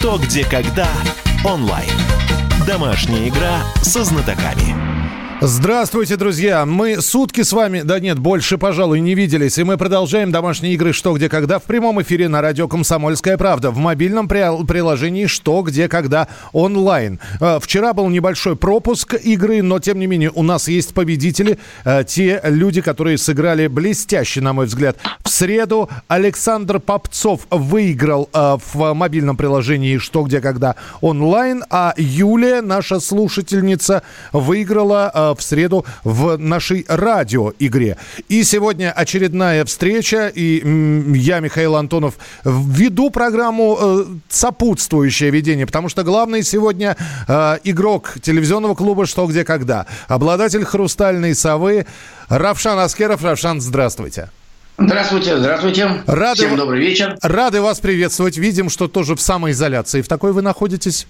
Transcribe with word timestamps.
«Что, 0.00 0.16
где, 0.16 0.46
когда» 0.46 0.88
онлайн. 1.44 1.90
Домашняя 2.66 3.28
игра 3.28 3.60
со 3.82 4.02
знатоками. 4.02 4.89
Здравствуйте, 5.42 6.16
друзья! 6.16 6.66
Мы 6.66 7.00
сутки 7.00 7.40
с 7.40 7.54
вами, 7.54 7.80
да 7.80 7.98
нет, 7.98 8.18
больше, 8.18 8.58
пожалуй, 8.58 9.00
не 9.00 9.14
виделись, 9.14 9.56
и 9.56 9.64
мы 9.64 9.78
продолжаем 9.78 10.30
домашние 10.30 10.74
игры 10.74 10.92
«Что, 10.92 11.14
где, 11.14 11.30
когда» 11.30 11.58
в 11.58 11.62
прямом 11.62 12.02
эфире 12.02 12.28
на 12.28 12.42
радио 12.42 12.68
«Комсомольская 12.68 13.38
правда» 13.38 13.70
в 13.70 13.78
мобильном 13.78 14.28
при- 14.28 14.66
приложении 14.66 15.24
«Что, 15.24 15.62
где, 15.62 15.88
когда» 15.88 16.28
онлайн. 16.52 17.20
Э, 17.40 17.58
Вчера 17.58 17.94
был 17.94 18.10
небольшой 18.10 18.54
пропуск 18.54 19.14
игры, 19.14 19.62
но, 19.62 19.78
тем 19.78 19.98
не 19.98 20.06
менее, 20.06 20.30
у 20.34 20.42
нас 20.42 20.68
есть 20.68 20.92
победители, 20.92 21.58
э, 21.86 22.04
те 22.06 22.42
люди, 22.44 22.82
которые 22.82 23.16
сыграли 23.16 23.66
блестяще, 23.66 24.42
на 24.42 24.52
мой 24.52 24.66
взгляд. 24.66 24.98
В 25.24 25.30
среду 25.30 25.88
Александр 26.06 26.80
Попцов 26.80 27.46
выиграл 27.50 28.28
э, 28.34 28.58
в 28.74 28.92
мобильном 28.92 29.38
приложении 29.38 29.96
«Что, 29.96 30.22
где, 30.24 30.42
когда» 30.42 30.76
онлайн, 31.00 31.64
а 31.70 31.94
Юлия, 31.96 32.60
наша 32.60 33.00
слушательница, 33.00 34.02
выиграла 34.34 35.29
в 35.34 35.42
среду 35.42 35.84
в 36.04 36.36
нашей 36.36 36.84
радиоигре. 36.88 37.96
И 38.28 38.44
сегодня 38.44 38.92
очередная 38.92 39.64
встреча, 39.64 40.28
и 40.28 40.62
я, 41.16 41.40
Михаил 41.40 41.76
Антонов, 41.76 42.14
веду 42.44 43.10
программу 43.10 43.78
э, 43.80 44.04
сопутствующее 44.28 45.30
ведение, 45.30 45.66
потому 45.66 45.88
что 45.88 46.02
главный 46.02 46.42
сегодня 46.42 46.96
э, 47.28 47.58
игрок 47.64 48.14
телевизионного 48.22 48.74
клуба 48.74 49.06
«Что, 49.06 49.26
где, 49.26 49.44
когда», 49.44 49.86
обладатель 50.08 50.64
«Хрустальной 50.64 51.34
совы» 51.34 51.86
Равшан 52.28 52.78
Аскеров. 52.78 53.22
Равшан, 53.22 53.60
здравствуйте. 53.60 54.30
Здравствуйте, 54.78 55.36
здравствуйте. 55.36 56.02
Рады 56.06 56.46
Всем 56.46 56.56
добрый 56.56 56.80
вечер. 56.80 57.18
Рады 57.20 57.60
вас 57.60 57.80
приветствовать. 57.80 58.38
Видим, 58.38 58.70
что 58.70 58.88
тоже 58.88 59.14
в 59.14 59.20
самоизоляции. 59.20 60.00
В 60.00 60.08
такой 60.08 60.32
вы 60.32 60.40
находитесь? 60.40 61.06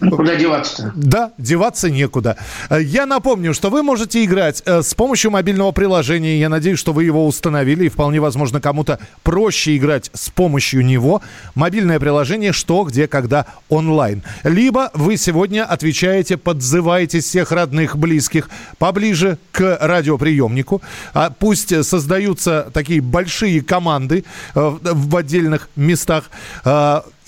Ну, 0.00 0.16
Куда 0.16 0.36
деваться-то? 0.36 0.92
Да, 0.94 1.32
деваться 1.38 1.90
некуда. 1.90 2.36
Я 2.70 3.06
напомню, 3.06 3.52
что 3.52 3.70
вы 3.70 3.82
можете 3.82 4.24
играть 4.24 4.62
э, 4.64 4.82
с 4.82 4.94
помощью 4.94 5.30
мобильного 5.32 5.72
приложения. 5.72 6.38
Я 6.38 6.48
надеюсь, 6.48 6.78
что 6.78 6.92
вы 6.92 7.04
его 7.04 7.26
установили, 7.26 7.86
и 7.86 7.88
вполне 7.88 8.20
возможно, 8.20 8.60
кому-то 8.60 9.00
проще 9.22 9.76
играть 9.76 10.10
с 10.12 10.30
помощью 10.30 10.84
него. 10.84 11.20
Мобильное 11.56 11.98
приложение 11.98 12.52
«Что, 12.52 12.84
где, 12.84 13.08
когда» 13.08 13.46
онлайн. 13.68 14.22
Либо 14.44 14.90
вы 14.94 15.16
сегодня 15.16 15.64
отвечаете, 15.64 16.36
подзываете 16.36 17.20
всех 17.20 17.50
родных, 17.50 17.96
близких 17.96 18.48
поближе 18.78 19.38
к 19.50 19.78
радиоприемнику. 19.80 20.80
А 21.12 21.30
пусть 21.30 21.84
создаются 21.84 22.70
такие 22.72 23.00
большие 23.00 23.62
команды 23.62 24.24
э, 24.54 24.60
в 24.60 25.08
в 25.08 25.16
отдельных 25.16 25.68
местах. 25.76 26.30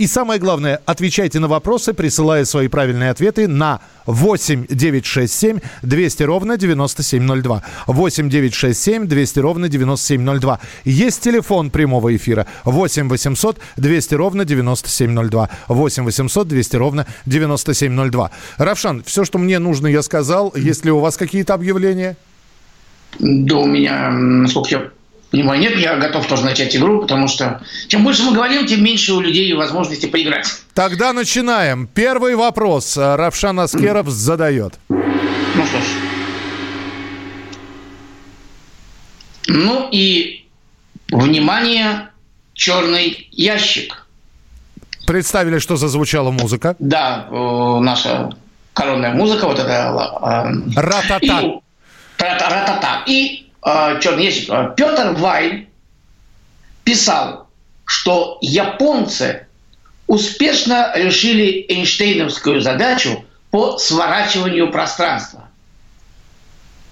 И 0.00 0.06
самое 0.06 0.40
главное, 0.40 0.80
отвечайте 0.86 1.40
на 1.40 1.46
вопросы, 1.46 1.92
присылая 1.92 2.46
свои 2.46 2.68
правильные 2.68 3.10
ответы 3.10 3.46
на 3.46 3.80
8 4.06 4.64
967 4.70 5.58
200 5.82 6.22
ровно 6.22 6.56
9702. 6.56 7.62
8 7.86 8.30
967 8.30 9.06
200 9.06 9.38
ровно 9.40 9.68
9702. 9.68 10.58
Есть 10.86 11.20
телефон 11.20 11.68
прямого 11.68 12.16
эфира 12.16 12.46
8 12.64 13.10
800 13.10 13.58
200 13.76 14.14
ровно 14.14 14.46
9702. 14.46 15.50
8 15.68 16.04
800 16.04 16.48
200 16.48 16.76
ровно 16.76 17.06
9702. 17.26 18.30
Равшан, 18.56 19.02
все, 19.04 19.26
что 19.26 19.36
мне 19.36 19.58
нужно, 19.58 19.86
я 19.86 20.00
сказал. 20.00 20.54
Есть 20.56 20.86
ли 20.86 20.90
у 20.90 21.00
вас 21.00 21.18
какие-то 21.18 21.52
объявления? 21.52 22.16
Да 23.18 23.58
у 23.58 23.66
меня, 23.66 24.10
насколько 24.10 24.70
я 24.70 24.90
понимаю, 25.30 25.60
нет. 25.60 25.76
Я 25.78 25.96
готов 25.96 26.26
тоже 26.26 26.44
начать 26.44 26.74
игру, 26.76 27.00
потому 27.02 27.28
что 27.28 27.62
чем 27.88 28.04
больше 28.04 28.22
мы 28.22 28.32
говорим, 28.32 28.66
тем 28.66 28.82
меньше 28.82 29.12
у 29.14 29.20
людей 29.20 29.52
возможности 29.54 30.06
поиграть. 30.06 30.46
Тогда 30.74 31.12
начинаем. 31.12 31.86
Первый 31.86 32.34
вопрос 32.36 32.96
э, 32.96 33.16
Равшан 33.16 33.60
Аскеров 33.60 34.08
задает. 34.08 34.74
Ну 34.88 35.66
что 35.66 35.78
ж. 35.78 35.84
Ну 39.46 39.88
и, 39.90 40.46
внимание, 41.10 42.10
черный 42.54 43.28
ящик. 43.32 44.06
Представили, 45.06 45.58
что 45.58 45.76
зазвучала 45.76 46.30
музыка. 46.30 46.76
Да, 46.78 47.26
э, 47.30 47.78
наша 47.80 48.30
коронная 48.74 49.12
музыка, 49.12 49.46
вот 49.46 49.58
это... 49.58 50.52
э, 50.72 50.80
Ратата. 50.80 51.18
И, 51.20 51.28
Ра- 52.18 52.38
ратата. 52.48 53.02
И 53.06 53.49
черный 54.00 54.24
ящик. 54.24 54.48
Э, 54.50 54.72
Петр 54.76 55.12
Вайль 55.18 55.68
писал, 56.84 57.48
что 57.84 58.38
японцы 58.40 59.46
успешно 60.06 60.92
решили 60.94 61.66
Эйнштейновскую 61.68 62.60
задачу 62.60 63.24
по 63.50 63.78
сворачиванию 63.78 64.70
пространства. 64.70 65.48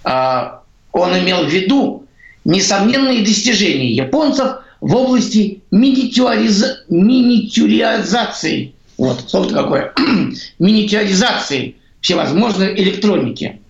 Э, 0.05 0.59
Он 0.93 1.19
имел 1.19 1.45
в 1.45 1.49
виду 1.49 2.07
несомненные 2.45 3.23
достижения 3.23 3.91
японцев 3.91 4.59
в 4.81 4.95
области 4.95 5.63
миниатюриз- 5.71 6.77
миниатюризации. 6.89 8.75
Вот, 8.97 9.29
слово 9.29 9.53
какое. 9.53 9.93
миниатюризации 10.59 11.77
всевозможной 12.01 12.75
электроники. 12.75 13.61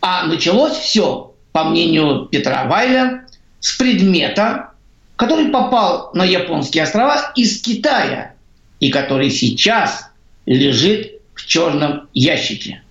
А 0.00 0.26
началось 0.26 0.74
все, 0.76 1.34
по 1.56 1.64
мнению 1.64 2.26
Петра 2.30 2.64
Вайля, 2.64 3.24
с 3.60 3.78
предмета, 3.78 4.72
который 5.16 5.46
попал 5.46 6.10
на 6.12 6.22
японские 6.22 6.84
острова 6.84 7.32
из 7.34 7.62
Китая 7.62 8.34
и 8.78 8.90
который 8.90 9.30
сейчас 9.30 10.10
лежит 10.44 11.12
в 11.32 11.46
черном 11.46 12.08
ящике. 12.12 12.82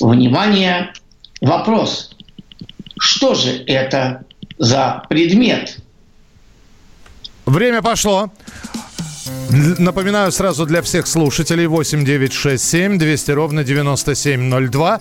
Внимание, 0.00 0.92
вопрос. 1.40 2.16
Что 2.98 3.36
же 3.36 3.62
это 3.68 4.24
за 4.58 5.04
предмет? 5.08 5.78
Время 7.46 7.80
пошло. 7.80 8.32
Напоминаю 9.78 10.32
сразу 10.32 10.66
для 10.66 10.82
всех 10.82 11.06
слушателей 11.06 11.68
8967 11.68 12.98
200 12.98 13.30
ровно 13.30 13.62
9702. 13.62 15.00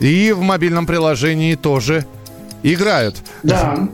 И 0.00 0.32
в 0.32 0.42
мобильном 0.42 0.86
приложении 0.86 1.54
тоже 1.54 2.06
играют. 2.72 3.16
Да, 3.42 3.88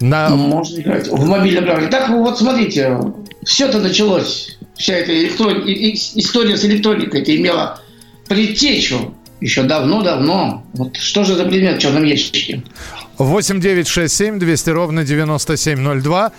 На... 0.00 0.30
можно 0.30 0.80
играть 0.80 1.08
в 1.08 1.24
мобильном 1.26 1.64
приложении. 1.64 1.90
Так, 1.90 2.08
вот 2.10 2.38
смотрите, 2.38 2.98
все 3.44 3.66
это 3.66 3.80
началось, 3.80 4.58
вся 4.76 4.94
эта 4.94 5.12
электрон- 5.12 5.64
история 5.66 6.56
с 6.56 6.64
электроникой, 6.64 7.22
это 7.22 7.36
имела 7.36 7.80
предтечу 8.28 9.14
еще 9.40 9.64
давно-давно. 9.64 10.64
Вот 10.72 10.96
что 10.96 11.24
же 11.24 11.34
за 11.34 11.44
предмет 11.44 11.76
в 11.76 11.80
черном 11.80 12.04
ящике? 12.04 12.62
8967 13.18 14.38
200 14.38 14.70
ровно 14.70 15.04
9702. 15.04 16.32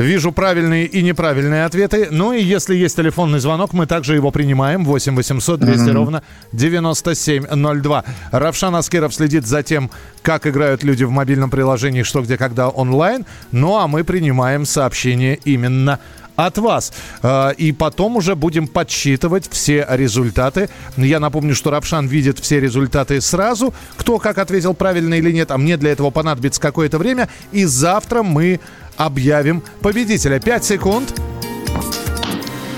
Вижу 0.00 0.32
правильные 0.32 0.86
и 0.86 1.02
неправильные 1.02 1.66
ответы. 1.66 2.08
Ну 2.10 2.32
и 2.32 2.42
если 2.42 2.74
есть 2.74 2.96
телефонный 2.96 3.38
звонок, 3.38 3.74
мы 3.74 3.86
также 3.86 4.14
его 4.14 4.30
принимаем. 4.30 4.82
8 4.82 5.14
800 5.14 5.60
200 5.60 5.90
ровно 5.90 6.22
9702. 6.52 8.04
Равшан 8.32 8.74
Аскеров 8.76 9.14
следит 9.14 9.46
за 9.46 9.62
тем, 9.62 9.90
как 10.22 10.46
играют 10.46 10.82
люди 10.84 11.04
в 11.04 11.10
мобильном 11.10 11.50
приложении 11.50 12.02
«Что, 12.02 12.22
где, 12.22 12.38
когда» 12.38 12.70
онлайн. 12.70 13.26
Ну 13.52 13.76
а 13.76 13.86
мы 13.88 14.02
принимаем 14.02 14.64
сообщения 14.64 15.38
именно 15.44 15.98
от 16.36 16.56
вас. 16.56 16.94
Э, 17.22 17.52
И 17.58 17.72
потом 17.72 18.16
уже 18.16 18.34
будем 18.34 18.68
подсчитывать 18.68 19.50
все 19.50 19.86
результаты. 19.90 20.70
Я 20.96 21.20
напомню, 21.20 21.54
что 21.54 21.70
Равшан 21.70 22.06
видит 22.06 22.38
все 22.38 22.58
результаты 22.58 23.20
сразу, 23.20 23.74
кто 23.98 24.18
как 24.18 24.38
ответил 24.38 24.72
правильно 24.72 25.12
или 25.12 25.30
нет, 25.30 25.50
а 25.50 25.58
мне 25.58 25.76
для 25.76 25.92
этого 25.92 26.10
понадобится 26.10 26.58
какое-то 26.58 26.96
время. 26.96 27.28
И 27.52 27.66
завтра 27.66 28.22
мы 28.22 28.60
объявим 29.04 29.62
победителя. 29.82 30.38
5 30.38 30.64
секунд. 30.64 31.20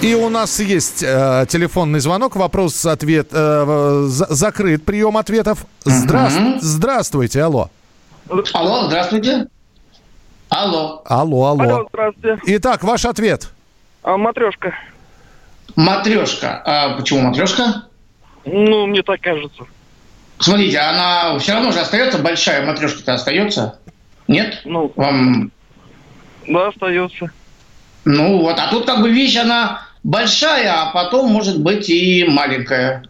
И 0.00 0.14
у 0.14 0.28
нас 0.28 0.58
есть 0.60 1.02
э, 1.02 1.46
телефонный 1.48 2.00
звонок, 2.00 2.34
вопрос-ответ 2.36 3.28
э, 3.32 4.04
за- 4.08 4.26
закрыт, 4.34 4.84
прием 4.84 5.16
ответов. 5.16 5.64
Здра- 5.84 6.58
Здравствуйте, 6.60 7.42
алло. 7.42 7.70
Алло, 8.52 8.86
здравствуйте. 8.88 9.46
Алло. 10.48 11.02
Алло, 11.06 11.44
алло. 11.46 11.62
Алло, 11.62 11.88
здравствуйте. 11.88 12.40
Итак, 12.46 12.82
ваш 12.82 13.04
ответ. 13.04 13.50
А, 14.02 14.16
матрешка. 14.16 14.74
Матрешка. 15.76 16.62
А 16.64 16.96
почему 16.96 17.20
матрешка? 17.20 17.84
Ну, 18.44 18.86
мне 18.86 19.02
так 19.02 19.20
кажется. 19.20 19.64
Смотрите, 20.38 20.78
она 20.78 21.38
все 21.38 21.52
равно 21.54 21.70
же 21.70 21.78
остается 21.78 22.18
большая 22.18 22.66
матрешка-то 22.66 23.14
остается. 23.14 23.78
Нет? 24.26 24.62
Ну, 24.64 24.92
Вам 24.96 25.52
да, 26.48 26.68
остается. 26.68 27.30
Ну 28.04 28.38
вот, 28.40 28.58
а 28.58 28.68
тут 28.70 28.86
как 28.86 29.00
бы 29.00 29.10
вещь, 29.10 29.36
она 29.36 29.82
большая, 30.02 30.72
а 30.82 30.86
потом 30.92 31.30
может 31.30 31.60
быть 31.60 31.88
и 31.88 32.24
маленькая. 32.28 33.04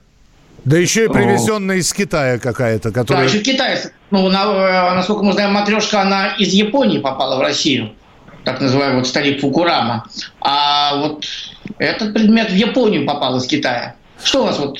Да 0.64 0.76
еще 0.76 1.06
и 1.06 1.08
привезенная 1.08 1.76
из 1.76 1.93
Китая 1.93 2.38
какая-то, 2.38 2.90
Да, 2.90 3.00
которая... 3.00 3.26
еще 3.26 3.38
Китай, 3.40 3.79
ну, 4.11 4.29
на- 4.29 4.44
э, 4.44 4.94
насколько 4.94 5.25
мы 5.25 5.32
знаем, 5.32 5.52
матрешка, 5.52 6.02
она 6.02 6.29
из 6.37 6.52
Японии 6.52 6.99
попала 6.99 7.37
в 7.37 7.40
Россию. 7.40 7.93
Так 8.44 8.61
называемый 8.61 8.99
вот 8.99 9.08
старик 9.08 9.40
Фукурама. 9.40 10.06
А 10.40 10.96
вот 10.96 11.25
Этот 11.79 12.12
предмет 12.12 12.50
в 12.50 12.55
Японию 12.55 13.06
попал 13.06 13.37
из 13.38 13.46
Китая. 13.46 13.94
Что 14.23 14.43
у 14.43 14.46
вас 14.46 14.58
вот 14.58 14.79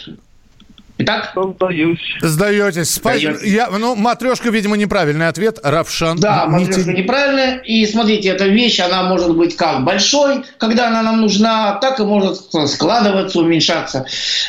Итак? 1.03 1.33
Сдаюсь. 1.35 2.17
Сдаетесь. 2.21 2.95
Спасибо. 2.95 3.39
Я, 3.45 3.69
ну, 3.71 3.95
матрешка, 3.95 4.51
видимо, 4.51 4.77
неправильный 4.77 5.29
ответ. 5.29 5.59
Равшан. 5.63 6.19
Да, 6.19 6.45
не 6.47 6.65
матрешка 6.65 6.85
те- 6.85 6.93
неправильная. 6.93 7.59
И 7.59 7.87
смотрите, 7.87 8.29
эта 8.31 8.47
вещь, 8.47 8.81
она 8.81 9.03
может 9.05 9.37
быть 9.37 9.57
как 9.57 9.85
большой, 9.85 10.45
когда 10.59 10.89
она 10.89 11.03
нам 11.03 11.21
нужна, 11.21 11.75
так 11.81 12.01
и 12.01 12.03
может 12.03 12.39
складываться, 12.69 13.39
уменьшаться. 13.39 14.07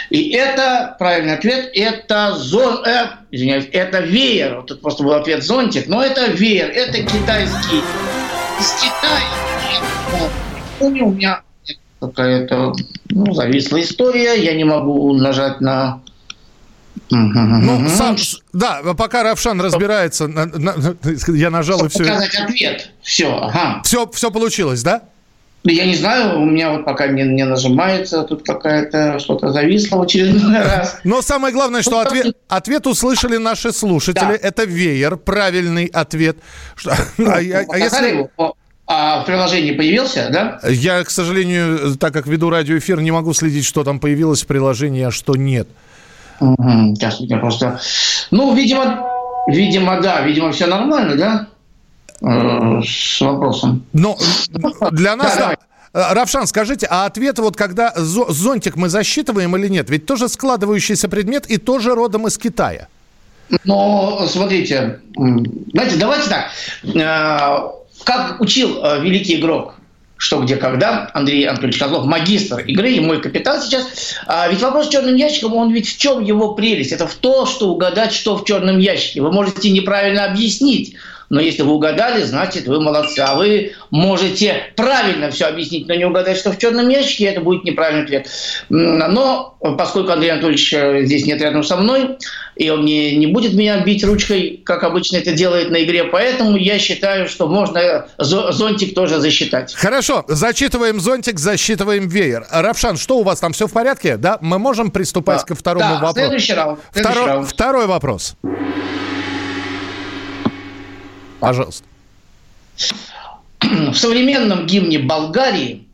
И 0.09 0.31
это, 0.31 0.95
правильный 0.99 1.33
ответ, 1.33 1.69
это 1.73 2.33
зон... 2.35 2.83
э, 2.85 3.07
извиняюсь, 3.31 3.67
это 3.71 3.99
веер. 3.99 4.55
Вот 4.57 4.67
тут 4.67 4.81
просто 4.81 5.03
был 5.03 5.13
ответ 5.13 5.43
зонтик, 5.43 5.87
но 5.87 6.03
это 6.03 6.27
веер, 6.27 6.69
это 6.69 6.99
китайский. 6.99 7.81
Из 8.59 8.71
Китая. 8.73 9.43
У 10.79 10.89
меня 10.89 11.41
какая-то 11.99 12.73
ну, 13.09 13.33
зависла 13.33 13.81
история, 13.81 14.35
я 14.35 14.53
не 14.53 14.63
могу 14.63 15.13
нажать 15.13 15.61
на... 15.61 16.01
Ну, 17.09 17.89
сам, 17.89 18.15
да, 18.53 18.81
пока 18.97 19.23
Равшан 19.23 19.61
разбирается, 19.61 20.27
на- 20.27 20.45
на- 20.45 20.95
я 21.27 21.49
нажал 21.49 21.85
и 21.85 21.89
все. 21.89 21.99
Показать 22.05 22.35
ответ. 22.35 22.89
Все, 23.01 23.35
ага. 23.37 23.81
Все, 23.83 24.09
все 24.13 24.31
получилось, 24.31 24.81
да? 24.83 25.03
Я 25.65 25.85
не 25.85 25.95
знаю, 25.95 26.41
у 26.41 26.45
меня 26.45 26.71
вот 26.71 26.83
пока 26.83 27.07
не, 27.07 27.23
не 27.23 27.45
нажимается, 27.45 28.23
тут 28.23 28.45
какая-то 28.45 29.17
что-то 29.19 29.51
зависло 29.53 29.97
в 29.97 30.01
очередной 30.01 30.59
раз. 30.59 30.97
Но 31.05 31.21
самое 31.21 31.53
главное, 31.53 31.81
что 31.81 31.99
ответ, 32.01 32.35
ответ 32.49 32.85
услышали 32.87 33.37
наши 33.37 33.71
слушатели. 33.71 34.19
Да. 34.25 34.33
Это 34.41 34.65
веер, 34.65 35.15
правильный 35.15 35.85
ответ. 35.85 36.37
А 37.25 37.39
я- 37.39 37.65
а 37.69 37.77
если... 37.77 38.07
его? 38.09 38.55
А 38.85 39.21
в 39.21 39.25
приложении 39.25 39.71
появился, 39.71 40.27
да? 40.33 40.59
Я, 40.69 41.01
к 41.05 41.09
сожалению, 41.09 41.95
так 41.95 42.11
как 42.13 42.27
веду 42.27 42.49
радиоэфир, 42.49 42.99
не 42.99 43.11
могу 43.11 43.33
следить, 43.33 43.63
что 43.65 43.85
там 43.85 43.99
появилось 44.01 44.43
в 44.43 44.47
приложении, 44.47 45.03
а 45.03 45.11
что 45.11 45.35
нет. 45.37 45.69
Мгм, 46.43 46.95
Сейчас 46.95 47.19
я 47.21 47.37
просто... 47.37 47.79
Ну, 48.31 48.53
видимо, 48.55 49.07
видимо, 49.47 50.01
да, 50.01 50.21
видимо, 50.21 50.51
все 50.51 50.67
нормально, 50.67 51.15
да? 51.15 51.47
Э, 52.21 52.81
С 52.83 53.21
вопросом. 53.21 53.83
Но 53.93 54.17
для 54.91 55.15
нас... 55.15 55.35
Да. 55.37 55.55
Э, 55.93 56.13
Равшан, 56.13 56.47
скажите, 56.47 56.87
а 56.89 57.05
ответ 57.05 57.39
вот 57.39 57.55
когда 57.55 57.93
зо- 57.95 58.31
зонтик 58.31 58.75
мы 58.75 58.89
засчитываем 58.89 59.55
или 59.57 59.67
нет? 59.69 59.89
Ведь 59.89 60.05
тоже 60.05 60.27
складывающийся 60.27 61.07
предмет 61.07 61.45
и 61.49 61.57
тоже 61.57 61.95
родом 61.95 62.27
из 62.27 62.37
Китая. 62.37 62.87
Но, 63.63 64.25
смотрите, 64.27 64.99
знаете, 65.15 65.97
давайте 65.97 66.29
так. 66.29 66.45
Э, 66.95 67.69
Как 68.03 68.41
учил 68.41 68.81
великий 69.01 69.39
игрок, 69.39 69.75
что, 70.23 70.39
где, 70.39 70.55
когда, 70.55 71.11
Андрей 71.13 71.45
Анатольевич 71.45 71.77
Козлов, 71.77 72.05
магистр 72.05 72.59
игры 72.59 72.93
и 72.93 73.01
мой 73.01 73.19
капитан 73.21 73.61
сейчас. 73.61 74.15
А 74.25 74.47
ведь 74.47 74.61
вопрос 74.61 74.87
с 74.87 74.89
черным 74.89 75.17
ящиком, 75.17 75.53
он 75.53 75.69
ведь 75.73 75.89
в 75.89 75.97
чем 75.97 76.23
его 76.23 76.53
прелесть? 76.53 76.93
Это 76.93 77.07
в 77.07 77.15
то, 77.15 77.45
что 77.45 77.67
угадать, 77.67 78.13
что 78.13 78.37
в 78.37 78.45
черном 78.45 78.79
ящике. 78.79 79.21
Вы 79.21 79.33
можете 79.33 79.69
неправильно 79.69 80.23
объяснить, 80.23 80.95
но 81.33 81.41
если 81.41 81.63
вы 81.63 81.73
угадали, 81.73 82.21
значит, 82.23 82.67
вы 82.67 82.79
молодцы. 82.79 83.17
А 83.19 83.33
вы 83.33 83.71
можете 83.89 84.71
правильно 84.75 85.31
все 85.31 85.45
объяснить, 85.45 85.87
но 85.87 85.95
не 85.95 86.05
угадать, 86.05 86.37
что 86.37 86.51
в 86.51 86.59
черном 86.59 86.89
ящике, 86.89 87.25
это 87.25 87.41
будет 87.41 87.63
неправильный 87.63 88.03
ответ. 88.03 88.27
Но 88.69 89.55
поскольку 89.77 90.11
Андрей 90.11 90.31
Анатольевич 90.31 90.71
э, 90.73 91.05
здесь 91.05 91.25
нет 91.25 91.41
рядом 91.41 91.63
со 91.63 91.75
мной, 91.77 92.17
и 92.55 92.69
он 92.69 92.85
не, 92.85 93.15
не 93.15 93.25
будет 93.27 93.53
меня 93.53 93.79
бить 93.79 94.03
ручкой, 94.03 94.61
как 94.63 94.83
обычно 94.83 95.17
это 95.17 95.31
делает 95.31 95.71
на 95.71 95.83
игре, 95.83 96.03
поэтому 96.03 96.55
я 96.55 96.77
считаю, 96.77 97.27
что 97.27 97.47
можно 97.47 98.05
зо- 98.19 98.51
зонтик 98.51 98.93
тоже 98.93 99.19
засчитать. 99.19 99.73
Хорошо, 99.73 100.25
зачитываем 100.27 100.99
зонтик, 100.99 101.39
засчитываем 101.39 102.07
веер. 102.07 102.45
Равшан, 102.51 102.97
что 102.97 103.17
у 103.17 103.23
вас 103.23 103.39
там 103.39 103.53
все 103.53 103.67
в 103.67 103.71
порядке? 103.73 104.17
Да, 104.17 104.37
мы 104.41 104.59
можем 104.59 104.91
приступать 104.91 105.39
Да. 105.39 105.45
ко 105.45 105.55
второму 105.55 105.85
Да, 105.85 105.93
вопросу. 105.95 106.15
следующий 106.15 106.53
раунд. 106.53 106.79
Следующий 106.93 107.25
раунд. 107.25 107.49
второй 107.49 107.87
вопрос. 107.87 108.35
Пожалуйста. 111.43 111.83
В 113.59 113.93
современном 113.93 114.65
гимне 114.65 114.99
Болгарии, 114.99 115.85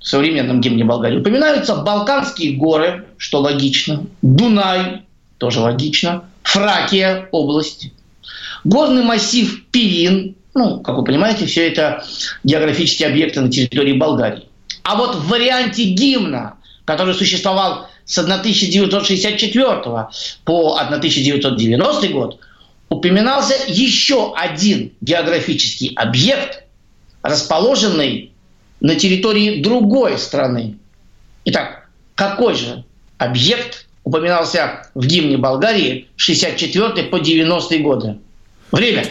в 0.00 0.04
современном 0.04 0.60
гимне 0.60 0.82
Болгарии 0.82 1.20
упоминаются 1.20 1.76
Балканские 1.76 2.56
горы, 2.56 3.06
что 3.16 3.38
логично, 3.40 4.04
Дунай, 4.22 5.02
тоже 5.38 5.60
логично, 5.60 6.24
Фракия, 6.42 7.28
область, 7.30 7.92
горный 8.64 9.04
массив 9.04 9.66
Пирин, 9.70 10.34
ну, 10.54 10.80
как 10.80 10.96
вы 10.96 11.04
понимаете, 11.04 11.46
все 11.46 11.68
это 11.68 12.02
географические 12.42 13.08
объекты 13.08 13.40
на 13.40 13.52
территории 13.52 13.92
Болгарии. 13.92 14.48
А 14.82 14.96
вот 14.96 15.14
в 15.14 15.28
варианте 15.28 15.84
гимна, 15.84 16.56
который 16.84 17.14
существовал 17.14 17.86
с 18.04 18.18
1964 18.18 20.08
по 20.44 20.76
1990 20.76 22.08
год, 22.08 22.40
упоминался 22.88 23.54
еще 23.66 24.34
один 24.34 24.92
географический 25.00 25.92
объект, 25.94 26.64
расположенный 27.22 28.32
на 28.80 28.94
территории 28.94 29.62
другой 29.62 30.18
страны. 30.18 30.78
Итак, 31.44 31.88
какой 32.14 32.54
же 32.54 32.84
объект 33.18 33.86
упоминался 34.04 34.88
в 34.94 35.06
гимне 35.06 35.36
Болгарии 35.36 36.08
с 36.16 36.22
64 36.22 37.04
по 37.04 37.20
90 37.20 37.78
годы? 37.78 38.18
Время. 38.72 39.04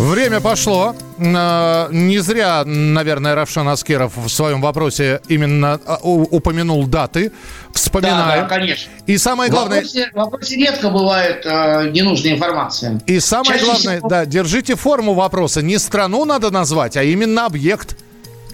Время 0.00 0.40
пошло. 0.40 0.94
Э, 1.18 1.88
Не 1.90 2.18
зря, 2.20 2.62
наверное, 2.64 3.34
Равшан 3.34 3.68
Аскеров 3.68 4.16
в 4.16 4.28
своем 4.28 4.62
вопросе 4.62 5.20
именно 5.28 5.78
у- 6.02 6.22
упомянул 6.36 6.86
даты. 6.86 7.28
Да, 7.30 7.34
Вспоминаем. 7.74 8.42
да, 8.42 8.48
конечно. 8.48 8.90
И 9.06 9.18
самое 9.18 9.50
В 9.50 9.52
главное, 9.54 9.76
вопросе, 9.78 10.10
в 10.12 10.16
вопросе 10.16 10.56
редко 10.56 10.88
бывает 10.90 11.42
э, 11.44 11.90
ненужная 11.92 12.32
информация. 12.32 13.00
и 13.06 13.20
самое 13.20 13.52
чаще 13.58 13.64
главное, 13.66 13.96
всего- 13.98 14.08
да, 14.08 14.24
держите 14.24 14.74
форму 14.74 15.12
вопроса. 15.14 15.60
Не 15.60 15.78
страну 15.78 16.24
надо 16.24 16.50
назвать, 16.50 16.96
а 16.96 17.02
именно 17.02 17.44
объект. 17.46 17.96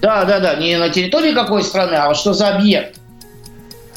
Да, 0.01 0.25
да, 0.25 0.39
да, 0.39 0.55
не 0.55 0.77
на 0.77 0.89
территории 0.89 1.33
какой 1.33 1.63
страны, 1.63 1.95
а 1.95 2.07
вот 2.09 2.17
что 2.17 2.33
за 2.33 2.49
объект. 2.49 2.99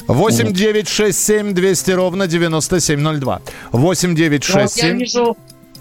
8 0.07 0.51
9 0.53 0.87
6 0.87 1.19
7 1.19 1.53
200 1.53 1.91
ровно 1.91 2.27
9702. 2.27 3.41
8 3.71 4.15
9 4.15 4.47
Ну, 4.47 4.53
вот 4.55 4.61
6 4.63 4.77
я 4.77 4.83
7. 4.83 4.97
вижу, 4.99 5.37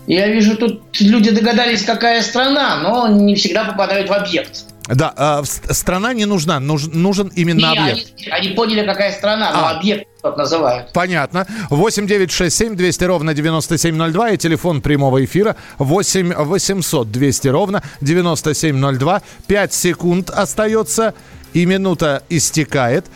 я 0.06 0.28
вижу, 0.28 0.56
тут 0.56 0.82
люди 1.00 1.30
догадались, 1.30 1.82
какая 1.84 2.22
страна, 2.22 2.76
но 2.82 3.08
не 3.08 3.34
всегда 3.34 3.64
попадают 3.64 4.08
в 4.08 4.12
объект. 4.12 4.64
Да, 4.88 5.42
в- 5.42 5.72
страна 5.72 6.12
не 6.14 6.24
нужна, 6.24 6.58
нуж- 6.58 6.88
нужен 6.92 7.30
именно 7.36 7.58
Не, 7.72 7.78
объект. 7.78 8.12
они, 8.18 8.30
они 8.30 8.48
поняли, 8.56 8.84
какая 8.84 9.12
страна, 9.12 9.52
но 9.52 9.66
А. 9.68 9.70
объект 9.78 10.08
вот 10.24 10.36
называют. 10.36 10.92
Понятно. 10.92 11.46
8 11.70 12.06
9 12.08 12.32
6 12.32 12.56
7 12.56 12.74
200 12.74 13.04
ровно 13.04 13.32
9702 13.32 14.30
и 14.30 14.36
телефон 14.36 14.80
прямого 14.82 15.24
эфира 15.24 15.54
8 15.78 16.34
800 16.34 17.10
200 17.12 17.48
ровно 17.48 17.82
9702. 18.00 19.22
5 19.46 19.72
секунд 19.72 20.30
остается 20.30 21.14
и 21.52 21.66
минута 21.66 22.24
истекает. 22.28 23.06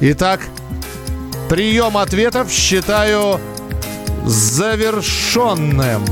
Итак, 0.00 0.40
прием 1.48 1.96
ответов 1.96 2.50
считаю 2.52 3.40
завершенным. 4.26 6.04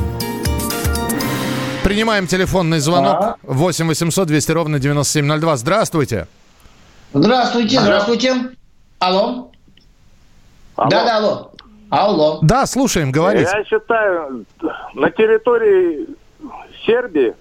Принимаем 1.85 2.27
телефонный 2.27 2.81
звонок 2.81 3.21
Так. 3.21 3.37
8 3.43 3.87
800 3.87 4.27
200 4.27 4.51
ровно 4.53 4.79
9702. 4.79 5.57
Здравствуйте. 5.57 6.27
Здравствуйте, 7.13 7.77
Алло. 7.79 7.85
здравствуйте. 7.87 8.35
Алло? 8.99 9.51
Алло. 10.75 10.91
Да, 10.91 11.05
да, 11.05 11.17
алло. 11.19 11.51
Алло. 11.91 12.39
Да, 12.43 12.67
слушаем, 12.67 13.13
говорите. 13.13 13.49
Я 13.57 13.65
считаю, 13.65 14.45
на 14.95 15.11
территории 15.11 16.07
Сербии 16.85 17.35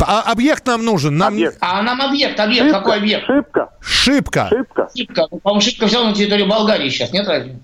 А 0.00 0.22
объект 0.32 0.66
нам 0.66 0.84
нужен. 0.84 1.16
Нам 1.16 1.34
объект. 1.34 1.56
А 1.60 1.80
нам 1.82 2.00
объект, 2.02 2.38
объект, 2.40 2.64
Шибко, 2.66 2.78
какой 2.80 2.96
объект? 2.96 3.26
Шибко, 3.26 3.70
шибко. 3.80 4.48
шибко. 4.50 4.88
Шибко. 4.94 5.28
Ну, 5.30 5.38
По-моему, 5.38 5.60
Шибко 5.60 5.86
все 5.86 6.04
на 6.04 6.12
территории 6.12 6.44
Болгарии 6.44 6.88
сейчас, 6.88 7.12
нет 7.12 7.26
разве? 7.28 7.58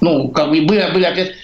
Ну, 0.00 0.28
как 0.28 0.50
бы 0.50 0.60
были, 0.62 0.90
были 0.92 1.04
ответ. 1.04 1.34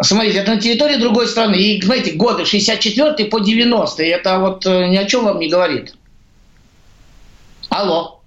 Смотрите, 0.00 0.38
это 0.38 0.54
на 0.54 0.60
территории 0.60 0.96
другой 0.96 1.28
страны. 1.28 1.54
И, 1.56 1.80
знаете, 1.80 2.12
годы 2.12 2.44
64 2.44 3.24
по 3.26 3.38
90 3.38 4.02
это 4.02 4.38
вот 4.38 4.66
э, 4.66 4.88
ни 4.88 4.96
о 4.96 5.04
чем 5.04 5.24
вам 5.24 5.38
не 5.38 5.48
говорит. 5.48 5.94
Алло. 7.68 8.20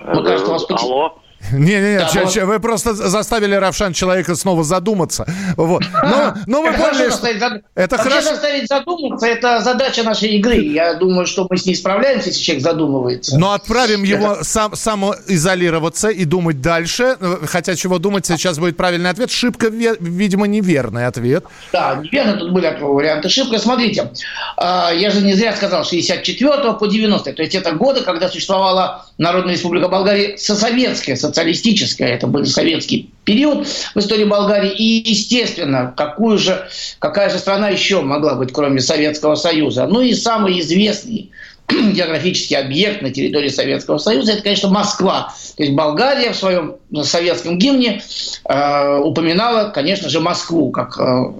Ну, 0.00 0.22
кажется, 0.22 0.48
у 0.48 0.52
вас 0.52 0.66
Алло. 0.70 1.18
Не-не-не, 1.52 1.98
Да, 1.98 2.10
вот. 2.24 2.34
вы 2.36 2.60
просто 2.60 2.94
заставили 2.94 3.54
Равшан 3.54 3.92
человека 3.92 4.34
снова 4.34 4.64
задуматься. 4.64 5.24
Вот. 5.56 5.82
Но, 6.02 6.34
но 6.46 6.62
вы 6.62 6.68
Это 6.68 6.78
поняли, 6.78 7.10
что- 7.10 7.38
зад- 7.38 7.62
Это 7.74 7.96
Вообще 7.96 8.10
хорошо. 8.10 8.28
заставить 8.30 8.68
задуматься– 8.68 9.26
это 9.28 9.60
задача 9.60 10.02
нашей 10.02 10.30
игры. 10.36 10.56
Я 10.56 10.94
думаю, 10.94 11.26
что 11.26 11.46
мы 11.48 11.56
с 11.56 11.64
ней 11.64 11.74
справляемся, 11.76 12.28
если 12.28 12.42
человек 12.42 12.64
задумывается. 12.64 13.38
Но 13.38 13.52
отправим 13.52 14.02
его 14.02 14.38
сам, 14.42 14.74
самоизолироваться 14.74 16.08
и 16.08 16.24
думать 16.24 16.60
дальше. 16.60 17.16
Хотя 17.46 17.76
чего 17.76 17.98
думать, 17.98 18.26
сейчас 18.26 18.58
будет 18.58 18.76
правильный 18.76 19.10
ответ. 19.10 19.30
Шибко, 19.30 19.68
видимо, 19.68 20.46
неверный 20.46 21.06
ответ. 21.06 21.44
Да, 21.72 22.00
неверно, 22.02 22.36
тут 22.36 22.52
были 22.52 22.76
варианты 22.80 23.28
ошибка. 23.28 23.58
Смотрите, 23.58 24.10
а, 24.56 24.90
я 24.92 25.10
же 25.10 25.20
не 25.22 25.34
зря 25.34 25.54
сказал, 25.54 25.84
64 25.84 26.74
по 26.74 26.86
90 26.86 27.32
то 27.32 27.42
есть 27.42 27.54
это 27.54 27.72
годы, 27.72 28.02
когда 28.02 28.28
существовала 28.28 29.06
Народная 29.18 29.54
Республика 29.54 29.88
Болгария 29.88 30.36
советская, 30.38 31.16
социалистическая, 31.28 32.08
это 32.08 32.26
был 32.26 32.44
советский 32.46 33.10
период 33.24 33.66
в 33.66 33.98
истории 33.98 34.24
Болгарии. 34.24 34.72
И, 34.72 35.10
естественно, 35.10 35.92
какую 35.96 36.38
же, 36.38 36.68
какая 36.98 37.30
же 37.30 37.38
страна 37.38 37.68
еще 37.68 38.00
могла 38.00 38.34
быть, 38.34 38.52
кроме 38.52 38.80
Советского 38.80 39.34
Союза? 39.34 39.86
Ну 39.86 40.00
и 40.00 40.14
самый 40.14 40.58
известный 40.60 41.30
географический 41.68 42.56
объект 42.56 43.02
на 43.02 43.10
территории 43.10 43.48
Советского 43.48 43.98
Союза, 43.98 44.32
это, 44.32 44.42
конечно, 44.42 44.70
Москва. 44.70 45.34
То 45.56 45.62
есть 45.62 45.74
Болгария 45.74 46.32
в 46.32 46.36
своем 46.36 46.76
советском 47.02 47.58
гимне 47.58 48.02
э, 48.48 48.98
упоминала, 48.98 49.70
конечно 49.70 50.08
же, 50.08 50.20
Москву 50.20 50.70
как 50.70 50.98
э, 50.98 51.32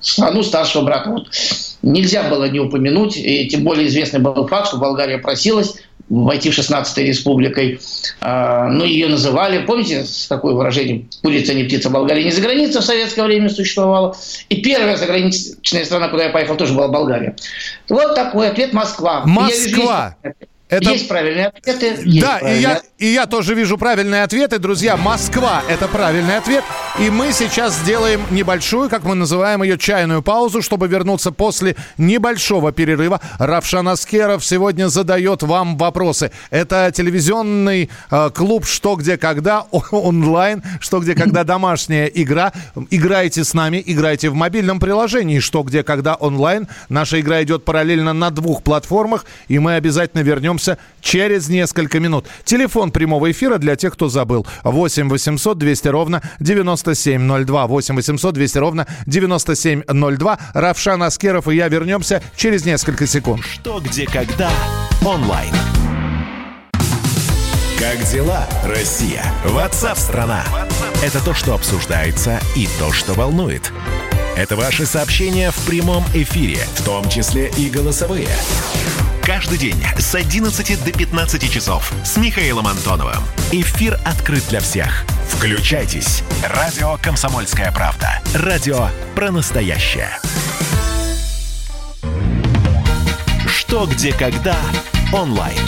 страну 0.00 0.42
старшего 0.42 0.82
брата. 0.82 1.10
Вот 1.10 1.28
нельзя 1.82 2.24
было 2.24 2.44
не 2.50 2.60
упомянуть, 2.60 3.16
и 3.16 3.48
тем 3.48 3.64
более 3.64 3.88
известный 3.88 4.20
был 4.20 4.46
факт, 4.46 4.68
что 4.68 4.76
Болгария 4.76 5.18
просилась 5.18 5.76
войти 6.10 6.50
в 6.50 6.58
16-й 6.58 7.04
республикой. 7.04 7.80
А, 8.20 8.66
ну, 8.68 8.84
ее 8.84 9.08
называли, 9.08 9.64
помните, 9.64 10.04
с 10.04 10.26
такое 10.26 10.54
выражением, 10.54 11.08
курица 11.22 11.54
не 11.54 11.64
птица, 11.64 11.88
Болгария 11.88 12.24
не 12.24 12.32
за 12.32 12.42
границей 12.42 12.80
в 12.80 12.84
советское 12.84 13.22
время 13.22 13.48
существовала. 13.48 14.14
И 14.48 14.56
первая 14.60 14.96
заграничная 14.96 15.84
страна, 15.84 16.08
куда 16.08 16.24
я 16.24 16.30
поехал, 16.30 16.56
тоже 16.56 16.74
была 16.74 16.88
Болгария. 16.88 17.36
Вот 17.88 18.14
такой 18.14 18.48
ответ 18.50 18.72
Москва. 18.72 19.22
И 19.24 19.28
Москва. 19.28 20.16
есть- 20.22 20.36
Это- 20.68 20.90
Есть 20.92 21.08
правильные 21.08 21.46
ответы. 21.46 21.86
есть 22.04 22.20
Да, 22.20 22.36
и 22.36 22.40
правильные 22.40 22.62
я, 22.62 22.82
и 23.00 23.06
я 23.06 23.26
тоже 23.26 23.54
вижу 23.54 23.78
правильные 23.78 24.22
ответы. 24.22 24.58
Друзья, 24.58 24.94
Москва– 24.98 25.62
это 25.68 25.88
правильный 25.88 26.36
ответ. 26.36 26.62
И 26.98 27.08
мы 27.08 27.32
сейчас 27.32 27.78
сделаем 27.78 28.20
небольшую, 28.30 28.90
как 28.90 29.04
мы 29.04 29.14
называем 29.14 29.62
ее, 29.62 29.78
чайную 29.78 30.22
паузу, 30.22 30.60
чтобы 30.60 30.86
вернуться 30.86 31.32
после 31.32 31.76
небольшого 31.96 32.72
перерыва. 32.72 33.18
Равшан 33.38 33.88
Аскеров 33.88 34.44
сегодня 34.44 34.88
задает 34.88 35.42
вам 35.42 35.78
вопросы. 35.78 36.30
Это 36.50 36.92
телевизионный 36.94 37.88
э, 38.10 38.30
клуб 38.34 38.66
«Что, 38.66 38.96
где, 38.96 39.16
когда» 39.16 39.62
онлайн, 39.90 40.62
«Что, 40.78 41.00
где, 41.00 41.14
когда» 41.14 41.42
домашняя 41.42 42.04
игра. 42.04 42.52
Играйте 42.90 43.44
с 43.44 43.54
нами, 43.54 43.82
играйте 43.86 44.28
в 44.28 44.34
мобильном 44.34 44.78
приложении 44.78 45.38
«Что, 45.38 45.62
где, 45.62 45.82
когда» 45.82 46.16
онлайн. 46.16 46.68
Наша 46.90 47.18
игра 47.18 47.42
идет 47.42 47.64
параллельно 47.64 48.12
на 48.12 48.30
двух 48.30 48.62
платформах, 48.62 49.24
и 49.48 49.58
мы 49.58 49.76
обязательно 49.76 50.20
вернемся 50.20 50.76
через 51.00 51.48
несколько 51.48 51.98
минут. 51.98 52.26
Телефон 52.44 52.89
прямого 52.90 53.30
эфира 53.30 53.58
для 53.58 53.76
тех, 53.76 53.94
кто 53.94 54.08
забыл. 54.08 54.46
8 54.64 55.08
800 55.08 55.58
200 55.58 55.88
ровно 55.88 56.22
9702. 56.40 57.66
8 57.66 57.94
800 57.96 58.34
200 58.34 58.58
ровно 58.58 58.86
9702. 59.06 60.38
Равшан 60.54 61.02
Аскеров 61.02 61.48
и 61.48 61.56
я 61.56 61.68
вернемся 61.68 62.22
через 62.36 62.64
несколько 62.64 63.06
секунд. 63.06 63.44
Что, 63.44 63.80
где, 63.80 64.06
когда 64.06 64.50
онлайн. 65.04 65.54
Как 67.78 68.04
дела, 68.10 68.46
Россия? 68.64 69.24
Ватсап-страна! 69.44 70.44
Это 71.02 71.24
то, 71.24 71.32
что 71.32 71.54
обсуждается 71.54 72.38
и 72.54 72.68
то, 72.78 72.92
что 72.92 73.14
волнует. 73.14 73.72
Это 74.36 74.54
ваши 74.54 74.84
сообщения 74.84 75.50
в 75.50 75.66
прямом 75.66 76.04
эфире, 76.14 76.58
в 76.74 76.84
том 76.84 77.08
числе 77.08 77.50
и 77.56 77.70
голосовые. 77.70 78.28
Каждый 79.32 79.58
день 79.58 79.80
с 79.96 80.12
11 80.12 80.84
до 80.84 80.90
15 80.90 81.52
часов 81.52 81.92
с 82.02 82.16
Михаилом 82.16 82.66
Антоновым. 82.66 83.22
Эфир 83.52 83.96
открыт 84.04 84.42
для 84.48 84.58
всех. 84.58 85.04
Включайтесь. 85.28 86.24
Радио 86.42 86.96
«Комсомольская 87.00 87.70
правда». 87.70 88.20
Радио 88.34 88.88
про 89.14 89.30
настоящее. 89.30 90.10
Что, 93.46 93.86
где, 93.86 94.12
когда 94.12 94.56
онлайн. 95.12 95.60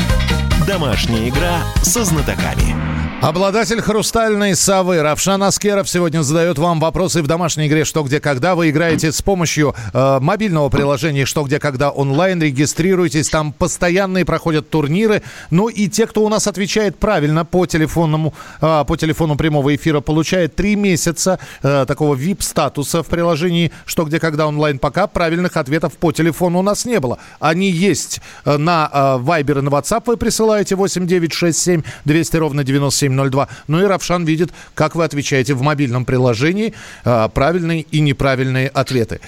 Домашняя 0.66 1.28
игра 1.28 1.60
со 1.82 2.04
знатоками. 2.04 3.01
Обладатель 3.22 3.80
хрустальной 3.80 4.56
совы 4.56 5.00
Равшан 5.00 5.44
Аскеров 5.44 5.88
сегодня 5.88 6.22
задает 6.22 6.58
вам 6.58 6.80
вопросы 6.80 7.22
в 7.22 7.28
домашней 7.28 7.68
игре 7.68 7.84
«Что, 7.84 8.02
где, 8.02 8.18
когда». 8.18 8.56
Вы 8.56 8.70
играете 8.70 9.12
с 9.12 9.22
помощью 9.22 9.76
э, 9.94 10.18
мобильного 10.20 10.70
приложения 10.70 11.24
«Что, 11.24 11.44
где, 11.44 11.60
когда» 11.60 11.90
онлайн. 11.90 12.42
Регистрируйтесь, 12.42 13.28
там 13.28 13.52
постоянные 13.52 14.24
проходят 14.24 14.70
турниры. 14.70 15.22
Ну 15.50 15.68
и 15.68 15.86
те, 15.86 16.08
кто 16.08 16.24
у 16.24 16.28
нас 16.28 16.48
отвечает 16.48 16.98
правильно 16.98 17.44
по 17.44 17.64
телефонному, 17.64 18.34
э, 18.60 18.84
по 18.88 18.96
телефону 18.96 19.36
прямого 19.36 19.72
эфира, 19.72 20.00
получает 20.00 20.56
три 20.56 20.74
месяца 20.74 21.38
э, 21.62 21.84
такого 21.86 22.16
VIP-статуса 22.16 23.04
в 23.04 23.06
приложении 23.06 23.70
«Что, 23.86 24.02
где, 24.02 24.18
когда» 24.18 24.48
онлайн. 24.48 24.80
Пока 24.80 25.06
правильных 25.06 25.56
ответов 25.56 25.92
по 25.92 26.10
телефону 26.10 26.58
у 26.58 26.62
нас 26.62 26.84
не 26.86 26.98
было. 26.98 27.18
Они 27.38 27.70
есть 27.70 28.20
э, 28.44 28.56
на 28.56 28.90
э, 28.92 28.96
Viber 29.22 29.60
и 29.60 29.62
на 29.62 29.68
WhatsApp. 29.68 30.02
Вы 30.06 30.16
присылаете 30.16 30.74
8967 30.74 31.82
200 32.04 32.36
ровно 32.36 32.64
9702. 33.12 33.48
Ну 33.68 33.82
и 33.82 33.84
Равшан 33.84 34.24
видит, 34.24 34.50
как 34.74 34.94
вы 34.94 35.04
отвечаете 35.04 35.54
в 35.54 35.62
мобильном 35.62 36.04
приложении 36.04 36.74
э, 37.04 37.28
правильные 37.32 37.82
и 37.82 38.00
неправильные 38.00 38.68
ответы. 38.68 39.20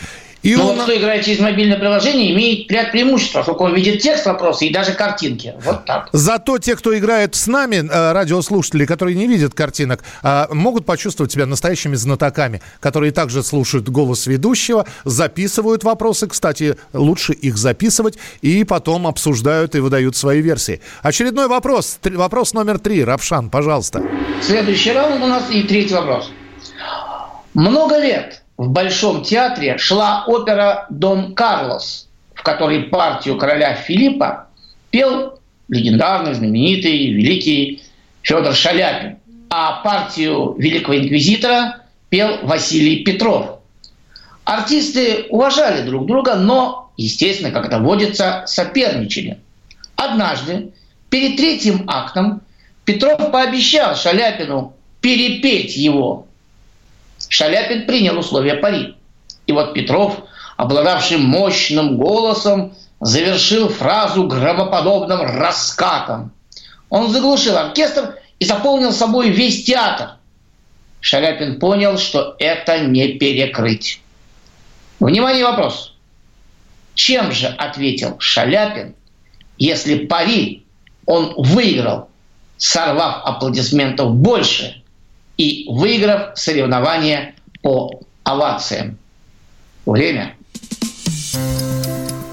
И 0.44 0.54
вот 0.56 0.76
на- 0.76 0.82
кто 0.82 0.94
играет 0.94 1.24
через 1.24 1.40
мобильное 1.40 1.78
приложение, 1.78 2.32
имеет 2.34 2.70
ряд 2.70 2.92
преимуществ, 2.92 3.32
поскольку 3.32 3.64
он 3.64 3.74
видит 3.74 4.02
текст 4.02 4.26
вопроса 4.26 4.66
и 4.66 4.70
даже 4.70 4.92
картинки. 4.92 5.54
Вот 5.64 5.86
так. 5.86 6.10
Зато 6.12 6.58
те, 6.58 6.76
кто 6.76 6.96
играет 6.96 7.34
с 7.34 7.46
нами, 7.46 7.76
э, 7.76 8.12
радиослушатели, 8.12 8.84
которые 8.84 9.16
не 9.16 9.26
видят 9.26 9.54
картинок, 9.54 10.04
э, 10.22 10.46
могут 10.52 10.84
почувствовать 10.84 11.32
себя 11.32 11.46
настоящими 11.46 11.94
знатоками, 11.94 12.60
которые 12.80 13.10
также 13.12 13.42
слушают 13.42 13.88
голос 13.88 14.26
ведущего, 14.26 14.84
записывают 15.04 15.82
вопросы, 15.82 16.26
кстати, 16.26 16.76
лучше 16.92 17.32
их 17.32 17.56
записывать, 17.56 18.18
и 18.42 18.64
потом 18.64 19.06
обсуждают 19.06 19.74
и 19.74 19.78
выдают 19.80 20.14
свои 20.14 20.42
версии. 20.42 20.82
Очередной 21.02 21.48
вопрос, 21.48 21.98
вопрос 22.04 22.52
номер 22.52 22.78
три. 22.78 23.02
Равшан, 23.02 23.48
пожалуйста. 23.48 24.02
Следующий 24.42 24.92
раунд 24.92 25.24
у 25.24 25.26
нас 25.26 25.44
и 25.50 25.62
третий 25.62 25.94
вопрос. 25.94 26.30
Много 27.54 27.98
лет 27.98 28.42
в 28.56 28.68
Большом 28.68 29.23
театре 29.23 29.78
шла 29.78 30.25
опера 30.26 30.87
«Дон 30.90 31.34
Карлос», 31.34 32.08
в 32.34 32.42
которой 32.42 32.84
партию 32.84 33.37
короля 33.37 33.75
Филиппа 33.75 34.49
пел 34.90 35.38
легендарный, 35.68 36.34
знаменитый, 36.34 37.12
великий 37.12 37.82
Федор 38.23 38.54
Шаляпин, 38.54 39.18
а 39.50 39.82
партию 39.82 40.54
великого 40.58 40.96
инквизитора 40.96 41.82
пел 42.11 42.38
Василий 42.42 43.04
Петров. 43.04 43.58
Артисты 44.44 45.26
уважали 45.30 45.82
друг 45.87 46.06
друга, 46.06 46.34
но, 46.34 46.92
естественно, 46.96 47.50
как 47.50 47.66
это 47.66 47.78
водится, 47.78 48.44
соперничали. 48.46 49.38
Однажды, 49.96 50.70
перед 51.08 51.37
третьим 51.37 51.84
актом, 51.88 52.42
Петров 52.84 53.32
пообещал 53.32 53.96
Шаляпину 53.96 54.75
перепеть 55.00 55.76
его. 55.76 56.26
Шаляпин 57.28 57.87
принял 57.87 58.19
условия 58.19 58.54
пари. 58.54 58.97
И 59.47 59.52
вот 59.52 59.75
Петров, 59.75 60.16
обладавший 60.57 61.19
мощным 61.19 61.97
голосом, 61.97 62.75
завершил 63.00 63.69
фразу 63.69 64.26
громоподобным 64.26 65.21
раскатом. 65.21 66.33
Он 66.88 67.11
заглушил 67.11 67.57
оркестр 67.57 68.19
и 68.38 68.45
заполнил 68.45 68.93
собой 68.93 69.31
весь 69.31 69.64
театр. 69.64 70.12
Шаляпин 71.00 71.59
понял, 71.59 71.99
что 71.99 72.35
это 72.38 72.78
не 72.81 73.09
перекрыть. 73.19 74.00
Внимание, 75.00 75.45
вопрос. 75.45 75.95
Чем 76.95 77.33
же 77.33 77.49
ответил 77.49 78.16
Шаляпин, 78.19 78.95
если 79.59 80.07
пари 80.07 80.64
он 81.04 81.35
выиграл, 81.37 82.09
сорвав 82.57 83.23
аплодисментов 83.25 84.14
больше 84.14 84.83
и 85.37 85.67
выиграв 85.69 86.38
соревнование 86.38 87.35
по 87.62 88.00
овациям? 88.23 88.99
Время. 89.87 90.35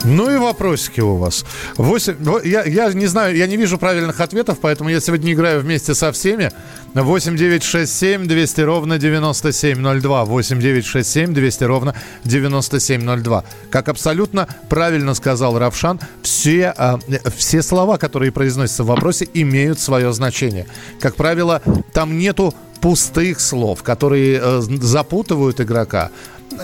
Ну 0.03 0.31
и 0.31 0.37
вопросики 0.37 0.99
у 0.99 1.15
вас. 1.15 1.45
8, 1.77 2.15
я, 2.45 2.63
я 2.63 2.91
не 2.93 3.05
знаю, 3.05 3.35
я 3.35 3.45
не 3.47 3.55
вижу 3.55 3.77
правильных 3.77 4.19
ответов, 4.19 4.57
поэтому 4.59 4.89
я 4.89 4.99
сегодня 4.99 5.31
играю 5.33 5.61
вместе 5.61 5.93
со 5.93 6.11
всеми. 6.11 6.51
8 6.93 7.37
9 7.37 7.63
6 7.63 7.91
7 7.91 8.27
200 8.27 8.61
ровно 8.61 8.97
9702. 8.97 10.25
8 10.25 10.59
9 10.59 10.85
6 10.85 11.09
7 11.09 11.33
200 11.33 11.63
ровно 11.63 11.95
9702. 12.25 13.43
Как 13.69 13.87
абсолютно 13.87 14.47
правильно 14.69 15.13
сказал 15.13 15.57
Равшан, 15.57 15.99
все, 16.21 16.73
э, 16.77 16.97
все 17.35 17.61
слова, 17.61 17.97
которые 17.97 18.31
произносятся 18.31 18.83
в 18.83 18.87
вопросе, 18.87 19.27
имеют 19.33 19.79
свое 19.79 20.11
значение. 20.11 20.67
Как 20.99 21.15
правило, 21.15 21.61
там 21.93 22.17
нету 22.17 22.53
пустых 22.81 23.39
слов, 23.39 23.83
которые 23.83 24.39
э, 24.41 24.61
запутывают 24.61 25.61
игрока. 25.61 26.09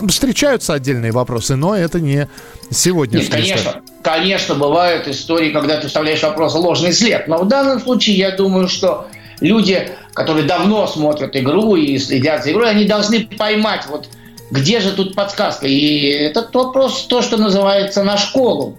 Встречаются 0.08 0.74
отдельные 0.74 1.12
вопросы, 1.12 1.56
но 1.56 1.74
это 1.74 2.00
не 2.00 2.28
сегодня. 2.70 3.20
Нет, 3.20 3.30
конечно, 3.30 3.80
конечно, 4.02 4.54
бывают 4.54 5.08
истории, 5.08 5.50
когда 5.50 5.80
ты 5.80 5.86
вставляешь 5.86 6.22
вопрос 6.22 6.54
ложный 6.54 6.92
след. 6.92 7.26
Но 7.28 7.38
в 7.38 7.48
данном 7.48 7.80
случае 7.80 8.16
я 8.16 8.36
думаю, 8.36 8.68
что 8.68 9.08
люди, 9.40 9.90
которые 10.18 10.46
давно 10.46 10.88
смотрят 10.88 11.36
игру 11.36 11.76
и 11.76 11.96
следят 11.98 12.42
за 12.42 12.50
игрой, 12.50 12.70
они 12.70 12.84
должны 12.84 13.28
поймать, 13.38 13.86
вот 13.88 14.08
где 14.50 14.80
же 14.80 14.92
тут 14.92 15.14
подсказка. 15.14 15.68
И 15.68 16.06
этот 16.06 16.52
вопрос 16.54 17.06
то, 17.08 17.22
что 17.22 17.36
называется 17.36 18.02
на 18.02 18.16
школу. 18.16 18.76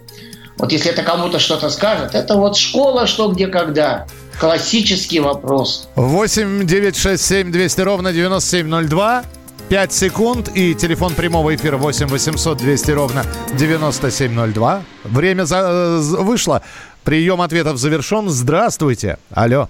Вот 0.58 0.74
если 0.74 0.92
это 0.92 1.02
кому-то 1.02 1.40
что-то 1.40 1.70
скажет, 1.70 2.14
это 2.14 2.36
вот 2.36 2.58
школа, 2.58 3.08
что, 3.08 3.30
где, 3.30 3.48
когда. 3.48 4.06
Классический 4.38 5.22
вопрос. 5.22 5.88
8 5.96 6.66
9 6.66 6.96
6 6.98 7.26
7 7.26 7.52
200 7.52 7.82
ровно 7.82 8.12
9702. 8.12 9.24
5 9.70 9.94
секунд 9.94 10.50
и 10.56 10.74
телефон 10.74 11.14
прямого 11.14 11.56
эфира 11.56 11.78
8 11.78 12.08
800 12.08 12.58
200 12.58 12.92
ровно 12.92 13.26
9702. 13.54 14.82
Время 15.06 15.44
за, 15.46 15.58
э, 15.58 16.00
вышло. 16.00 16.64
Прием 17.06 17.40
ответов 17.42 17.78
завершен. 17.78 18.30
Здравствуйте. 18.30 19.18
Алло. 19.32 19.70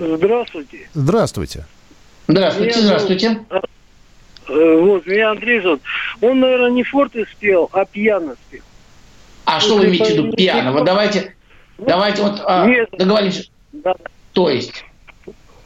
Здравствуйте. 0.00 0.88
Здравствуйте. 0.94 1.66
Здравствуйте, 2.26 2.78
меня 2.78 2.86
здравствуйте. 2.86 3.40
Э, 4.48 4.80
вот, 4.80 5.06
меня 5.06 5.30
Андрей 5.32 5.60
зовут. 5.60 5.82
Он, 6.22 6.40
наверное, 6.40 6.70
не 6.70 6.82
форты 6.82 7.26
спел, 7.30 7.68
а 7.72 7.84
пьяно 7.84 8.34
спел. 8.46 8.62
А 9.44 9.60
что 9.60 9.76
вы 9.76 9.86
имеете 9.86 10.04
в 10.06 10.16
виду 10.16 10.32
пьяно? 10.32 10.72
Вот 10.72 10.84
давайте, 10.84 11.34
давайте 11.78 12.22
вот 12.22 12.40
а, 12.44 12.66
договоримся. 12.92 13.44
Да. 13.72 13.94
То 14.32 14.48
есть? 14.48 14.84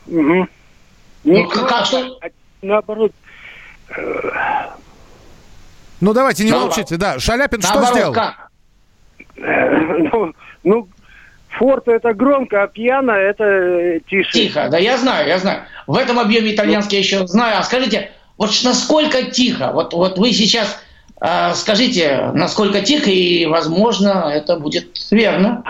Угу. 0.07 0.49
Ну, 1.25 1.49
как, 1.49 1.87
что? 1.87 2.19
А, 2.21 2.29
наоборот, 2.61 3.13
ну, 6.01 6.13
давайте, 6.13 6.45
не 6.45 6.51
ну, 6.51 6.61
молчите. 6.61 6.97
Да, 6.97 7.19
Шаляпин 7.19 7.63
что 7.63 7.85
сделал? 7.85 8.13
Как? 8.13 8.51
Ну, 9.37 10.35
ну, 10.65 10.89
форт 11.59 11.89
это 11.89 12.15
громко, 12.15 12.63
а 12.63 12.67
пьяно 12.67 13.13
это 13.13 13.45
э, 13.45 14.01
тише. 14.09 14.33
Тихо, 14.33 14.69
да 14.71 14.79
я 14.79 14.97
знаю, 14.99 15.29
я 15.29 15.39
знаю. 15.39 15.63
В 15.87 15.97
этом 15.97 16.19
объеме 16.19 16.55
итальянский 16.55 16.99
я 16.99 17.05
еще 17.05 17.27
знаю. 17.27 17.59
А 17.59 17.63
скажите, 17.63 18.11
вот 18.37 18.51
насколько 18.65 19.23
тихо? 19.31 19.71
Вот, 19.73 19.93
вот 19.93 20.19
вы 20.19 20.33
сейчас 20.33 20.79
э, 21.21 21.55
скажите, 21.55 22.31
насколько 22.35 22.81
тихо, 22.81 23.11
и, 23.11 23.47
возможно, 23.47 24.31
это 24.33 24.57
будет 24.57 24.97
верно. 25.11 25.63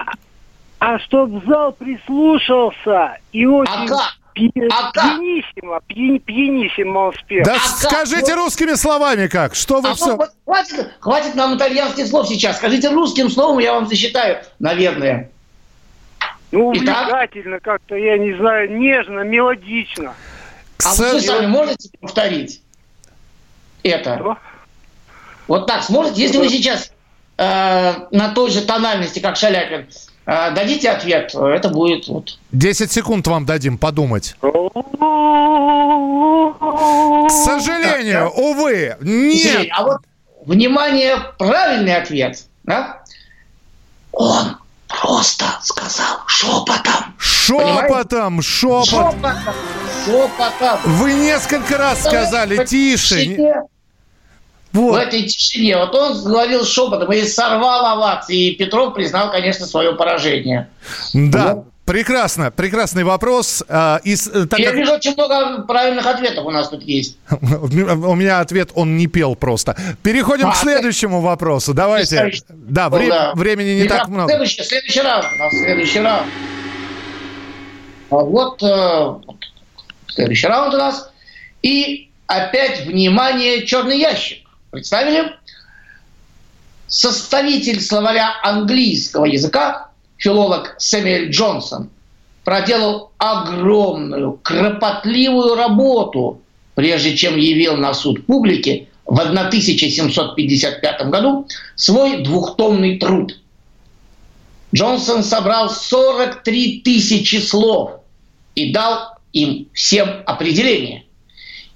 А 0.79 0.99
чтоб 0.99 1.31
зал 1.47 1.73
прислушался 1.73 3.19
и 3.33 3.47
очень... 3.47 3.73
А 3.73 3.87
как? 3.87 4.15
А 4.37 4.91
пьяниссимо, 4.91 5.81
пьян, 5.87 6.19
пьяниссимо 6.19 6.99
он 6.99 7.15
спел. 7.15 7.45
Да 7.45 7.55
а 7.55 7.69
скажите 7.69 8.33
как? 8.33 8.37
русскими 8.37 8.75
словами 8.75 9.29
как, 9.29 9.55
что 9.55 9.81
вы 9.81 9.91
а 9.91 9.95
все... 9.95 10.19
Хватит, 10.45 10.93
хватит 10.99 11.35
нам 11.37 11.57
итальянских 11.57 12.09
слов 12.09 12.27
сейчас, 12.27 12.57
скажите 12.57 12.91
русским 12.91 13.31
словом, 13.31 13.61
я 13.61 13.75
вам 13.75 13.87
засчитаю, 13.87 14.39
наверное. 14.59 15.31
Ну, 16.55 16.69
увлекательно 16.69 17.59
как-то, 17.59 17.97
я 17.97 18.17
не 18.17 18.33
знаю, 18.37 18.79
нежно, 18.79 19.21
мелодично. 19.21 20.15
А 20.85 20.95
вы 20.95 21.21
сами 21.21 21.47
можете 21.47 21.91
повторить 22.01 22.63
это? 23.83 24.19
Что? 24.19 24.39
Вот 25.49 25.67
так 25.67 25.83
сможете? 25.83 26.23
Если 26.23 26.39
вы 26.39 26.49
сейчас 26.49 26.93
э, 27.39 27.93
на 28.13 28.33
той 28.35 28.53
же 28.53 28.61
тональности, 28.61 29.19
как 29.19 29.35
Шаляпин, 29.37 29.89
а, 30.27 30.53
дадите 30.53 30.91
ответ, 30.91 31.35
это 31.35 31.69
будет 31.71 32.07
вот. 32.07 32.39
10 32.53 32.93
секунд 32.93 33.27
вам 33.27 33.45
дадим 33.47 33.77
подумать. 33.77 34.37
К 34.41 34.47
сожалению, 37.31 38.31
увы, 38.31 38.97
нет. 39.01 39.67
А 39.73 39.83
вот, 39.83 40.03
внимание, 40.47 41.17
правильный 41.37 41.97
ответ. 41.97 42.45
Да? 42.63 43.03
Он 44.13 44.57
просто 44.89 45.45
сказал 45.63 46.21
шепотом. 46.27 47.15
Шепотом, 47.19 48.43
шепот. 48.43 48.87
Шепотом, 48.87 49.37
шепотом. 50.05 50.79
Вы 50.85 51.13
несколько 51.15 51.79
раз 51.79 52.01
сказали 52.01 52.65
тише. 52.65 53.67
Вот. 54.73 54.93
В 54.93 54.97
этой 54.97 55.23
тишине. 55.23 55.77
Вот 55.77 55.95
он 55.95 56.25
говорил 56.25 56.65
шепотом 56.65 57.13
и 57.13 57.23
сорвал 57.25 57.87
овации. 57.87 58.49
И 58.49 58.55
Петров 58.57 58.95
признал, 58.95 59.31
конечно, 59.31 59.67
свое 59.67 59.95
поражение. 59.95 60.69
Да. 61.13 61.55
Вот. 61.55 61.67
Прекрасно, 61.85 62.51
прекрасный 62.51 63.05
вопрос. 63.05 63.63
А, 63.69 64.01
и, 64.05 64.17
так 64.17 64.59
Я 64.59 64.71
как... 64.71 64.75
вижу, 64.75 64.93
очень 64.93 65.13
много 65.13 65.63
правильных 65.63 66.07
ответов 66.07 66.47
у 66.47 66.51
нас 66.51 66.71
тут 66.71 66.83
есть. 66.83 67.19
У 67.31 68.15
меня 68.15 68.41
ответ, 68.41 68.71
он 68.75 68.97
не 68.97 69.07
пел 69.07 69.37
просто. 69.37 69.77
Переходим 70.03 70.49
а, 70.49 70.53
к 70.53 70.57
следующему 70.57 71.19
ты... 71.19 71.27
вопросу. 71.27 71.75
Давайте. 71.75 72.33
Да, 72.49 72.89
вре... 72.89 73.09
да, 73.09 73.35
времени 73.35 73.81
не 73.81 73.87
Итак, 73.87 73.99
так 73.99 74.09
много. 74.09 74.31
Следующий, 74.31 74.63
следующий 74.63 75.01
раунд 75.03 75.27
у 75.35 75.39
нас, 75.39 75.53
следующий 75.53 76.01
раунд. 76.01 76.27
А 78.11 78.17
вот 78.17 78.63
э, 78.63 79.33
следующий 80.09 80.47
раунд 80.47 80.75
у 80.75 80.79
нас. 80.79 81.11
И 81.63 82.11
опять, 82.27 82.87
внимание, 82.87 83.67
черный 83.67 83.99
ящик. 83.99 84.47
Представили? 84.71 85.33
Составитель 86.87 87.81
словаря 87.81 88.31
английского 88.43 89.27
языка, 89.27 89.91
филолог 90.25 90.75
Сэмюэль 90.79 91.31
Джонсон, 91.31 91.91
проделал 92.45 93.13
огромную, 93.19 94.41
кропотливую 94.43 95.55
работу, 95.55 96.41
прежде 96.75 97.15
чем 97.15 97.37
явил 97.37 97.77
на 97.77 97.93
суд 97.93 98.25
публики 98.25 98.89
в 99.05 99.21
1755 99.21 101.11
году 101.11 101.47
свой 101.77 102.23
двухтомный 102.23 102.99
труд. 102.99 103.39
Джонсон 104.75 105.23
собрал 105.23 105.69
43 105.69 106.81
тысячи 106.81 107.37
слов 107.37 108.01
и 108.55 108.73
дал 108.73 109.19
им 109.35 109.69
всем 109.75 110.23
определение, 110.25 111.05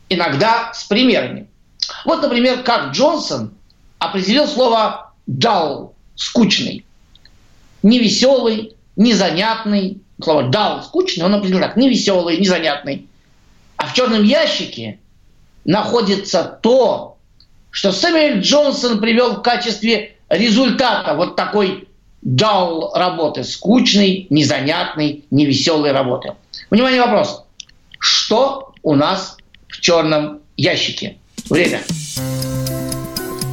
иногда 0.08 0.72
с 0.72 0.84
примерами. 0.84 1.48
Вот, 2.06 2.22
например, 2.22 2.62
как 2.62 2.92
Джонсон 2.92 3.52
определил 3.98 4.46
слово 4.46 5.12
«dull»– 5.28 5.92
«скучный». 6.16 6.87
Невеселый, 7.82 8.74
незанятный. 8.96 10.02
Слово 10.22 10.50
«dull»– 10.50 10.82
«скучный» 10.84 11.24
он 11.24 11.34
определил 11.34 11.60
так– 11.60 11.76
невеселый, 11.76 12.38
незанятный. 12.38 13.06
А 13.76 13.86
в 13.86 13.94
черном 13.94 14.24
ящике 14.24 14.98
находится 15.64 16.58
то, 16.60 17.18
что 17.70 17.92
Сэмюэль 17.92 18.40
Джонсон 18.40 19.00
привел 19.00 19.36
в 19.36 19.42
качестве 19.42 20.16
результата 20.28 21.14
вот 21.14 21.36
такой 21.36 21.88
dull 22.24 22.90
работы, 22.94 23.44
скучной, 23.44 24.26
незанятной, 24.30 25.24
невеселой 25.30 25.92
работы. 25.92 26.34
Внимание, 26.70 27.00
вопрос. 27.00 27.44
Что 27.98 28.72
у 28.82 28.94
нас 28.94 29.36
в 29.68 29.80
черном 29.80 30.40
ящике? 30.56 31.18
Время. 31.48 31.80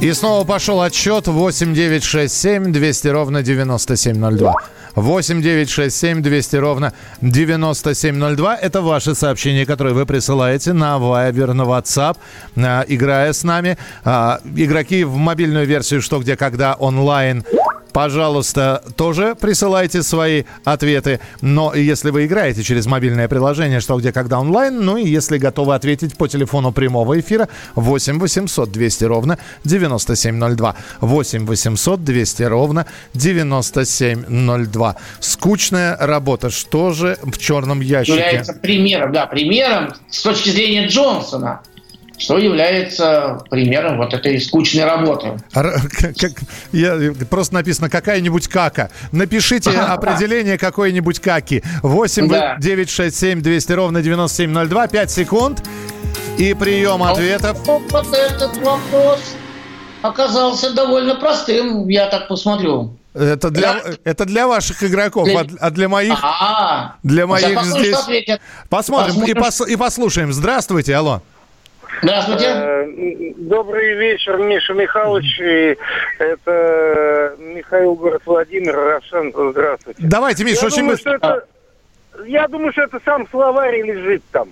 И 0.06 0.12
снова 0.12 0.44
пошел 0.44 0.82
отсчет 0.82 1.26
8967 1.26 2.72
200 2.72 3.08
ровно 3.08 3.42
9702. 3.42 4.54
8 4.94 5.42
9 5.42 5.68
6 5.68 5.96
7 5.96 6.22
200 6.22 6.56
ровно 6.56 6.92
9702. 7.22 8.54
Это 8.54 8.82
ваши 8.82 9.16
сообщения, 9.16 9.66
которые 9.66 9.94
вы 9.94 10.06
присылаете 10.06 10.74
на 10.74 10.98
Viber, 10.98 11.54
на 11.54 11.62
WhatsApp, 11.62 12.18
а, 12.56 12.84
играя 12.86 13.32
с 13.32 13.42
нами. 13.42 13.78
А, 14.04 14.38
игроки 14.54 15.02
в 15.02 15.16
мобильную 15.16 15.66
версию 15.66 16.00
«Что, 16.00 16.20
где, 16.20 16.36
когда» 16.36 16.74
онлайн 16.74 17.44
Пожалуйста, 17.96 18.82
тоже 18.94 19.34
присылайте 19.34 20.02
свои 20.02 20.44
ответы. 20.64 21.18
Но 21.40 21.74
если 21.74 22.10
вы 22.10 22.26
играете 22.26 22.62
через 22.62 22.84
мобильное 22.84 23.26
приложение 23.26 23.80
«Что, 23.80 23.96
где, 23.96 24.12
когда» 24.12 24.38
онлайн, 24.38 24.84
ну 24.84 24.98
и 24.98 25.08
если 25.08 25.38
готовы 25.38 25.74
ответить 25.74 26.14
по 26.14 26.28
телефону 26.28 26.72
прямого 26.72 27.18
эфира 27.18 27.48
8 27.74 28.18
800 28.18 28.70
200 28.70 29.04
ровно 29.04 29.38
9702. 29.64 30.76
8 31.00 31.46
800 31.46 32.04
200 32.04 32.42
ровно 32.42 32.84
9702. 33.14 34.96
Скучная 35.20 35.96
работа. 35.98 36.50
Что 36.50 36.90
же 36.90 37.16
в 37.22 37.38
черном 37.38 37.80
ящике? 37.80 38.18
Является 38.18 38.52
примером, 38.52 39.12
да, 39.12 39.24
примером 39.24 39.94
с 40.10 40.20
точки 40.20 40.50
зрения 40.50 40.86
Джонсона. 40.88 41.62
Что 42.18 42.38
является 42.38 43.44
примером 43.50 43.98
вот 43.98 44.14
этой 44.14 44.40
скучной 44.40 44.84
работы. 44.84 45.38
Как, 45.52 46.32
я, 46.72 47.12
просто 47.28 47.54
написано 47.54 47.90
какая-нибудь 47.90 48.48
кака. 48.48 48.90
Напишите 49.12 49.70
определение 49.78 50.58
какой-нибудь 50.58 51.20
каки. 51.20 51.62
8 51.82 52.28
да. 52.28 52.56
9 52.58 52.90
6 52.90 53.16
7 53.16 53.42
200 53.42 53.72
ровно 53.72 54.02
9702. 54.02 54.86
5 54.88 55.10
секунд. 55.10 55.62
И 56.38 56.54
прием 56.54 56.98
ну, 56.98 57.06
ответов. 57.06 57.58
Вот 57.66 58.14
этот 58.14 58.56
вопрос 58.58 59.20
оказался 60.02 60.74
довольно 60.74 61.14
простым, 61.16 61.88
я 61.88 62.06
так 62.06 62.28
посмотрю. 62.28 62.96
Это 63.14 63.48
для, 63.48 63.74
да. 63.74 63.80
это 64.04 64.24
для 64.26 64.46
ваших 64.46 64.82
игроков, 64.82 65.26
для... 65.26 65.46
а 65.58 65.70
для 65.70 65.88
моих... 65.88 66.12
А-а-а. 66.12 66.96
Для 67.02 67.26
моих 67.26 67.62
здесь... 67.64 67.96
Посмотрим, 67.96 68.38
Посмотрим. 68.68 69.24
И, 69.24 69.34
пос, 69.34 69.60
и 69.66 69.76
послушаем. 69.76 70.34
Здравствуйте, 70.34 70.94
алло. 70.94 71.22
Здравствуйте. 72.02 72.46
Э, 72.46 73.32
добрый 73.36 73.94
вечер, 73.94 74.38
Миша 74.38 74.74
Михайлович. 74.74 75.40
И 75.40 75.76
это 76.18 77.36
Михаил 77.38 77.94
город 77.94 78.22
Владимир. 78.26 78.74
Равшан, 78.74 79.32
здравствуйте. 79.50 80.02
Давайте, 80.02 80.44
Миша, 80.44 80.62
я 80.62 80.66
очень 80.66 80.76
думаю, 80.78 80.96
быстро. 80.96 81.16
Это, 81.16 81.44
я 82.26 82.48
думаю, 82.48 82.72
что 82.72 82.82
это 82.82 83.00
сам 83.04 83.26
словарь 83.30 83.82
лежит 83.82 84.22
там. 84.30 84.48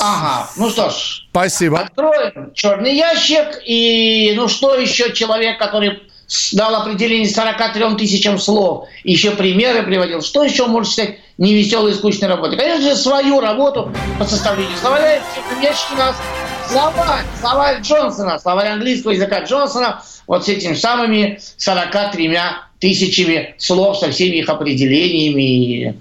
Ага, 0.00 0.50
ну 0.56 0.70
что 0.70 0.90
ж. 0.90 1.26
Спасибо. 1.30 1.80
Откроем 1.80 2.52
черный 2.54 2.94
ящик. 2.94 3.60
И 3.64 4.34
ну 4.36 4.48
что 4.48 4.74
еще 4.74 5.12
человек, 5.12 5.58
который 5.58 6.02
дал 6.52 6.74
определение 6.74 7.28
43 7.28 7.96
тысячам 7.96 8.38
слов, 8.38 8.86
еще 9.04 9.32
примеры 9.32 9.82
приводил. 9.82 10.22
Что 10.22 10.44
еще 10.44 10.66
может 10.66 10.92
считать 10.92 11.18
невеселой 11.38 11.92
и 11.92 11.94
скучной 11.94 12.28
работой? 12.28 12.58
Конечно 12.58 12.90
же, 12.90 12.96
свою 12.96 13.40
работу 13.40 13.92
по 14.18 14.24
составлению 14.24 14.76
словаря. 14.76 15.20
У 15.50 15.96
нас 15.96 16.16
словарь, 16.70 17.24
словарь 17.40 17.80
Джонсона, 17.80 18.38
словарь 18.38 18.68
английского 18.68 19.12
языка 19.12 19.40
Джонсона, 19.44 20.02
вот 20.26 20.44
с 20.44 20.48
этими 20.48 20.74
самыми 20.74 21.40
43 21.56 22.38
тысячами 22.78 23.54
слов, 23.58 23.98
со 23.98 24.10
всеми 24.10 24.36
их 24.36 24.48
определениями. 24.48 25.96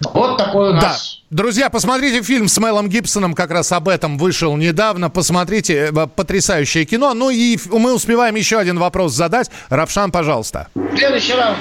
Вот 0.00 0.38
такой 0.38 0.70
у 0.70 0.74
нас... 0.74 0.82
Да. 1.30 1.42
Друзья, 1.42 1.68
посмотрите 1.68 2.22
фильм 2.22 2.48
с 2.48 2.56
Мелом 2.58 2.88
Гибсоном, 2.88 3.34
как 3.34 3.50
раз 3.50 3.70
об 3.72 3.88
этом 3.88 4.16
вышел 4.16 4.56
недавно. 4.56 5.10
Посмотрите, 5.10 5.90
э, 5.92 6.06
потрясающее 6.06 6.86
кино. 6.86 7.12
Ну 7.12 7.28
и 7.28 7.58
мы 7.70 7.92
успеваем 7.92 8.34
еще 8.34 8.58
один 8.58 8.78
вопрос 8.78 9.12
задать. 9.12 9.50
Равшан, 9.68 10.10
пожалуйста. 10.10 10.68
Следующий 10.96 11.34
раунд. 11.34 11.58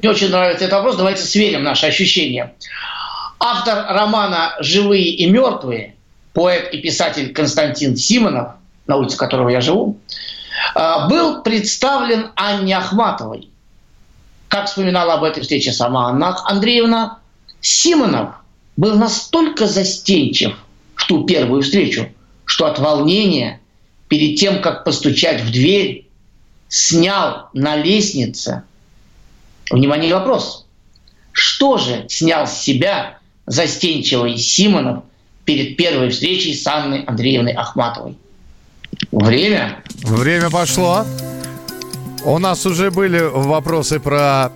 Мне 0.00 0.10
очень 0.10 0.30
нравится 0.30 0.64
этот 0.64 0.78
вопрос. 0.78 0.96
Давайте 0.96 1.22
сверим 1.22 1.62
наши 1.62 1.86
ощущения. 1.86 2.54
Автор 3.38 3.86
романа 3.88 4.54
«Живые 4.60 5.10
и 5.10 5.26
мертвые», 5.26 5.94
поэт 6.32 6.72
и 6.72 6.78
писатель 6.78 7.32
Константин 7.32 7.96
Симонов, 7.96 8.52
на 8.86 8.96
улице 8.96 9.16
которого 9.16 9.48
я 9.48 9.60
живу, 9.60 9.98
э, 10.74 11.08
был 11.08 11.42
представлен 11.42 12.30
Анне 12.34 12.76
Ахматовой– 12.76 13.50
как 14.48 14.68
вспоминала 14.68 15.14
об 15.14 15.24
этой 15.24 15.42
встрече 15.42 15.72
сама 15.72 16.08
Анна 16.08 16.36
Андреевна, 16.46 17.18
Симонов 17.60 18.36
был 18.76 18.96
настолько 18.96 19.66
застенчив 19.66 20.56
в 20.94 21.06
ту 21.06 21.24
первую 21.24 21.62
встречу, 21.62 22.08
что 22.44 22.66
от 22.66 22.78
волнения 22.78 23.60
перед 24.08 24.38
тем, 24.38 24.62
как 24.62 24.84
постучать 24.84 25.42
в 25.42 25.50
дверь, 25.50 26.08
снял 26.68 27.48
на 27.52 27.76
лестнице, 27.76 28.62
внимание, 29.70 30.14
вопрос, 30.14 30.66
что 31.32 31.78
же 31.78 32.06
снял 32.08 32.46
с 32.46 32.58
себя 32.58 33.18
застенчивый 33.46 34.36
Симонов 34.38 35.04
перед 35.44 35.76
первой 35.76 36.10
встречей 36.10 36.54
с 36.54 36.66
Анной 36.66 37.02
Андреевной 37.02 37.52
Ахматовой? 37.52 38.16
Время. 39.12 39.82
Время 40.02 40.50
пошло. 40.50 41.04
У 42.24 42.38
нас 42.38 42.66
уже 42.66 42.90
были 42.90 43.20
вопросы 43.20 44.00
про 44.00 44.50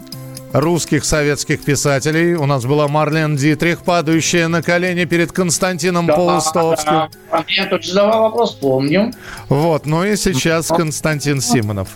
русских 0.52 1.04
советских 1.04 1.62
писателей. 1.62 2.34
У 2.34 2.46
нас 2.46 2.64
была 2.64 2.88
Марлен 2.88 3.36
Дитрих, 3.36 3.82
падающая 3.82 4.48
на 4.48 4.62
колени 4.62 5.04
перед 5.04 5.32
Константином 5.32 6.06
да, 6.06 6.16
Полустовским. 6.16 6.92
Да. 7.30 7.44
Я 7.48 7.66
тут 7.66 7.84
задавал 7.84 8.22
вопрос, 8.22 8.52
помню. 8.52 9.12
Вот, 9.48 9.86
ну 9.86 10.04
и 10.04 10.16
сейчас 10.16 10.68
Константин 10.68 11.40
Симонов. 11.40 11.90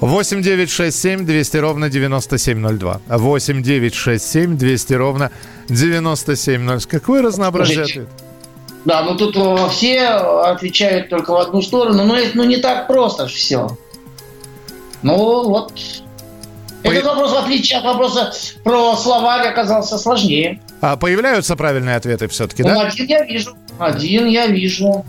8 0.00 0.42
9 0.42 0.70
6 0.70 1.02
7 1.02 1.24
200 1.26 1.56
ровно 1.56 1.88
9702. 1.88 3.00
8 3.08 3.62
9 3.62 3.94
6 3.94 4.24
7 4.32 4.56
200 4.56 4.94
ровно 4.94 5.30
9702. 5.68 6.78
Какое 6.88 7.22
разнообразие 7.22 7.82
ответ? 7.82 8.08
Да, 8.84 9.02
ну 9.02 9.16
тут 9.16 9.36
э, 9.36 9.68
все 9.70 10.02
отвечают 10.04 11.08
только 11.08 11.32
в 11.32 11.36
одну 11.36 11.60
сторону, 11.60 12.04
но 12.04 12.16
это 12.16 12.36
ну, 12.36 12.44
не 12.44 12.58
так 12.58 12.86
просто 12.86 13.26
все. 13.26 13.76
Ну, 15.02 15.48
вот. 15.48 15.72
По... 16.84 16.88
Этот 16.88 17.06
вопрос, 17.06 17.32
в 17.32 17.36
отличие 17.36 17.80
от 17.80 17.84
вопроса 17.84 18.32
про 18.62 18.94
словарь, 18.96 19.48
оказался 19.48 19.98
сложнее. 19.98 20.60
А 20.80 20.96
появляются 20.96 21.56
правильные 21.56 21.96
ответы 21.96 22.28
все-таки, 22.28 22.62
ну, 22.62 22.68
да? 22.68 22.82
Один 22.82 23.06
я 23.06 23.24
вижу. 23.24 23.56
Один 23.78 24.26
я 24.26 24.46
вижу. 24.46 25.04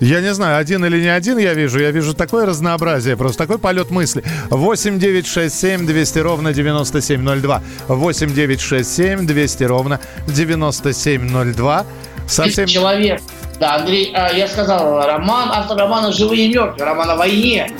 Я 0.00 0.20
не 0.20 0.34
знаю, 0.34 0.58
один 0.58 0.84
или 0.84 1.00
не 1.00 1.08
один 1.08 1.38
я 1.38 1.54
вижу. 1.54 1.78
Я 1.78 1.90
вижу 1.90 2.14
такое 2.14 2.44
разнообразие, 2.44 3.16
просто 3.16 3.38
такой 3.38 3.58
полет 3.58 3.90
мысли. 3.90 4.22
8 4.50 4.98
9 4.98 5.26
6 5.26 5.54
7 5.54 5.86
200 5.86 6.18
ровно 6.18 6.52
9702. 6.52 7.62
8 7.88 8.34
9 8.34 8.60
6 8.60 8.96
7 8.96 9.26
200 9.26 9.64
ровно 9.64 10.00
9702. 10.26 11.86
Совсем... 12.26 12.66
Человек. 12.66 13.20
Да, 13.58 13.76
Андрей, 13.76 14.12
а, 14.14 14.32
я 14.32 14.48
сказал, 14.48 15.06
роман, 15.06 15.48
автор 15.50 15.78
романа 15.78 16.12
«Живые 16.12 16.46
и 16.46 16.52
мертвые», 16.52 16.84
роман 16.84 17.10
о 17.10 17.16
войне. 17.16 17.70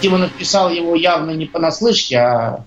Тимонов 0.00 0.32
писал 0.32 0.70
его 0.70 0.94
явно 0.94 1.32
не 1.32 1.46
понаслышке, 1.46 2.18
а 2.18 2.64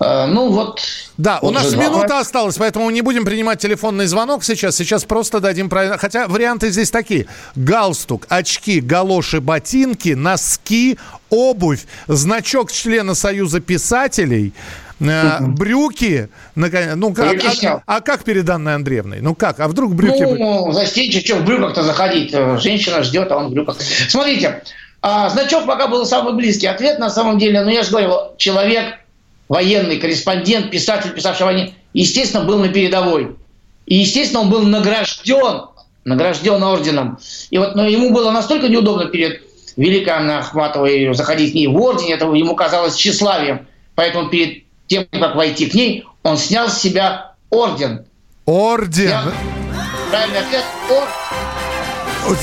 э, 0.00 0.26
ну 0.26 0.50
вот. 0.50 0.80
Да, 1.22 1.38
у 1.40 1.52
нас 1.52 1.72
минута 1.76 2.18
осталась, 2.18 2.56
поэтому 2.56 2.90
не 2.90 3.00
будем 3.00 3.24
принимать 3.24 3.60
телефонный 3.60 4.06
звонок 4.06 4.42
сейчас. 4.42 4.74
Сейчас 4.74 5.04
просто 5.04 5.38
дадим 5.38 5.68
правильно. 5.68 5.96
Хотя 5.96 6.26
варианты 6.26 6.70
здесь 6.70 6.90
такие: 6.90 7.26
галстук, 7.54 8.26
очки, 8.28 8.80
галоши, 8.80 9.40
ботинки, 9.40 10.14
носки, 10.14 10.98
обувь, 11.30 11.84
значок 12.08 12.72
члена 12.72 13.14
Союза 13.14 13.60
писателей. 13.60 14.52
Э, 14.98 15.38
брюки, 15.40 16.28
наконец, 16.56 16.94
ну 16.96 17.14
как, 17.14 17.36
а, 17.64 17.82
а 17.86 18.00
как 18.00 18.24
перед 18.24 18.48
Анной 18.50 18.74
Андреевной? 18.74 19.20
Ну 19.20 19.36
как, 19.36 19.60
а 19.60 19.68
вдруг 19.68 19.94
брюки? 19.94 20.22
Ну, 20.22 20.72
застенчив, 20.72 21.24
что 21.24 21.36
в 21.36 21.44
брюках-то 21.44 21.84
заходить? 21.84 22.32
Женщина 22.60 23.04
ждет, 23.04 23.30
а 23.30 23.36
он 23.36 23.48
в 23.48 23.52
брюках. 23.52 23.76
Смотрите, 24.08 24.62
а 25.02 25.28
значок 25.28 25.66
пока 25.66 25.86
был 25.86 26.04
самый 26.04 26.34
близкий 26.34 26.66
ответ, 26.66 26.98
на 26.98 27.10
самом 27.10 27.38
деле, 27.38 27.62
но 27.62 27.70
я 27.70 27.82
же 27.82 27.90
говорил, 27.90 28.36
человек, 28.38 28.94
военный 29.48 29.98
корреспондент, 29.98 30.70
писатель, 30.70 31.10
писавший 31.12 31.42
о 31.42 31.46
войне, 31.46 31.74
естественно, 31.92 32.44
был 32.44 32.58
на 32.58 32.68
передовой. 32.68 33.36
И, 33.86 33.96
естественно, 33.96 34.40
он 34.40 34.50
был 34.50 34.62
награжден, 34.62 35.62
награжден 36.04 36.62
орденом. 36.62 37.18
И 37.50 37.58
вот 37.58 37.74
но 37.74 37.86
ему 37.86 38.10
было 38.10 38.30
настолько 38.30 38.68
неудобно 38.68 39.06
перед 39.06 39.42
Великой 39.76 40.10
Анной 40.10 40.38
Ахматовой 40.38 41.14
заходить 41.14 41.52
к 41.52 41.54
ней 41.54 41.66
в 41.66 41.76
орден, 41.76 42.12
это 42.12 42.26
ему 42.26 42.54
казалось 42.54 42.96
тщеславием. 42.96 43.66
Поэтому 43.94 44.28
перед 44.28 44.64
тем, 44.86 45.06
как 45.10 45.36
войти 45.36 45.66
к 45.66 45.74
ней, 45.74 46.04
он 46.22 46.36
снял 46.36 46.68
с 46.68 46.80
себя 46.80 47.32
орден. 47.50 48.04
Орден? 48.44 49.08
Я... 49.08 49.24
Правильный 50.10 50.40
ответ– 50.40 50.64
орден. 50.90 51.31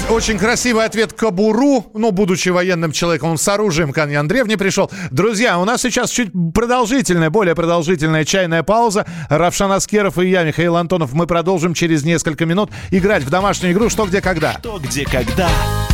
Очень 0.10 0.38
красивый 0.38 0.86
ответ 0.86 1.14
Кабуру. 1.14 1.86
Ну, 1.94 2.12
будучи 2.12 2.50
военным 2.50 2.92
человеком, 2.92 3.32
он 3.32 3.38
с 3.38 3.48
оружием 3.48 3.94
к 3.94 3.98
Анне 3.98 4.20
Андреевне 4.20 4.58
пришел. 4.58 4.92
Друзья, 5.12 5.60
у 5.60 5.66
нас 5.66 5.82
сейчас 5.82 6.10
чуть 6.10 6.32
продолжительная, 6.54 7.30
более 7.30 7.56
продолжительная 7.56 8.26
чайная 8.26 8.64
пауза. 8.64 9.06
Равшан 9.30 9.72
Аскеров 9.72 10.18
и 10.18 10.28
я, 10.28 10.44
Михаил 10.44 10.76
Антонов. 10.76 11.14
Мы 11.14 11.28
продолжим 11.28 11.74
через 11.74 12.04
несколько 12.04 12.46
минут 12.46 12.72
играть 12.92 13.24
в 13.24 13.30
домашнюю 13.30 13.74
игру 13.74 13.90
«Что, 13.90 14.06
где, 14.06 14.22
когда». 14.22 14.54
«Что, 14.60 14.80
где, 14.80 15.06
когда» 15.06 15.50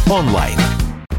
онлайн. 0.09 0.57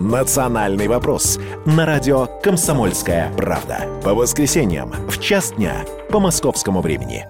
«Национальный 0.00 0.88
вопрос» 0.88 1.38
на 1.66 1.84
радио 1.84 2.26
«Комсомольская 2.42 3.30
правда». 3.36 3.86
По 4.02 4.14
воскресеньям 4.14 4.92
в 5.08 5.20
час 5.20 5.52
дня 5.52 5.84
по 6.10 6.18
московскому 6.18 6.80
времени. 6.80 7.26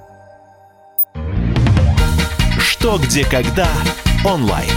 «Что, 2.61 2.99
где, 2.99 3.25
когда» 3.25 3.67
онлайн. 4.25 4.71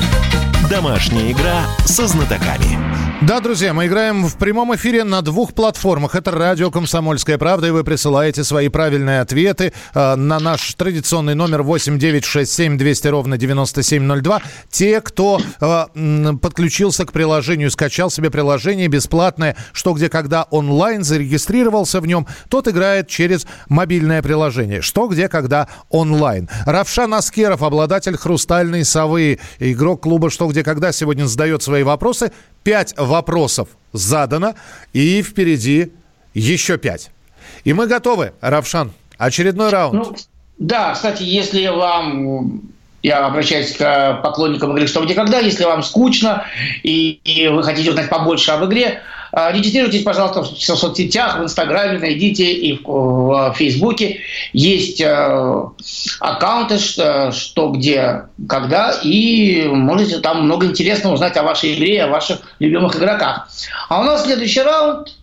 Домашняя 0.71 1.31
игра 1.31 1.65
со 1.85 2.07
знатоками. 2.07 3.12
Да, 3.21 3.39
друзья, 3.39 3.73
мы 3.73 3.85
играем 3.85 4.25
в 4.25 4.37
прямом 4.37 4.75
эфире 4.75 5.05
на 5.05 5.21
двух 5.21 5.53
платформах. 5.53 6.13
Это 6.13 6.31
радио 6.31 6.69
«Комсомольская 6.69 7.37
правда», 7.37 7.67
и 7.67 7.71
вы 7.71 7.85
присылаете 7.85 8.43
свои 8.43 8.67
правильные 8.67 9.21
ответы 9.21 9.71
э, 9.93 10.15
на 10.15 10.39
наш 10.39 10.73
традиционный 10.73 11.33
номер 11.33 11.63
8967 11.63 12.77
200 12.77 13.07
ровно 13.07 13.37
9702. 13.37 14.41
Те, 14.69 14.99
кто 14.99 15.39
э, 15.61 16.33
подключился 16.41 17.05
к 17.05 17.13
приложению, 17.13 17.71
скачал 17.71 18.09
себе 18.09 18.29
приложение 18.29 18.89
бесплатное 18.89 19.55
«Что, 19.71 19.93
где, 19.93 20.09
когда» 20.09 20.43
онлайн, 20.49 21.05
зарегистрировался 21.05 22.01
в 22.01 22.07
нем, 22.07 22.27
тот 22.49 22.67
играет 22.67 23.07
через 23.07 23.47
мобильное 23.69 24.21
приложение 24.21 24.81
«Что, 24.81 25.07
где, 25.07 25.29
когда» 25.29 25.69
онлайн. 25.89 26.49
Равшан 26.65 27.13
Аскеров, 27.13 27.63
обладатель 27.63 28.17
«Хрустальной 28.17 28.83
совы», 28.83 29.39
игрок 29.59 30.03
клуба 30.03 30.29
«Что, 30.29 30.47
где, 30.47 30.61
когда» 30.61 30.91
сегодня 30.91 31.25
задает 31.25 31.63
свои 31.63 31.83
вопросы. 31.83 32.33
Пять 32.63 32.93
вопросов 32.97 33.69
задано, 33.91 34.55
и 34.93 35.21
впереди 35.21 35.91
еще 36.33 36.77
пять. 36.77 37.11
И 37.63 37.73
мы 37.73 37.87
готовы, 37.87 38.33
Равшан. 38.41 38.91
Очередной 39.17 39.69
раунд. 39.69 39.93
Ну, 39.93 40.15
да, 40.57 40.93
кстати, 40.93 41.23
если 41.23 41.67
вам 41.67 42.61
я 43.03 43.25
обращаюсь 43.25 43.75
к 43.75 44.21
поклонникам 44.23 44.71
игры 44.71 44.87
«Что, 44.87 45.03
где, 45.03 45.13
когда». 45.13 45.39
Если 45.39 45.65
вам 45.65 45.83
скучно 45.83 46.45
и, 46.83 47.19
и 47.25 47.49
вы 47.49 47.61
хотите 47.63 47.89
узнать 47.89 48.09
побольше 48.09 48.51
об 48.51 48.65
игре, 48.65 49.01
регистрируйтесь, 49.33 50.03
пожалуйста, 50.03 50.43
в 50.43 50.77
соцсетях, 50.77 51.39
в 51.39 51.43
Инстаграме, 51.43 51.97
найдите 51.97 52.53
и 52.53 52.79
в, 52.83 53.53
Фейсбуке. 53.55 54.19
Есть 54.53 55.01
э, 55.01 55.63
аккаунты 56.19 56.77
«Что, 56.77 57.31
«Что, 57.31 57.69
где, 57.69 58.25
когда», 58.47 58.91
и 59.01 59.67
можете 59.67 60.19
там 60.19 60.43
много 60.43 60.67
интересного 60.67 61.15
узнать 61.15 61.35
о 61.35 61.43
вашей 61.43 61.73
игре, 61.73 62.03
о 62.03 62.09
ваших 62.09 62.41
любимых 62.59 62.95
игроках. 62.95 63.49
А 63.89 64.01
у 64.01 64.03
нас 64.03 64.23
следующий 64.23 64.61
раунд. 64.61 65.15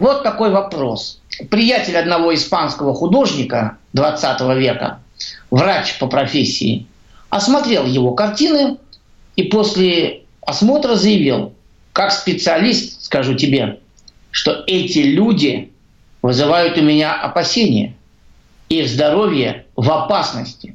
Вот 0.00 0.24
такой 0.24 0.50
вопрос. 0.50 1.20
Приятель 1.50 1.96
одного 1.96 2.34
испанского 2.34 2.94
художника 2.94 3.78
20 3.92 4.40
века, 4.56 4.98
врач 5.52 5.98
по 5.98 6.08
профессии, 6.08 6.86
осмотрел 7.30 7.86
его 7.86 8.12
картины 8.12 8.78
и 9.36 9.44
после 9.44 10.23
осмотра 10.46 10.94
заявил, 10.94 11.52
как 11.92 12.12
специалист 12.12 13.02
скажу 13.04 13.34
тебе, 13.34 13.78
что 14.30 14.64
эти 14.66 14.98
люди 14.98 15.70
вызывают 16.22 16.78
у 16.78 16.82
меня 16.82 17.14
опасения. 17.14 17.94
Их 18.68 18.88
здоровье 18.88 19.66
в 19.76 19.90
опасности. 19.90 20.74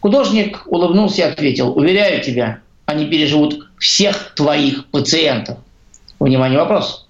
Художник 0.00 0.62
улыбнулся 0.66 1.22
и 1.22 1.24
ответил, 1.24 1.76
уверяю 1.76 2.22
тебя, 2.22 2.60
они 2.86 3.06
переживут 3.06 3.68
всех 3.78 4.34
твоих 4.34 4.86
пациентов. 4.86 5.58
Внимание, 6.18 6.58
вопрос. 6.58 7.06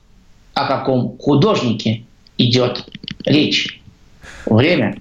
О 0.52 0.66
каком 0.66 1.16
художнике 1.18 2.04
идет 2.36 2.84
речь? 3.24 3.80
Время. 4.44 5.00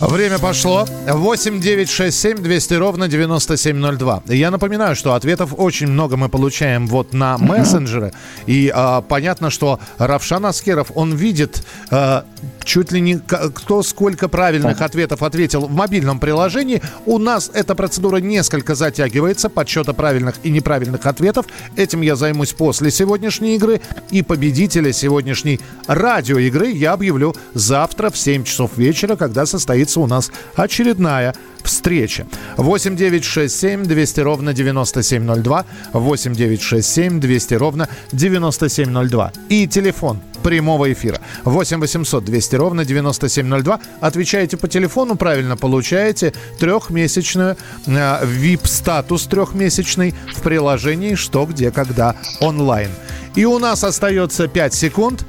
Время 0.00 0.38
пошло. 0.38 0.86
8 1.06 1.60
9 1.60 1.90
6 1.90 2.18
7 2.18 2.38
200 2.38 2.74
ровно 2.74 3.06
9702. 3.06 4.22
Я 4.28 4.50
напоминаю, 4.50 4.96
что 4.96 5.12
ответов 5.12 5.52
очень 5.58 5.88
много 5.88 6.16
мы 6.16 6.30
получаем 6.30 6.86
вот 6.86 7.12
на 7.12 7.36
мессенджеры. 7.36 8.12
И 8.46 8.72
а, 8.74 9.02
понятно, 9.02 9.50
что 9.50 9.78
Равшан 9.98 10.46
Аскеров, 10.46 10.90
он 10.94 11.14
видит 11.14 11.66
а, 11.90 12.24
чуть 12.64 12.92
ли 12.92 13.00
не 13.02 13.18
кто 13.18 13.82
сколько 13.82 14.28
правильных 14.28 14.80
ответов 14.80 15.22
ответил 15.22 15.66
в 15.66 15.70
мобильном 15.70 16.18
приложении. 16.18 16.80
У 17.04 17.18
нас 17.18 17.50
эта 17.52 17.74
процедура 17.74 18.16
несколько 18.16 18.74
затягивается, 18.74 19.50
подсчета 19.50 19.92
правильных 19.92 20.36
и 20.42 20.50
неправильных 20.50 21.04
ответов. 21.04 21.44
Этим 21.76 22.00
я 22.00 22.16
займусь 22.16 22.54
после 22.54 22.90
сегодняшней 22.90 23.56
игры. 23.56 23.82
И 24.10 24.22
победителя 24.22 24.94
сегодняшней 24.94 25.60
радиоигры 25.86 26.68
я 26.70 26.92
объявлю 26.92 27.34
завтра 27.52 28.08
в 28.08 28.16
7 28.16 28.44
часов 28.44 28.78
вечера, 28.78 29.16
когда 29.16 29.44
состоится 29.44 29.89
у 29.96 30.06
нас 30.06 30.30
очередная 30.54 31.34
встреча. 31.62 32.26
8 32.56 32.96
9 32.96 33.24
6 33.24 33.60
7 33.60 33.84
200 33.84 34.20
ровно 34.20 34.52
9702. 34.52 35.64
8 35.92 36.34
9 36.34 36.62
6 36.62 36.88
7 36.88 37.20
200 37.20 37.54
ровно 37.54 37.88
9702. 38.12 39.32
И 39.48 39.66
телефон 39.66 40.20
прямого 40.42 40.92
эфира 40.92 41.20
8 41.44 41.80
800 41.80 42.24
200 42.24 42.56
ровно 42.56 42.84
9702. 42.84 43.80
Отвечаете 44.00 44.56
по 44.56 44.68
телефону, 44.68 45.16
правильно 45.16 45.56
получаете 45.56 46.32
трехмесячную 46.58 47.56
э, 47.86 47.90
VIP-статус 48.24 49.26
трехмесячный 49.26 50.14
в 50.34 50.42
приложении 50.42 51.14
«Что, 51.14 51.44
где, 51.46 51.70
когда» 51.70 52.16
онлайн. 52.40 52.90
И 53.36 53.44
у 53.44 53.58
нас 53.58 53.84
остается 53.84 54.48
5 54.48 54.74
секунд. 54.74 55.24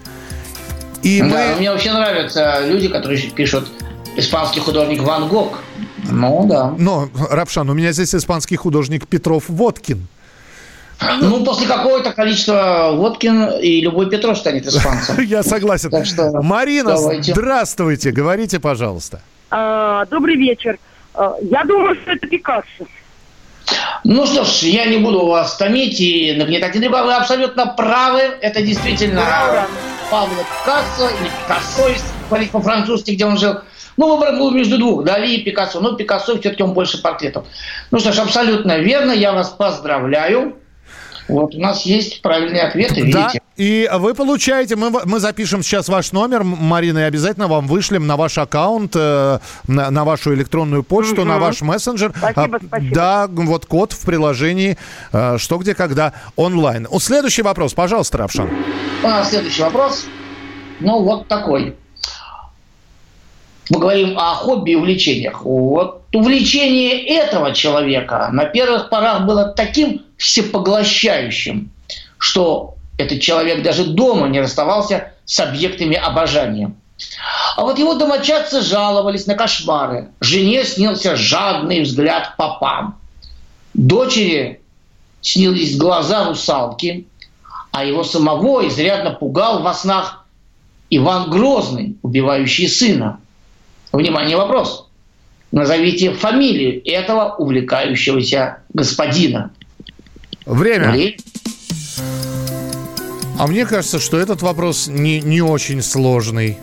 И 1.03 1.19
Да, 1.19 1.25
мы... 1.25 1.55
мне 1.57 1.71
вообще 1.71 1.91
нравятся 1.91 2.61
люди, 2.65 2.87
которые 2.87 3.19
пишут 3.31 3.69
испанский 4.15 4.59
художник 4.59 5.01
Ван 5.01 5.27
Гог. 5.27 5.59
Ну 6.09 6.45
да. 6.47 6.73
Но, 6.77 7.09
Рапшан, 7.29 7.69
у 7.69 7.73
меня 7.73 7.91
здесь 7.91 8.13
испанский 8.15 8.55
художник 8.55 9.07
Петров 9.07 9.45
Водкин. 9.47 10.07
Ну, 11.19 11.43
после 11.43 11.65
какого-то 11.67 12.11
количества 12.11 12.91
Водкин 12.93 13.59
и 13.61 13.81
любой 13.81 14.09
Петров 14.09 14.37
станет 14.37 14.67
испанцем. 14.67 15.19
Я 15.25 15.41
согласен. 15.41 15.89
Так 15.89 16.05
что 16.05 16.31
Марина, 16.43 16.95
давайте. 16.95 17.33
здравствуйте. 17.33 18.11
Говорите, 18.11 18.59
пожалуйста. 18.59 19.21
А, 19.49 20.05
добрый 20.05 20.35
вечер. 20.35 20.77
А, 21.15 21.35
Я 21.41 21.63
думаю, 21.63 21.95
что 21.95 22.11
это 22.11 22.27
Пикассо. 22.27 22.85
Ну 24.03 24.25
что 24.25 24.43
ж, 24.43 24.63
я 24.63 24.85
не 24.85 24.97
буду 24.97 25.25
вас 25.25 25.55
томить 25.57 25.99
и 25.99 26.33
нагнетать 26.37 26.75
интригу. 26.75 26.95
Вы 26.97 27.13
абсолютно 27.13 27.67
правы. 27.67 28.19
Это 28.41 28.61
действительно 28.61 29.21
Ура! 29.21 29.67
Пабло 30.11 30.35
Пикассо 30.37 31.09
или 31.19 31.29
Пикассо, 31.29 31.87
если 31.87 32.05
говорить 32.29 32.51
по-французски, 32.51 33.11
где 33.11 33.25
он 33.25 33.37
жил. 33.37 33.55
Ну, 34.01 34.15
выбор 34.15 34.35
был 34.35 34.49
между 34.49 34.79
двух, 34.79 35.03
Дали 35.03 35.27
и 35.31 35.43
Пикассо. 35.43 35.79
Но 35.79 35.93
Пикассо 35.93 36.39
все-таки 36.39 36.63
он 36.63 36.73
больше 36.73 36.99
портретов. 36.99 37.45
Ну 37.91 37.99
что 37.99 38.11
ж, 38.11 38.17
абсолютно 38.17 38.79
верно. 38.79 39.11
Я 39.11 39.31
вас 39.31 39.49
поздравляю. 39.49 40.55
Вот 41.27 41.53
у 41.53 41.59
нас 41.59 41.85
есть 41.85 42.23
правильные 42.23 42.63
ответы, 42.63 42.95
Да, 43.11 43.27
видите? 43.27 43.41
и 43.55 43.87
вы 43.93 44.15
получаете, 44.15 44.75
мы, 44.75 44.89
мы 45.05 45.19
запишем 45.19 45.61
сейчас 45.61 45.87
ваш 45.87 46.13
номер, 46.13 46.43
Марина, 46.43 46.97
и 46.97 47.03
обязательно 47.03 47.47
вам 47.47 47.67
вышлем 47.67 48.07
на 48.07 48.17
ваш 48.17 48.39
аккаунт, 48.39 48.95
э, 48.95 49.37
на, 49.67 49.91
на 49.91 50.03
вашу 50.03 50.33
электронную 50.33 50.81
почту, 50.81 51.23
на 51.23 51.37
ваш 51.37 51.61
мессенджер. 51.61 52.11
Спасибо, 52.17 52.57
А, 52.57 52.65
спасибо. 52.67 52.95
Да, 52.95 53.27
вот 53.29 53.67
код 53.67 53.93
в 53.93 54.03
приложении 54.03 54.77
э, 55.13 55.37
«Что, 55.37 55.57
где, 55.59 55.75
когда» 55.75 56.13
онлайн. 56.35 56.87
Следующий 56.99 57.43
вопрос, 57.43 57.75
пожалуйста, 57.75 58.17
Равшан. 58.17 58.49
Нас 59.03 59.29
следующий 59.29 59.61
вопрос. 59.61 60.07
Ну, 60.79 61.03
вот 61.03 61.27
такой. 61.27 61.75
Мы 63.71 63.79
говорим 63.79 64.19
о 64.19 64.35
хобби 64.35 64.71
и 64.71 64.75
увлечениях. 64.75 65.45
Вот 65.45 66.01
увлечение 66.13 67.05
этого 67.05 67.53
человека 67.53 68.27
на 68.33 68.43
первых 68.43 68.89
порах 68.89 69.25
было 69.25 69.45
таким 69.45 70.01
всепоглощающим, 70.17 71.71
что 72.17 72.75
этот 72.97 73.21
человек 73.21 73.63
даже 73.63 73.85
дома 73.85 74.27
не 74.27 74.41
расставался 74.41 75.13
с 75.23 75.39
объектами 75.39 75.95
обожания. 75.95 76.73
А 77.55 77.61
вот 77.61 77.79
его 77.79 77.93
домочадцы 77.93 78.61
жаловались 78.61 79.25
на 79.25 79.35
кошмары. 79.35 80.09
Жене 80.19 80.65
снился 80.65 81.15
жадный 81.15 81.83
взгляд 81.83 82.35
попам. 82.35 82.99
Дочери 83.73 84.59
снились 85.21 85.77
глаза 85.77 86.25
русалки, 86.27 87.07
а 87.71 87.85
его 87.85 88.03
самого 88.03 88.67
изрядно 88.67 89.11
пугал 89.11 89.61
во 89.61 89.73
снах 89.73 90.25
Иван 90.89 91.29
Грозный, 91.29 91.95
убивающий 92.01 92.67
сына. 92.67 93.21
Внимание, 93.91 94.37
вопрос. 94.37 94.89
Назовите 95.51 96.13
фамилию 96.13 96.81
этого 96.85 97.35
увлекающегося 97.35 98.59
господина. 98.73 99.51
Время. 100.45 100.91
Время. 100.91 101.17
А 103.37 103.47
мне 103.47 103.65
кажется, 103.65 103.99
что 103.99 104.17
этот 104.17 104.41
вопрос 104.41 104.87
не, 104.87 105.19
не 105.19 105.41
очень 105.41 105.81
сложный. 105.81 106.57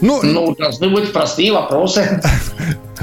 Ну, 0.00 0.20
Ну, 0.22 0.54
должны 0.54 0.88
быть 0.88 1.12
простые 1.12 1.52
вопросы. 1.52 2.20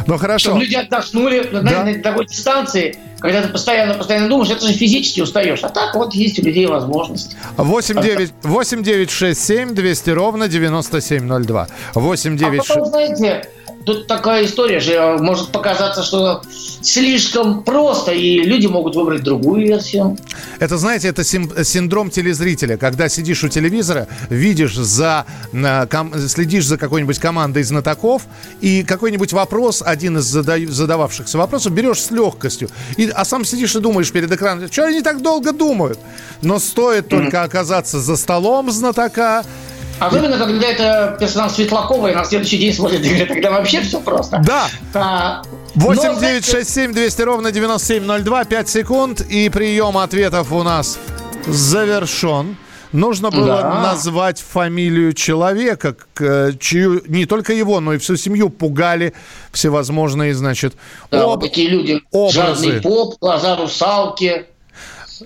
ну 0.08 0.18
хорошо. 0.18 0.50
Чтобы 0.50 0.62
люди 0.66 0.76
отдохнули 0.76 1.48
на, 1.52 1.62
Да. 1.62 1.84
на 1.84 1.94
такой 2.02 2.26
дистанции, 2.26 2.98
когда 3.20 3.42
ты 3.42 3.50
постоянно, 3.50 3.94
постоянно 3.94 4.30
думаешь, 4.30 4.50
это 4.52 4.66
же 4.68 4.74
физически 4.74 5.22
устаешь. 5.22 5.60
А 5.64 5.70
так 5.70 5.94
вот 5.96 6.14
есть 6.14 6.40
у 6.40 6.44
людей 6.44 6.66
возможность. 6.68 7.36
8 7.58 8.02
9, 8.02 8.32
8 8.44 8.84
9 8.84 9.10
6 9.12 9.40
7 9.46 9.74
200 9.76 10.10
ровно 10.12 10.48
9702. 10.48 11.68
8 11.94 12.34
А 12.34 12.38
9 12.38 12.68
потом, 12.68 12.86
знаете, 12.86 13.50
тут 13.88 14.06
такая 14.06 14.44
история 14.44 14.82
же 14.82 14.92
э, 14.92 15.18
может 15.18 15.54
показаться, 15.54 16.04
что 16.04 16.42
слишком 16.82 17.64
просто, 17.64 18.12
и 18.12 18.42
люди 18.42 18.68
могут 18.68 18.96
выбрать 18.96 19.24
другую 19.24 19.62
версию. 19.62 20.18
Это, 20.60 20.78
знаете, 20.78 21.08
это 21.08 21.24
синдром 21.24 22.10
телезрителя, 22.10 22.76
когда 22.76 23.08
сидишь 23.08 23.46
у 23.46 23.48
телевизора, 23.48 24.08
видишь 24.30 24.76
за, 24.76 25.26
следишь 26.28 26.66
за 26.66 26.78
какой-нибудь 26.78 27.18
командой 27.18 27.64
знатоков, 27.64 28.24
и 28.60 28.84
какой-нибудь 28.84 29.32
вопрос, 29.32 29.82
один 29.86 30.18
из 30.18 30.26
задававшихся 30.26 31.38
вопросов, 31.38 31.72
берешь 31.72 32.02
с 32.02 32.12
легкостью, 32.12 32.70
и, 32.98 33.10
а 33.10 33.24
сам 33.24 33.46
сидишь 33.46 33.74
и 33.76 33.80
думаешь 33.80 34.12
перед 34.12 34.30
экраном, 34.32 34.70
что 34.70 34.86
они 34.86 35.02
так 35.02 35.22
долго 35.22 35.54
думают? 35.54 35.98
Но 36.42 36.60
стоит 36.60 37.08
только 37.08 37.44
оказаться 37.44 38.02
за 38.02 38.18
столом 38.18 38.70
знатока, 38.70 39.46
Особенно, 40.00 40.38
когда 40.38 40.68
это 40.68 41.18
персонаж 41.20 41.54
Светлакова, 41.54 42.08
и 42.08 42.16
на 42.16 42.24
следующий 42.24 42.58
день 42.58 42.74
смотрит 42.74 43.04
игры, 43.06 43.26
тогда 43.26 43.52
вообще 43.52 43.82
все 43.82 44.00
просто. 44.00 44.42
Да. 44.46 44.68
А, 44.94 45.42
8 45.76 46.20
9 46.20 46.46
6 46.46 46.70
7 46.70 46.94
200 46.94 47.22
ровно 47.24 47.52
9702, 47.52 48.46
5 48.46 48.70
секунд, 48.70 49.22
и 49.22 49.50
прием 49.50 49.98
ответов 49.98 50.52
у 50.52 50.64
нас 50.64 51.00
завершен. 51.48 52.58
Нужно 52.94 53.32
было 53.32 53.62
да. 53.62 53.82
назвать 53.82 54.40
фамилию 54.40 55.14
человека, 55.14 55.96
чью 56.60 57.02
не 57.08 57.26
только 57.26 57.54
его, 57.54 57.80
но 57.80 57.94
и 57.94 57.98
всю 57.98 58.16
семью 58.16 58.50
пугали 58.50 59.14
всевозможные, 59.52 60.34
значит, 60.34 60.74
да, 61.12 61.24
об... 61.24 61.30
вот 61.32 61.42
такие 61.42 61.70
люди. 61.70 62.02
Образы. 62.12 62.38
Жадный 62.38 62.82
поп, 62.82 63.16
глаза 63.20 63.58
русалки. 63.58 64.46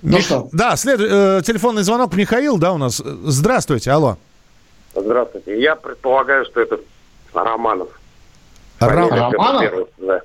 Ну 0.02 0.18
Мих... 0.18 0.26
что? 0.26 0.50
Да, 0.52 0.76
след... 0.76 1.00
э, 1.02 1.42
телефонный 1.46 1.84
звонок 1.84 2.16
Михаил, 2.16 2.58
да, 2.58 2.72
у 2.72 2.78
нас. 2.78 3.02
Здравствуйте, 3.24 3.92
алло. 3.92 4.18
Здравствуйте. 4.94 5.60
Я 5.62 5.76
предполагаю, 5.76 6.46
что 6.46 6.62
это 6.62 6.80
Романов. 7.34 7.90
Ра- 8.80 9.08
Романов? 9.32 9.88
Да. 9.98 10.22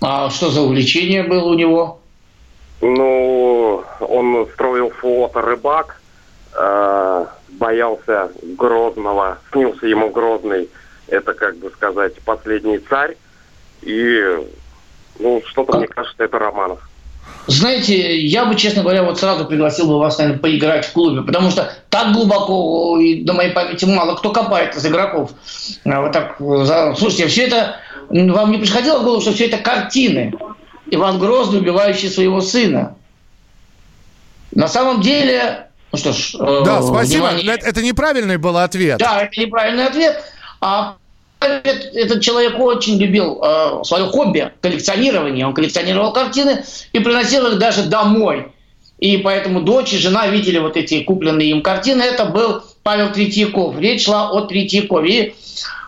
А 0.00 0.30
что 0.30 0.50
за 0.50 0.60
увлечение 0.62 1.24
было 1.24 1.44
у 1.50 1.54
него? 1.54 2.00
Ну, 2.80 3.82
он 4.00 4.46
строил 4.54 4.90
флот 4.90 5.34
рыбак, 5.34 6.00
э, 6.54 7.26
боялся 7.48 8.30
Грозного, 8.42 9.38
снился 9.50 9.86
ему 9.86 10.10
Грозный, 10.10 10.68
это, 11.08 11.34
как 11.34 11.56
бы 11.56 11.70
сказать, 11.70 12.14
последний 12.24 12.78
царь. 12.78 13.16
И, 13.82 14.22
ну, 15.18 15.42
что-то, 15.46 15.78
мне 15.78 15.88
кажется, 15.88 16.22
это 16.22 16.38
Романов. 16.38 16.87
Знаете, 17.48 18.18
я 18.26 18.44
бы, 18.44 18.56
честно 18.56 18.82
говоря, 18.82 19.02
вот 19.04 19.18
сразу 19.18 19.46
пригласил 19.46 19.88
бы 19.88 19.98
вас, 19.98 20.18
наверное, 20.18 20.38
поиграть 20.38 20.84
в 20.84 20.92
клубе, 20.92 21.22
потому 21.22 21.50
что 21.50 21.72
так 21.88 22.12
глубоко, 22.12 22.98
и 23.00 23.22
до 23.22 23.32
моей 23.32 23.52
памяти 23.52 23.86
мало 23.86 24.16
кто 24.16 24.32
копает 24.32 24.76
из 24.76 24.84
игроков. 24.84 25.30
А 25.86 26.02
вот 26.02 26.12
так, 26.12 26.36
слушайте, 26.98 27.26
все 27.28 27.46
это, 27.46 27.76
вам 28.10 28.52
не 28.52 28.58
приходило 28.58 28.98
в 28.98 29.04
голову, 29.04 29.22
что 29.22 29.32
все 29.32 29.46
это 29.46 29.56
картины? 29.56 30.34
Иван 30.90 31.18
Грозный, 31.18 31.60
убивающий 31.60 32.10
своего 32.10 32.42
сына. 32.42 32.96
На 34.52 34.68
самом 34.68 35.00
деле, 35.00 35.68
ну 35.90 35.98
что 35.98 36.12
ж... 36.12 36.34
Да, 36.38 36.80
э, 36.80 36.82
спасибо. 36.82 37.28
Внимание. 37.28 37.56
Это 37.62 37.80
неправильный 37.80 38.36
был 38.36 38.58
ответ. 38.58 38.98
Да, 38.98 39.22
это 39.22 39.40
неправильный 39.40 39.86
ответ. 39.86 40.22
А 40.60 40.96
этот 41.40 42.20
человек 42.20 42.58
очень 42.58 42.98
любил 42.98 43.40
э, 43.42 43.84
свое 43.84 44.06
хобби 44.06 44.52
коллекционирование. 44.60 45.46
Он 45.46 45.54
коллекционировал 45.54 46.12
картины 46.12 46.64
и 46.92 46.98
приносил 46.98 47.46
их 47.46 47.58
даже 47.58 47.84
домой. 47.84 48.48
И 48.98 49.18
поэтому 49.18 49.60
дочь 49.60 49.92
и 49.92 49.98
жена 49.98 50.26
видели 50.26 50.58
вот 50.58 50.76
эти 50.76 51.02
купленные 51.02 51.50
им 51.50 51.62
картины. 51.62 52.02
Это 52.02 52.24
был 52.24 52.62
Павел 52.82 53.12
Третьяков. 53.12 53.78
Речь 53.78 54.04
шла 54.04 54.30
о 54.30 54.42
Третьякове. 54.42 55.08
И 55.08 55.34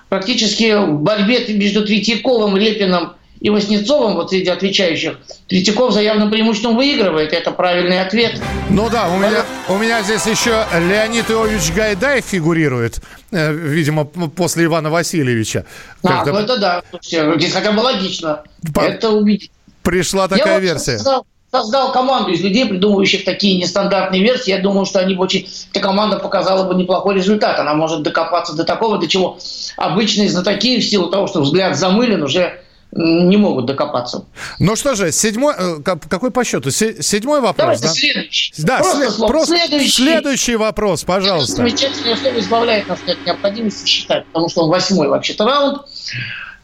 практически 0.09 0.75
в 0.75 1.01
борьбе 1.01 1.45
между 1.49 1.85
Третьяковым, 1.85 2.57
Репиным 2.57 3.15
и 3.41 3.49
Васнецовым, 3.49 4.15
вот 4.15 4.31
среди 4.31 4.51
отвечающих, 4.51 5.19
Третьяков 5.49 5.93
за 5.93 6.03
явным 6.03 6.31
преимуществом 6.31 6.77
выигрывает. 6.77 7.33
Это 7.33 7.51
правильный 7.51 8.01
ответ. 8.01 8.41
Ну 8.69 8.89
да, 8.91 9.09
у 9.09 9.19
меня, 9.19 9.45
у 9.69 9.79
меня 9.79 10.03
здесь 10.03 10.27
еще 10.27 10.65
Леонид 10.75 11.31
Иович 11.31 11.73
Гайдай 11.75 12.21
фигурирует, 12.21 13.01
э, 13.33 13.53
видимо, 13.53 14.05
после 14.05 14.67
Ивана 14.67 14.91
Васильевича. 14.91 15.65
А, 16.05 16.25
ну 16.25 16.37
это 16.37 16.59
да. 16.59 16.83
Здесь 17.03 17.53
хотя 17.53 17.73
бы 17.73 17.81
логично. 17.81 18.43
По... 18.75 18.81
Это 18.81 19.11
увидеть. 19.11 19.51
Пришла 19.83 20.29
такая 20.29 20.55
Я 20.55 20.61
версия. 20.61 20.99
Создал, 20.99 21.27
создал 21.51 21.93
команду 21.93 22.33
из 22.33 22.43
людей, 22.43 22.67
придумывающих 22.67 23.25
такие 23.25 23.57
нестандартные 23.57 24.23
версии. 24.23 24.51
Я 24.51 24.59
думаю, 24.59 24.85
что 24.85 25.01
они 25.01 25.15
бы 25.15 25.25
очень... 25.25 25.49
Эта 25.73 25.81
команда 25.81 26.19
показала 26.19 26.71
бы 26.71 26.75
неплохой 26.75 27.15
результат. 27.15 27.59
Она 27.59 27.73
может 27.73 28.03
докопаться 28.03 28.53
до 28.53 28.65
такого, 28.65 28.99
до 28.99 29.09
чего 29.09 29.39
обычные 29.79 30.29
знатоки 30.29 30.79
в 30.79 30.85
силу 30.85 31.09
того, 31.09 31.27
что 31.27 31.41
взгляд 31.41 31.79
замылен, 31.79 32.23
уже 32.23 32.61
не 32.93 33.37
могут 33.37 33.67
докопаться. 33.67 34.25
Ну 34.59 34.75
что 34.75 34.95
же, 34.95 35.13
седьмой, 35.13 35.55
э, 35.57 35.77
какой 35.83 36.31
по 36.31 36.45
счету? 36.45 36.71
Седьмой 36.71 37.41
вопрос, 37.41 37.81
Давайте 37.81 37.83
да? 37.85 37.91
следующий. 37.91 38.53
Да, 38.59 38.79
просто, 38.79 39.11
след, 39.11 39.29
просто 39.29 39.57
следующий. 39.57 39.91
следующий 39.91 40.57
вопрос, 40.57 41.05
пожалуйста. 41.05 41.57
Замечательное 41.57 42.17
слово 42.17 42.41
избавляет 42.41 42.89
нас 42.89 42.99
от 43.07 43.25
необходимости 43.25 43.87
считать, 43.87 44.27
потому 44.27 44.49
что 44.49 44.63
он 44.63 44.71
восьмой 44.71 45.09
вообще-то 45.09 45.45
раунд. 45.45 45.83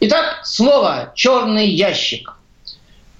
Итак, 0.01 0.41
слово 0.45 1.13
«черный 1.15 1.69
ящик». 1.69 2.37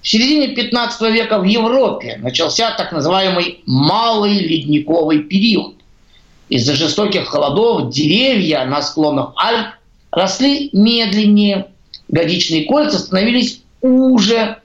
В 0.01 0.07
середине 0.07 0.49
15 0.49 1.01
века 1.11 1.39
в 1.39 1.43
Европе 1.43 2.17
начался 2.21 2.71
так 2.71 2.91
называемый 2.91 3.61
малый 3.65 4.39
ледниковый 4.39 5.19
период. 5.19 5.75
Из-за 6.49 6.75
жестоких 6.75 7.27
холодов 7.27 7.89
деревья 7.91 8.63
на 8.65 8.81
склонах 8.81 9.33
Альп 9.35 9.67
росли 10.11 10.69
медленнее, 10.71 11.67
годичные 12.07 12.65
кольца 12.65 12.99
становились 12.99 13.61
уже, 13.81 14.57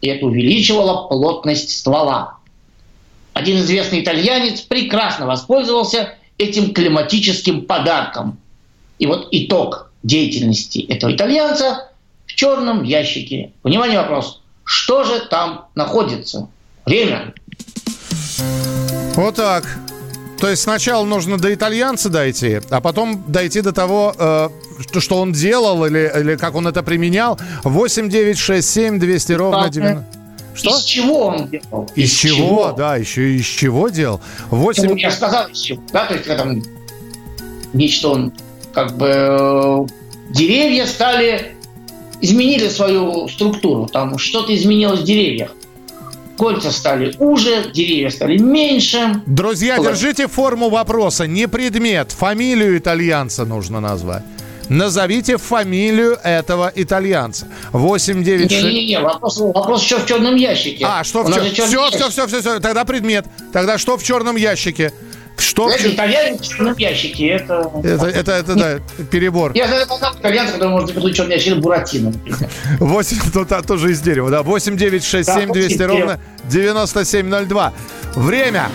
и 0.00 0.08
это 0.08 0.26
увеличивало 0.26 1.08
плотность 1.08 1.76
ствола. 1.76 2.38
Один 3.32 3.58
известный 3.58 4.00
итальянец 4.00 4.60
прекрасно 4.60 5.26
воспользовался 5.26 6.14
этим 6.38 6.72
климатическим 6.72 7.64
подарком. 7.64 8.38
И 8.98 9.06
вот 9.06 9.28
итог 9.30 9.90
деятельности 10.02 10.78
этого 10.80 11.14
итальянца 11.14 11.90
в 12.26 12.34
черном 12.34 12.82
ящике. 12.82 13.52
Внимание, 13.62 13.98
вопрос. 13.98 14.40
Что 14.64 15.04
же 15.04 15.20
там 15.20 15.66
находится? 15.74 16.48
Время. 16.86 17.34
Вот 19.14 19.36
так. 19.36 19.64
То 20.40 20.48
есть 20.48 20.62
сначала 20.62 21.04
нужно 21.04 21.36
до 21.36 21.52
итальянца 21.52 22.08
дойти, 22.08 22.60
а 22.70 22.80
потом 22.80 23.22
дойти 23.26 23.60
до 23.60 23.72
того, 23.72 24.14
э, 24.18 24.48
что 24.98 25.20
он 25.20 25.32
делал 25.32 25.84
или, 25.84 26.10
или 26.18 26.36
как 26.36 26.54
он 26.54 26.66
это 26.66 26.82
применял. 26.82 27.38
8 27.62 28.08
9 28.08 28.38
6 28.38 28.68
7 28.68 28.98
200 28.98 29.32
ровно 29.32 29.68
90. 29.68 30.06
Что? 30.54 30.76
Из 30.76 30.84
чего 30.84 31.26
он 31.26 31.48
делал? 31.48 31.90
Из, 31.94 32.10
из 32.10 32.18
чего? 32.18 32.36
чего? 32.36 32.72
Да, 32.72 32.96
еще 32.96 33.36
из 33.36 33.46
чего 33.46 33.88
делал? 33.88 34.20
8... 34.50 34.88
Ну, 34.88 34.96
я 34.96 35.10
сказал 35.10 35.48
из 35.48 35.60
чего, 35.60 35.82
да, 35.92 36.06
то 36.06 36.14
есть 36.14 36.26
когда 36.26 36.46
нечто 37.72 38.08
он 38.08 38.32
как 38.72 38.96
бы 38.96 39.06
э, 39.08 39.86
деревья 40.30 40.86
стали 40.86 41.54
изменили 42.20 42.68
свою 42.68 43.28
структуру, 43.28 43.86
там 43.86 44.18
что-то 44.18 44.54
изменилось 44.54 45.00
в 45.00 45.04
деревьях 45.04 45.54
кольца 46.40 46.72
стали 46.72 47.14
уже, 47.18 47.70
деревья 47.70 48.08
стали 48.08 48.38
меньше. 48.38 49.20
Друзья, 49.26 49.76
Плохо. 49.76 49.90
держите 49.90 50.26
форму 50.26 50.70
вопроса, 50.70 51.26
не 51.26 51.46
предмет, 51.46 52.12
фамилию 52.12 52.78
итальянца 52.78 53.44
нужно 53.44 53.80
назвать. 53.80 54.22
Назовите 54.70 55.36
фамилию 55.36 56.18
этого 56.24 56.72
итальянца. 56.74 57.46
896... 57.72 58.64
Не-не-не, 58.64 59.00
вопрос, 59.00 59.38
вопрос 59.38 59.82
еще 59.82 59.98
в 59.98 60.06
черном 60.06 60.36
ящике. 60.36 60.86
А, 60.88 61.04
что 61.04 61.24
в 61.24 61.30
черном... 61.30 61.52
Все, 61.52 61.90
все, 61.90 62.08
все, 62.08 62.26
все, 62.26 62.40
все, 62.40 62.60
тогда 62.60 62.86
предмет. 62.86 63.26
Тогда 63.52 63.76
что 63.76 63.98
в 63.98 64.02
черном 64.02 64.36
ящике? 64.36 64.94
Что? 65.40 65.68
Знаете, 65.68 65.94
итальянец 65.94 66.40
в 66.40 66.48
черном 66.48 66.76
ящике, 66.76 67.28
это... 67.28 67.70
Это, 67.82 68.06
это, 68.06 68.32
это 68.32 68.54
да, 68.54 69.04
перебор. 69.10 69.52
Я 69.54 69.66
знаю 69.66 69.86
итальянца, 70.18 70.52
который 70.54 70.68
может 70.68 70.88
запихнуть 70.88 71.16
черный 71.16 71.34
ящик 71.36 71.56
Буратино. 71.56 72.12
8, 72.78 73.16
тут 73.32 73.50
а, 73.52 73.62
тоже 73.62 73.92
из 73.92 74.00
дерева, 74.00 74.30
да. 74.30 74.42
8 74.42 74.76
9 74.76 75.04
6 75.04 75.28
7 75.28 75.46
да, 75.46 75.52
200 75.52 75.82
ровно 75.82 76.20
9702. 76.44 77.72
Время. 78.14 78.68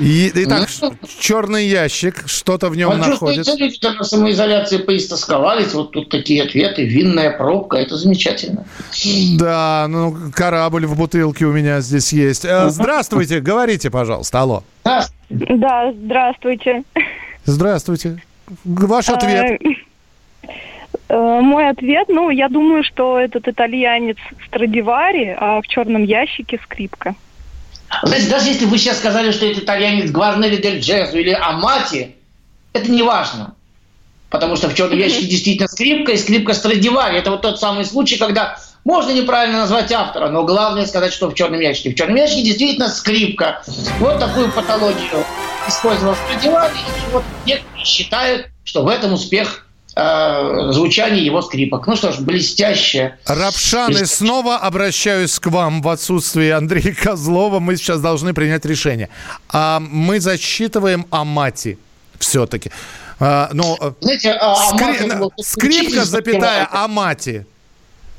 И, 0.00 0.32
итак, 0.34 0.68
ну, 0.80 0.94
черный 1.18 1.66
ящик, 1.66 2.24
что-то 2.26 2.68
в 2.68 2.76
нем 2.76 2.90
а 2.92 2.96
находится. 2.96 3.54
Люди 3.56 3.78
на 3.84 4.04
самоизоляции 4.04 4.78
поистосковались, 4.78 5.74
вот 5.74 5.92
тут 5.92 6.08
такие 6.08 6.42
ответы, 6.42 6.84
винная 6.84 7.30
пробка, 7.36 7.76
это 7.76 7.96
замечательно. 7.96 8.64
Да, 9.38 9.86
ну, 9.88 10.16
корабль 10.34 10.86
в 10.86 10.96
бутылке 10.96 11.44
у 11.44 11.52
меня 11.52 11.80
здесь 11.80 12.12
есть. 12.12 12.44
Э, 12.44 12.70
здравствуйте, 12.70 13.40
говорите, 13.40 13.90
пожалуйста, 13.90 14.40
алло. 14.40 14.62
Да, 15.28 15.92
здравствуйте. 15.92 16.82
Здравствуйте. 17.44 18.22
Ваш 18.64 19.08
ответ. 19.08 19.60
Э, 21.08 21.40
мой 21.40 21.68
ответ, 21.68 22.08
ну, 22.08 22.30
я 22.30 22.48
думаю, 22.48 22.84
что 22.84 23.18
этот 23.18 23.48
итальянец 23.48 24.16
Страдивари, 24.46 25.36
а 25.38 25.60
в 25.60 25.66
черном 25.66 26.04
ящике 26.04 26.58
скрипка. 26.62 27.14
Знаете, 28.02 28.28
даже 28.28 28.48
если 28.48 28.64
вы 28.66 28.78
сейчас 28.78 28.98
сказали, 28.98 29.32
что 29.32 29.46
это 29.46 29.60
итальянец 29.60 30.10
Гварнери 30.10 30.56
дель 30.56 30.80
Джезу 30.80 31.18
или 31.18 31.30
Амати, 31.30 32.16
это 32.72 32.90
не 32.90 33.02
важно. 33.02 33.54
Потому 34.30 34.54
что 34.54 34.68
в 34.68 34.74
черном 34.74 34.98
ящике 34.98 35.26
действительно 35.26 35.68
скрипка 35.68 36.12
и 36.12 36.16
скрипка 36.16 36.54
Страдивари. 36.54 37.18
Это 37.18 37.32
вот 37.32 37.42
тот 37.42 37.58
самый 37.58 37.84
случай, 37.84 38.16
когда 38.16 38.58
можно 38.84 39.10
неправильно 39.10 39.58
назвать 39.58 39.90
автора, 39.90 40.28
но 40.28 40.44
главное 40.44 40.86
сказать, 40.86 41.12
что 41.12 41.28
в 41.28 41.34
черном 41.34 41.60
ящике. 41.60 41.90
В 41.90 41.94
черном 41.96 42.16
ящике 42.16 42.42
действительно 42.42 42.88
скрипка. 42.88 43.62
Вот 43.98 44.20
такую 44.20 44.50
патологию 44.52 45.24
использовал 45.66 46.14
Страдивари. 46.14 46.74
И 46.74 47.12
вот 47.12 47.24
некоторые 47.44 47.84
считают, 47.84 48.46
что 48.62 48.84
в 48.84 48.88
этом 48.88 49.12
успех 49.12 49.66
э, 50.00 50.72
звучания 50.72 51.22
его 51.22 51.42
скрипок. 51.42 51.86
Ну 51.86 51.96
что 51.96 52.12
ж, 52.12 52.18
блестяще. 52.20 53.16
Рапшан, 53.26 53.92
и 53.96 54.04
снова 54.04 54.56
обращаюсь 54.56 55.38
к 55.38 55.46
вам 55.46 55.82
в 55.82 55.88
отсутствие 55.88 56.54
Андрея 56.54 56.94
Козлова. 57.02 57.60
Мы 57.60 57.76
сейчас 57.76 58.00
должны 58.00 58.32
принять 58.34 58.64
решение. 58.64 59.08
А 59.48 59.80
мы 59.80 60.20
засчитываем 60.20 61.06
Амати 61.10 61.78
все-таки. 62.18 62.70
А, 63.18 63.50
но, 63.52 63.76
э, 63.80 63.92
Знаете, 64.00 64.32
а, 64.32 64.54
скри... 64.56 65.08
Амати- 65.08 65.30
Скрипка, 65.42 66.04
запятая, 66.04 66.68
Амати. 66.72 67.44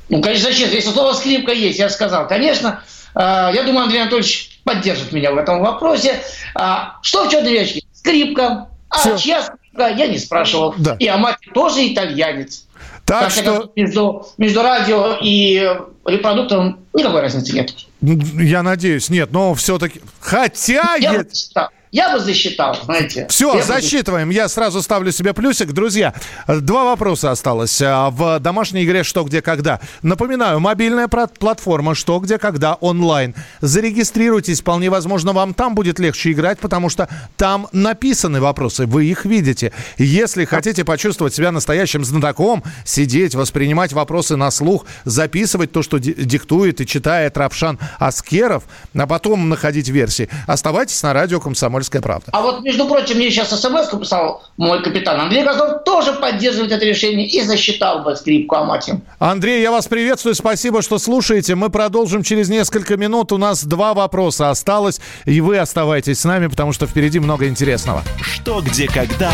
Ну, 0.08 0.20
конечно, 0.22 0.50
зачем? 0.50 0.70
Если 0.70 0.90
слово 0.90 1.14
скрипка 1.14 1.52
есть, 1.52 1.78
я 1.78 1.88
сказал. 1.88 2.28
Конечно, 2.28 2.82
э, 3.14 3.18
я 3.54 3.62
думаю, 3.64 3.84
Андрей 3.84 4.02
Анатольевич 4.02 4.60
поддержит 4.64 5.12
меня 5.12 5.32
в 5.32 5.38
этом 5.38 5.60
вопросе. 5.60 6.20
А, 6.54 6.98
Что 7.02 7.24
в 7.26 7.30
черном 7.30 7.52
ящике? 7.52 7.86
Скрипка. 7.92 8.68
А 8.90 8.98
Всё. 8.98 9.16
чья 9.16 9.42
скрипка? 9.72 9.88
Я 9.88 10.06
не 10.06 10.18
спрашивал. 10.18 10.74
Да. 10.78 10.96
И 10.98 11.06
Амати 11.06 11.50
тоже 11.52 11.92
итальянец. 11.92 12.66
Так 13.04 13.22
конце 13.22 13.42
что 13.42 13.72
между, 13.74 14.26
между 14.38 14.62
радио 14.62 15.18
и 15.20 15.76
репродуктором 16.04 16.80
никакой 16.94 17.20
разницы 17.22 17.52
нет. 17.52 17.74
я 18.00 18.62
надеюсь, 18.62 19.08
нет, 19.10 19.32
но 19.32 19.54
все-таки. 19.54 20.00
Хотя 20.20 20.96
Я 20.96 21.24
засчитал. 21.24 21.68
Я 21.92 22.10
бы 22.10 22.20
засчитал, 22.20 22.74
знаете. 22.82 23.26
Все, 23.28 23.52
Я 23.52 23.60
бы 23.60 23.62
засчитываем. 23.66 24.30
Я 24.30 24.48
сразу 24.48 24.80
ставлю 24.80 25.12
себе 25.12 25.34
плюсик. 25.34 25.72
Друзья, 25.72 26.14
два 26.48 26.84
вопроса 26.84 27.30
осталось 27.30 27.82
а, 27.82 28.08
в 28.08 28.40
домашней 28.40 28.84
игре 28.84 29.04
«Что, 29.04 29.24
где, 29.24 29.42
когда». 29.42 29.78
Напоминаю, 30.00 30.58
мобильная 30.58 31.06
платформа 31.06 31.94
«Что, 31.94 32.18
где, 32.18 32.38
когда» 32.38 32.74
онлайн. 32.80 33.34
Зарегистрируйтесь. 33.60 34.62
Вполне 34.62 34.88
возможно, 34.88 35.34
вам 35.34 35.52
там 35.52 35.74
будет 35.74 35.98
легче 35.98 36.32
играть, 36.32 36.58
потому 36.60 36.88
что 36.88 37.10
там 37.36 37.68
написаны 37.72 38.40
вопросы. 38.40 38.86
Вы 38.86 39.04
их 39.04 39.26
видите. 39.26 39.72
Если 39.98 40.46
хотите 40.46 40.86
почувствовать 40.86 41.34
себя 41.34 41.52
настоящим 41.52 42.06
знатоком, 42.06 42.64
сидеть, 42.86 43.34
воспринимать 43.34 43.92
вопросы 43.92 44.36
на 44.36 44.50
слух, 44.50 44.86
записывать 45.04 45.72
то, 45.72 45.82
что 45.82 45.98
ди- 45.98 46.14
диктует 46.14 46.80
и 46.80 46.86
читает 46.86 47.36
Равшан 47.36 47.78
Аскеров, 47.98 48.64
а 48.94 49.06
потом 49.06 49.50
находить 49.50 49.90
версии, 49.90 50.30
оставайтесь 50.46 51.02
на 51.02 51.12
радио 51.12 51.38
«Комсомольская 51.82 52.02
правда». 52.02 52.26
А 52.32 52.42
вот, 52.42 52.62
между 52.62 52.86
прочим, 52.86 53.16
мне 53.16 53.30
сейчас 53.30 53.48
смс 53.48 53.88
писал 53.88 54.42
мой 54.56 54.82
капитан 54.82 55.20
Андрей 55.20 55.44
Козлов, 55.44 55.84
тоже 55.84 56.12
поддерживает 56.14 56.72
это 56.72 56.84
решение 56.84 57.26
и 57.26 57.42
засчитал 57.42 58.02
бы 58.02 58.16
скрипку 58.16 58.56
Амати. 58.56 59.00
Андрей, 59.18 59.62
я 59.62 59.70
вас 59.70 59.86
приветствую. 59.86 60.34
Спасибо, 60.34 60.82
что 60.82 60.98
слушаете. 60.98 61.54
Мы 61.54 61.70
продолжим 61.70 62.22
через 62.22 62.48
несколько 62.48 62.96
минут. 62.96 63.32
У 63.32 63.38
нас 63.38 63.64
два 63.64 63.94
вопроса 63.94 64.50
осталось. 64.50 65.00
И 65.24 65.40
вы 65.40 65.58
оставайтесь 65.58 66.20
с 66.20 66.24
нами, 66.24 66.46
потому 66.46 66.72
что 66.72 66.86
впереди 66.86 67.18
много 67.18 67.48
интересного. 67.48 68.02
Что, 68.20 68.60
где, 68.60 68.86
когда 68.88 69.30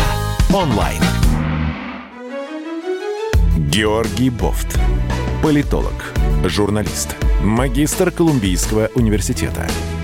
онлайн. 0.53 1.01
Георгий 3.57 4.29
Бофт. 4.29 4.79
Политолог, 5.43 5.93
журналист, 6.43 7.15
магистр 7.41 8.11
Колумбийского 8.11 8.89
университета, 8.95 9.67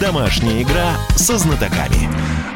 Домашняя 0.00 0.62
игра 0.62 0.96
со 1.14 1.36
знатоками. 1.36 2.08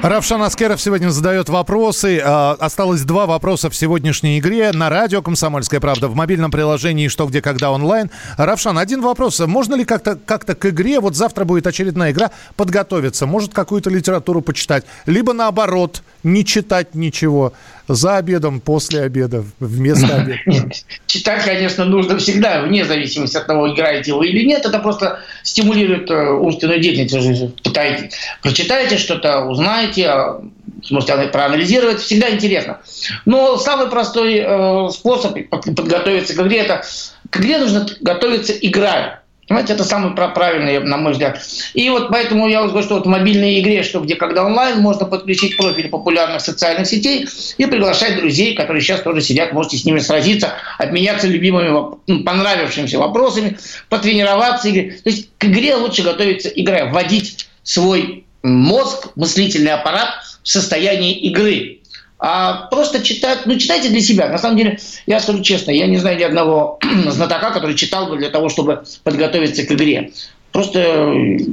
Равшан 0.03 0.43
Аскеров 0.43 0.81
сегодня 0.81 1.11
задает 1.11 1.51
вопросы. 1.51 2.19
А, 2.25 2.57
Осталось 2.59 3.03
два 3.03 3.27
вопроса 3.27 3.69
в 3.69 3.77
сегодняшней 3.77 4.39
игре 4.39 4.73
на 4.73 4.89
радио 4.89 5.21
«Комсомольская 5.21 5.79
правда» 5.79 6.09
в 6.09 6.15
мобильном 6.15 6.51
приложении 6.51 7.09
«Что, 7.09 7.27
где, 7.27 7.43
когда» 7.43 7.71
онлайн. 7.71 8.11
Равшан, 8.39 8.79
один 8.79 9.03
вопрос. 9.03 9.41
Можно 9.41 9.75
ли 9.75 9.85
как-то 9.85 10.17
как 10.17 10.45
к 10.45 10.67
игре, 10.67 11.01
вот 11.01 11.17
завтра 11.17 11.45
будет 11.45 11.67
очередная 11.67 12.13
игра, 12.13 12.31
подготовиться? 12.57 13.27
Может, 13.27 13.53
какую-то 13.53 13.91
литературу 13.91 14.41
почитать? 14.41 14.85
Либо 15.05 15.35
наоборот, 15.35 16.03
не 16.23 16.47
читать 16.47 16.95
ничего 16.95 17.53
за 17.89 18.16
обедом, 18.16 18.61
после 18.61 19.03
обеда, 19.03 19.45
вместо 19.61 20.16
обеда? 20.16 20.41
Нет, 20.47 20.85
читать, 21.07 21.45
конечно, 21.45 21.85
нужно 21.85 22.18
всегда, 22.18 22.62
вне 22.62 22.85
зависимости 22.85 23.37
от 23.37 23.47
того, 23.47 23.72
играете 23.72 24.14
вы 24.14 24.28
или 24.28 24.45
нет. 24.45 24.64
Это 24.64 24.78
просто 24.78 25.20
стимулирует 25.43 26.11
э, 26.11 26.30
умственную 26.30 26.80
деятельность. 26.80 27.14
Вы 27.14 27.35
же 27.35 27.53
пытаете, 27.62 28.11
прочитаете 28.43 28.97
что-то, 28.97 29.45
узнаете, 29.45 30.07
а, 30.09 30.43
сможете 30.85 31.14
проанализировать. 31.28 32.01
Всегда 32.01 32.30
интересно. 32.30 32.80
Но 33.24 33.57
самый 33.59 33.89
простой 33.89 34.39
э, 34.39 34.89
способ 34.91 35.37
подготовиться 35.49 36.35
к 36.35 36.41
игре– 36.41 36.59
это 36.61 36.85
к 37.30 37.41
игре 37.41 37.59
нужно 37.59 37.87
готовиться 38.01 38.53
играя. 38.53 39.24
Понимаете, 39.49 39.75
это 39.75 39.85
самый 39.85 40.15
пра- 40.15 40.29
правильный, 40.29 40.79
на 40.81 40.97
мой 40.97 41.13
взгляд. 41.13 41.41
И 41.75 41.89
вот 41.91 42.09
поэтому 42.11 42.49
я 42.49 42.63
вот 42.63 42.71
говорю, 42.71 42.85
что 42.87 42.95
вот 42.95 43.05
в 43.05 43.09
мобильной 43.09 43.61
игре 43.61 43.83
«Что, 43.83 44.01
где, 44.01 44.17
когда 44.17 44.45
онлайн» 44.45 44.81
можно 44.81 45.05
подключить 45.07 45.57
профиль 45.57 45.89
популярных 45.89 46.41
социальных 46.41 46.87
сетей 46.87 47.29
и 47.59 47.67
приглашать 47.67 48.17
друзей, 48.17 48.55
которые 48.55 48.83
сейчас 48.83 49.03
тоже 49.03 49.21
сидят, 49.21 49.53
можете 49.53 49.77
с 49.77 49.85
ними 49.85 49.99
сразиться, 49.99 50.55
обменяться 50.79 51.27
любимыми, 51.27 51.69
ну, 52.07 52.25
понравившимися 52.25 52.99
вопросами, 52.99 53.59
потренироваться. 53.89 54.71
игре. 54.71 54.99
То 55.03 55.11
есть 55.11 55.29
к 55.39 55.45
игре 55.45 55.75
лучше 55.75 56.03
готовиться 56.03 56.49
играя, 56.49 56.91
вводить 56.91 57.49
свой 57.63 58.25
мозг, 58.43 59.09
мыслительный 59.17 59.73
аппарат 59.73 60.09
в 60.43 60.49
состояние 60.49 61.19
игры. 61.19 61.81
А 62.19 62.69
просто 62.69 63.03
читать, 63.03 63.41
ну 63.45 63.59
читайте 63.59 63.89
для 63.89 64.01
себя. 64.01 64.29
На 64.29 64.39
самом 64.39 64.57
деле, 64.57 64.79
я 65.07 65.21
скажу 65.21 65.43
честно, 65.43 65.73
я 65.73 65.87
не 65.87 65.99
знаю 65.99 66.19
ни 66.19 66.23
одного 66.23 66.79
знатока, 67.09 67.51
который 67.51 67.75
читал 67.77 68.07
бы 68.07 68.17
для 68.17 68.31
того, 68.31 68.49
чтобы 68.49 68.85
подготовиться 69.03 69.65
к 69.65 69.73
игре. 69.73 70.12
Просто 70.53 70.79
э, 70.79 71.12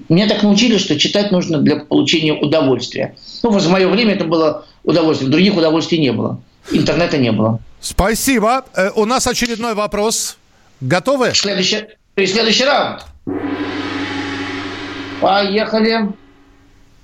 меня 0.09 0.27
так 0.27 0.43
научили, 0.43 0.77
что 0.77 0.97
читать 0.99 1.31
нужно 1.31 1.57
для 1.57 1.77
получения 1.77 2.33
удовольствия. 2.33 3.15
Ну, 3.41 3.49
в 3.49 3.69
мое 3.69 3.87
время 3.87 4.13
это 4.13 4.25
было 4.25 4.65
удовольствие, 4.83 5.31
других 5.31 5.57
удовольствий 5.57 5.97
не 5.97 6.11
было. 6.11 6.39
Интернета 6.71 7.17
не 7.17 7.31
было. 7.31 7.59
Спасибо. 7.79 8.63
Э, 8.75 8.91
У 8.95 9.05
нас 9.05 9.25
очередной 9.25 9.73
вопрос. 9.73 10.37
Готовы? 10.81 11.31
Следующий, 11.33 11.85
следующий 12.15 12.65
раунд. 12.65 13.05
Поехали. 15.19 16.13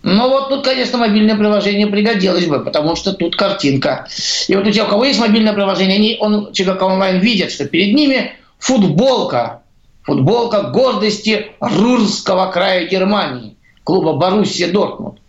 Ну 0.04 0.30
вот 0.30 0.50
тут, 0.50 0.64
конечно, 0.64 0.98
мобильное 0.98 1.36
приложение 1.36 1.88
пригодилось 1.88 2.45
бы, 2.45 2.64
потому 2.64 2.95
что 2.95 3.14
тут 3.14 3.36
картинка. 3.36 4.08
И 4.48 4.56
вот 4.56 4.66
у 4.66 4.72
тех, 4.72 4.88
у 4.88 4.89
кого 4.89 5.06
есть 5.06 5.20
мобильное 5.20 5.54
приложение, 5.54 5.95
они 5.95 6.18
он, 6.20 6.54
ЧГК 6.54 6.86
онлайн 6.86 7.20
видят, 7.20 7.52
что 7.52 7.66
перед 7.66 7.95
ними 7.95 8.34
футболка. 8.60 9.62
Футболка 10.04 10.62
гордости 10.70 11.48
Рурского 11.60 12.50
края 12.50 12.88
Германии, 12.88 13.58
клуба 13.84 14.14
Боруссия 14.14 14.72
Дортмунд. 14.72 15.20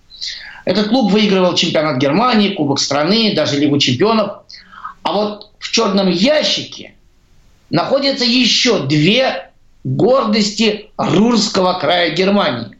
Этот 0.64 0.88
клуб 0.88 1.10
выигрывал 1.10 1.54
чемпионат 1.54 1.96
Германии, 1.96 2.50
Кубок 2.50 2.78
страны, 2.78 3.32
даже 3.34 3.58
Лигу 3.58 3.78
чемпионов. 3.78 4.42
А 5.02 5.12
вот 5.12 5.50
в 5.58 5.70
черном 5.72 6.08
ящике 6.10 6.94
находятся 7.70 8.24
еще 8.24 8.80
две 8.86 9.50
гордости 9.82 10.90
Рурского 10.96 11.78
края 11.80 12.10
Германии. 12.10 12.77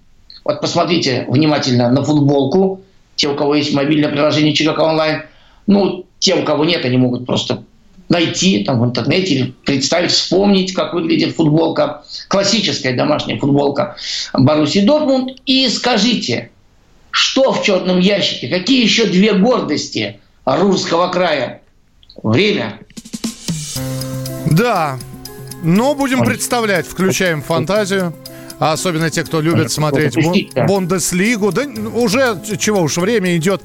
Вот 0.48 0.62
посмотрите 0.62 1.26
внимательно 1.28 1.90
на 1.90 2.02
футболку. 2.02 2.80
Те, 3.16 3.28
у 3.28 3.36
кого 3.36 3.54
есть 3.54 3.74
мобильное 3.74 4.08
приложение 4.08 4.54
ЧГК 4.54 4.82
онлайн. 4.82 5.22
Ну, 5.66 6.06
те, 6.20 6.36
у 6.36 6.42
кого 6.42 6.64
нет, 6.64 6.86
они 6.86 6.96
могут 6.96 7.26
просто 7.26 7.64
найти 8.08 8.64
там 8.64 8.80
в 8.80 8.84
интернете 8.86 9.34
или 9.34 9.54
представить, 9.66 10.10
вспомнить, 10.10 10.72
как 10.72 10.94
выглядит 10.94 11.36
футболка, 11.36 12.02
классическая 12.28 12.96
домашняя 12.96 13.38
футболка 13.38 13.96
Боруссии 14.32 14.78
Дортмунд. 14.78 15.38
И 15.44 15.68
скажите, 15.68 16.50
что 17.10 17.52
в 17.52 17.62
черном 17.62 17.98
ящике? 17.98 18.48
Какие 18.48 18.82
еще 18.82 19.04
две 19.04 19.34
гордости 19.34 20.18
Рурского 20.46 21.08
края? 21.08 21.60
Время. 22.22 22.78
Да. 24.46 24.98
Но 25.62 25.94
будем 25.94 26.24
представлять. 26.24 26.86
Включаем 26.86 27.42
фантазию. 27.42 28.14
А 28.58 28.72
особенно 28.72 29.10
те, 29.10 29.22
кто 29.24 29.40
любит 29.40 29.70
смотреть. 29.70 30.14
Бундеслигу. 30.66 31.52
Да 31.52 31.62
уже 31.94 32.40
чего 32.58 32.80
уж, 32.82 32.96
время 32.98 33.36
идет. 33.36 33.62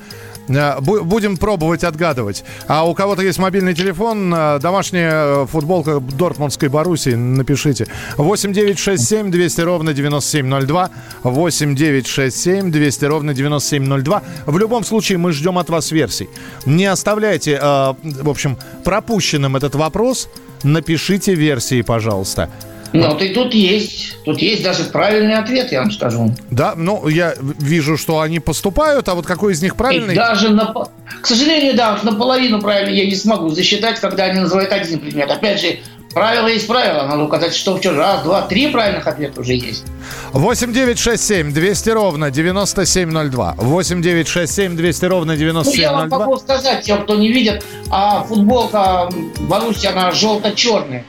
Э, 0.50 0.78
бу- 0.80 1.04
Будем 1.04 1.38
пробовать 1.38 1.84
отгадывать. 1.86 2.44
А 2.68 2.86
у 2.88 2.94
кого-то 2.94 3.22
есть 3.22 3.40
мобильный 3.40 3.74
телефон, 3.74 4.34
э, 4.36 4.60
домашняя 4.60 5.46
футболка 5.46 6.00
Дортмундской 6.00 6.68
Боруссии, 6.70 7.12
напишите. 7.16 7.88
8 8.18 8.52
9 8.54 8.78
6 8.78 9.08
7 9.08 9.32
200 9.32 9.62
ровно 9.62 9.94
9702. 9.94 10.90
8 11.24 11.76
9 11.76 12.08
6 12.08 12.38
7 12.38 12.72
200 12.72 13.06
ровно 13.06 13.34
9702. 13.34 14.22
В 14.46 14.58
любом 14.58 14.84
случае, 14.84 15.18
мы 15.18 15.32
ждем 15.32 15.58
от 15.58 15.70
вас 15.70 15.92
версий. 15.92 16.28
Не 16.66 16.86
оставляйте, 16.88 17.54
э, 17.62 17.94
в 18.04 18.30
общем, 18.30 18.58
пропущенным 18.84 19.56
этот 19.56 19.76
вопрос. 19.76 20.28
Напишите 20.64 21.36
версии, 21.36 21.82
пожалуйста. 21.82 22.50
Ну, 22.94 23.10
вот 23.10 23.22
и 23.22 23.30
тут 23.30 23.54
есть. 23.54 24.18
Тут 24.24 24.40
есть 24.40 24.64
даже 24.64 24.84
правильный 24.86 25.36
ответ, 25.36 25.72
я 25.72 25.82
вам 25.82 25.92
скажу. 25.92 26.34
Да, 26.52 26.74
ну, 26.78 27.08
я 27.08 27.34
вижу, 27.60 27.98
что 27.98 28.22
они 28.22 28.40
поступают, 28.40 29.10
а 29.10 29.16
вот 29.16 29.26
какой 29.26 29.54
из 29.54 29.62
них 29.62 29.76
правильный? 29.76 30.14
И 30.14 30.18
даже 30.18 30.50
на, 30.50 30.74
к 31.22 31.26
сожалению, 31.26 31.76
да, 31.76 32.00
наполовину 32.04 32.62
правильно 32.62 32.94
я 32.94 33.06
не 33.06 33.16
смогу 33.16 33.50
засчитать, 33.50 34.00
когда 34.00 34.26
они 34.26 34.40
называют 34.42 34.72
один 34.72 35.00
предмет. 35.00 35.30
Опять 35.32 35.60
же, 35.60 35.80
правило 36.14 36.48
есть 36.48 36.68
правило. 36.68 37.08
Надо 37.08 37.24
указать, 37.24 37.56
что 37.56 37.76
в 37.76 37.82
чем. 37.82 37.98
Раз, 37.98 38.24
два, 38.24 38.44
три 38.44 38.68
правильных 38.68 39.08
ответа 39.08 39.42
уже 39.42 39.54
есть. 39.56 39.86
8 40.32 40.72
9 40.72 41.00
6 41.00 41.24
7 41.24 41.52
200 41.52 41.90
ровно 41.90 42.32
9702. 42.32 43.56
8 43.58 44.02
9 44.02 44.28
6 44.28 44.54
7 44.54 44.76
200 44.76 45.06
ровно 45.06 45.34
Ну, 45.34 45.40
я 45.40 45.48
вам 45.48 46.10
9702. 46.10 46.20
могу 46.20 46.38
сказать, 46.38 46.86
тем, 46.86 47.04
кто 47.04 47.16
не 47.16 47.32
видит, 47.32 47.66
а 47.90 48.24
футболка 48.24 49.10
Боруссии, 49.40 49.88
она 49.88 50.12
желто-черная. 50.12 51.06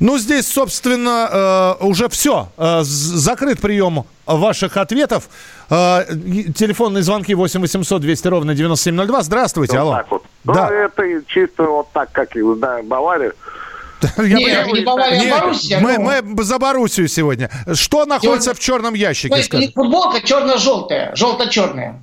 Ну, 0.00 0.18
здесь, 0.18 0.46
собственно, 0.46 1.76
э, 1.80 1.84
уже 1.84 2.08
все. 2.08 2.48
Э, 2.56 2.80
закрыт 2.82 3.60
прием 3.60 4.04
ваших 4.26 4.76
ответов. 4.76 5.28
Э, 5.70 6.04
телефонные 6.56 7.02
звонки 7.02 7.34
8 7.34 7.60
800 7.60 8.00
200 8.00 8.28
ровно 8.28 8.54
9702. 8.54 9.22
Здравствуйте, 9.22 9.78
алло. 9.78 9.92
так 9.92 10.10
вот. 10.10 10.24
Да. 10.44 10.68
Ну, 10.68 10.74
это 10.74 11.24
чисто 11.26 11.64
вот 11.64 11.88
так, 11.92 12.12
как 12.12 12.36
и 12.36 12.40
да, 12.56 12.82
Бавария. 12.82 13.32
Я 14.18 14.22
Нет, 14.24 14.66
не 14.66 14.84
Бавария, 14.84 15.20
а 15.20 15.24
Нет, 15.24 15.40
Боруссия, 15.40 15.80
мы, 15.80 15.98
ну. 15.98 16.34
мы 16.34 16.44
за 16.44 16.58
Боруссию 16.58 17.08
сегодня. 17.08 17.50
Что 17.72 18.04
находится 18.04 18.52
в 18.52 18.58
черном 18.58 18.94
ящике, 18.94 19.42
скажи? 19.42 19.72
футболка 19.74 20.20
черно-желтая, 20.20 21.14
желто-черная. 21.14 22.02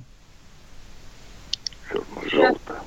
Желтая. 2.30 2.80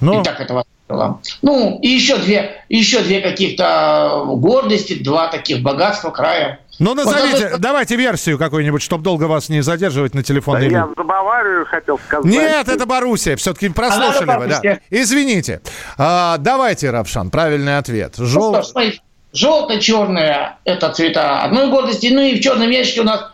Ну, 0.00 0.20
И 0.20 0.24
так 0.24 0.40
это 0.40 0.54
восприняла. 0.88 1.18
Ну, 1.42 1.78
и 1.80 1.88
еще 1.88 2.16
две, 2.18 2.64
еще 2.68 3.00
две 3.00 3.20
каких-то 3.20 4.22
гордости, 4.26 4.94
два 4.94 5.28
таких 5.28 5.62
богатства 5.62 6.10
края. 6.10 6.60
ну, 6.78 6.94
назовите, 6.94 7.50
Вот 7.52 7.60
давайте 7.60 7.96
версию 7.96 8.38
какую-нибудь, 8.38 8.82
чтобы 8.82 9.02
долго 9.02 9.24
вас 9.24 9.48
не 9.48 9.62
задерживать 9.62 10.14
на 10.14 10.20
Да, 10.22 10.26
телефонной 10.26 10.70
я 10.70 10.80
линии. 10.82 10.94
за 10.96 11.04
Баварию 11.04 11.66
хотел 11.66 11.98
сказать. 11.98 12.24
Нет, 12.24 12.68
это 12.68 12.86
Боруссия. 12.86 13.36
Все-таки 13.36 13.68
прослушали 13.68 14.30
А 14.30 14.38
вы, 14.38 14.46
да. 14.48 14.78
Извините. 14.90 15.60
А, 15.98 16.36
давайте, 16.38 16.90
Равшан, 16.90 17.30
правильный 17.30 17.78
ответ. 17.78 18.14
Ну 18.18 18.26
Жел... 18.26 18.62
смотрите, 18.62 19.00
желто-черное– 19.32 20.58
это 20.64 20.90
цвета 20.90 21.42
одной 21.42 21.68
гордости. 21.70 22.08
Ну 22.12 22.20
и 22.22 22.38
в 22.38 22.42
черном 22.42 22.70
ящике 22.70 23.00
у 23.02 23.04
нас 23.04 23.30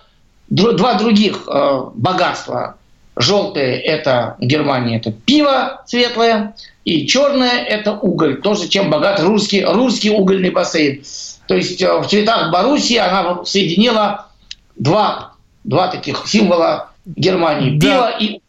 два 0.48 0.94
других 0.94 1.42
э, 1.48 1.80
богатства. 1.94 2.76
Желтое– 3.16 3.78
это 3.82 4.36
Германия, 4.40 4.96
это 4.96 5.12
пиво 5.12 5.82
светлое. 5.86 6.54
И 6.84 7.06
черное– 7.06 7.62
это 7.68 7.92
уголь. 7.92 8.40
Тоже 8.40 8.68
чем 8.68 8.90
богат 8.90 9.20
русский, 9.20 9.64
русский 9.64 10.10
угольный 10.10 10.50
бассейн. 10.50 11.02
То 11.46 11.54
есть 11.54 11.82
э, 11.82 11.98
в 11.98 12.06
цветах 12.06 12.50
Боруссии 12.50 12.96
она 12.96 13.44
соединила 13.44 14.28
два, 14.76 15.34
два 15.64 15.88
таких 15.88 16.26
символа 16.26 16.90
Германии. 17.04 17.78
Да. 17.78 17.86
Пиво 17.86 18.18
и 18.18 18.40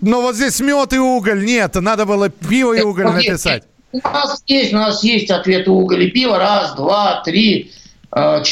Но 0.00 0.20
вот 0.20 0.36
здесь 0.36 0.60
мед 0.60 0.92
и 0.92 0.98
уголь. 0.98 1.44
Нет, 1.44 1.74
надо 1.76 2.04
было 2.04 2.28
пиво 2.28 2.74
и 2.74 2.82
уголь 2.82 3.06
написать. 3.06 3.64
У 3.92 3.98
нас 3.98 4.42
есть, 4.46 4.72
у 4.74 4.76
нас 4.76 5.02
есть 5.02 5.30
ответы 5.30 5.70
уголь 5.70 6.04
и 6.04 6.10
пиво. 6.10 6.38
Раз, 6.38 6.74
два, 6.74 7.22
три, 7.24 7.72
э, 8.12 8.42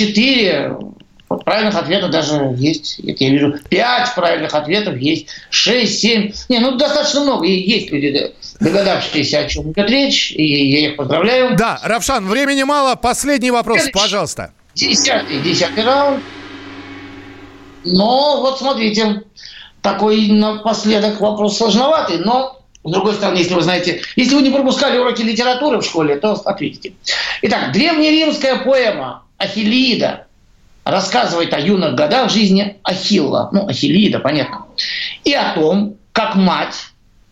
четыре. 1.39 1.45
Правильных 1.45 1.74
ответов 1.74 2.11
даже 2.11 2.55
есть. 2.57 2.99
Это 3.01 3.24
я 3.24 3.30
вижу. 3.30 3.55
Пять 3.68 4.14
правильных 4.14 4.55
ответов 4.55 4.97
есть. 4.97 5.26
Шесть, 5.51 6.01
семь. 6.01 6.32
Не, 6.49 6.59
ну 6.59 6.76
достаточно 6.76 7.20
много. 7.20 7.47
И 7.47 7.53
есть 7.53 7.91
люди, 7.91 8.32
догадавшиеся, 8.61 9.41
о 9.41 9.49
чем 9.49 9.72
идет 9.72 9.89
речь. 9.91 10.32
И 10.32 10.45
я 10.45 10.89
их 10.91 10.97
поздравляю. 10.97 11.57
Да, 11.57 11.80
Равшан, 11.82 12.26
времени 12.26 12.62
мало. 12.62 12.95
Последний 12.95 13.51
вопрос, 13.51 13.82
Следующий. 13.82 13.99
пожалуйста. 13.99 14.53
Десятый, 14.74 15.41
десятый 15.41 15.85
раунд. 15.85 16.22
Но 17.85 18.41
вот 18.41 18.59
смотрите, 18.59 19.22
такой 19.82 20.28
напоследок 20.28 21.20
вопрос 21.20 21.59
сложноватый, 21.59 22.18
но 22.18 22.61
с 22.82 22.91
другой 22.91 23.14
стороны, 23.14 23.39
если 23.39 23.55
вы 23.55 23.62
знаете, 23.62 24.03
если 24.16 24.35
вы 24.35 24.43
не 24.43 24.51
пропускали 24.51 24.99
уроки 24.99 25.22
литературы 25.22 25.80
в 25.80 25.85
школе, 25.85 26.16
то 26.16 26.32
ответите. 26.32 26.95
Итак, 27.43 27.72
древнеримская 27.72 28.57
поэма 28.57 29.24
«Ахиллида» 29.39 30.26
рассказывает 30.85 31.53
о 31.53 31.61
юных 31.61 31.95
годах 31.95 32.30
жизни 32.30 32.76
Ахилла, 32.82 33.49
ну, 33.53 33.68
Ахиллида, 33.68 34.18
понятно, 34.18 34.66
и 35.24 35.32
о 35.32 35.55
том, 35.55 35.97
как 36.12 36.37
мать 36.37 36.76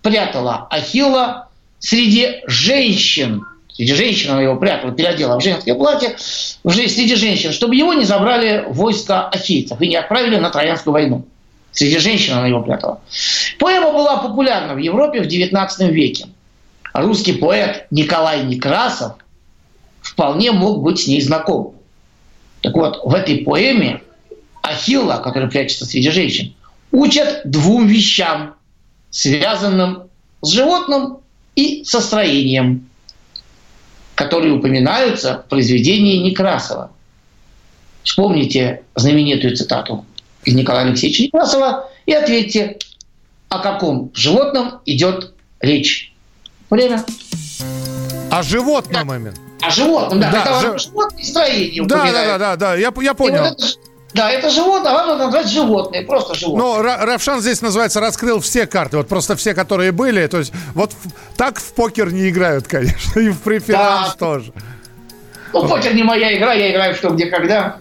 прятала 0.03 0.67
Ахилла 0.71 1.49
среди 1.79 2.43
женщин. 2.47 3.45
Среди 3.75 3.95
женщин 3.95 4.33
она 4.33 4.43
его 4.43 4.57
прятала, 4.57 4.93
переодела 4.93 5.39
в 5.39 5.43
женское 5.43 5.75
платье, 5.75 6.17
среди 6.19 7.15
женщин, 7.15 7.53
чтобы 7.53 7.75
его 7.75 7.95
не 7.95 8.05
забрали 8.05 8.65
войска 8.69 9.29
ахейцев 9.29 9.81
и 9.81 9.89
не 9.89 9.97
отправили 9.97 10.37
на 10.37 10.51
Троянскую 10.51 10.93
войну. 10.93 11.25
Среди 11.73 11.99
женщин 11.99 12.35
она 12.35 12.47
его 12.47 12.61
прятала. 12.63 13.01
Поэма 13.59 13.93
была 13.93 14.19
популярна 14.19 14.75
в 14.75 14.79
Европе 14.79 15.23
в 15.23 15.27
XIX 15.27 15.69
веке. 15.91 16.27
Русский 16.93 17.33
поэт 17.33 17.87
Николай 17.91 18.45
Некрасов 18.45 19.13
вполне 20.03 20.53
мог 20.53 20.83
быть 20.83 21.01
с 21.01 21.07
ней 21.07 21.23
знаком. 21.23 21.75
Так 22.63 22.75
вот, 22.75 23.01
в 23.05 23.15
этой 23.15 23.39
поэме 23.39 24.03
Ахилла, 24.63 25.21
который 25.23 25.51
прячется 25.51 25.85
среди 25.85 26.11
женщин, 26.11 26.55
учат 26.93 27.43
двум 27.45 27.87
вещам, 27.87 28.55
связанным 29.11 30.05
с 30.41 30.51
животным 30.51 31.19
и 31.57 31.85
со 31.85 32.01
строением, 32.01 32.89
которые 34.15 34.55
упоминаются 34.55 35.43
в 35.45 35.49
произведении 35.49 36.19
Некрасова. 36.19 36.93
Вспомните 38.05 38.83
знаменитую 38.95 39.57
цитату 39.57 40.05
из 40.45 40.55
Николая 40.55 40.87
Алексеевича 40.87 41.25
Некрасова 41.25 41.89
и 42.07 42.13
ответьте, 42.13 42.79
о 43.49 43.59
каком 43.59 44.11
животном 44.15 44.81
идет 44.87 45.35
речь. 45.61 46.13
Время. 46.71 47.05
О 48.31 48.43
животном 48.43 49.13
именно. 49.13 49.52
О 49.63 49.71
животном, 49.71 50.21
да. 50.21 50.31
Да, 50.31 50.41
это 50.43 50.61
жи- 50.61 50.69
вам 50.69 50.79
животное 50.79 51.25
строение 51.25 51.85
Да, 51.87 51.97
да, 52.05 52.13
да, 52.13 52.39
да, 52.39 52.57
да, 52.57 52.75
я, 52.75 52.93
я 53.01 53.11
И 53.11 53.15
понял. 53.15 53.43
вот 53.43 53.53
это 53.53 53.67
ж- 53.67 53.77
да, 54.15 54.31
это 54.31 54.51
животное, 54.51 54.91
а 54.93 54.95
вам 54.95 55.07
надо 55.09 55.25
назвать 55.25 55.49
животное, 55.49 56.05
просто 56.05 56.35
животное. 56.35 56.63
Но 56.67 56.81
Ра- 56.83 57.05
Равшан 57.05 57.41
здесь 57.41 57.63
называется 57.63 57.99
раскрыл 58.01 58.41
все 58.41 58.67
карты, 58.67 58.99
вот 58.99 59.09
просто 59.09 59.37
все, 59.37 59.55
которые 59.55 59.91
были. 59.93 60.27
То 60.27 60.39
есть 60.39 60.53
вот 60.75 60.93
так 61.37 61.59
в 61.59 61.73
покер 61.73 62.13
не 62.13 62.29
играют, 62.29 62.67
конечно, 62.69 63.19
и 63.21 63.31
в 63.31 63.41
преферанс 63.41 64.09
Да. 64.11 64.15
тоже. 64.19 64.53
Ну, 65.55 65.67
покер 65.69 65.95
не 65.95 66.03
моя 66.03 66.37
игра, 66.37 66.53
я 66.55 66.71
играю 66.73 66.95
что, 66.95 67.11
где, 67.11 67.27
когда. 67.27 67.79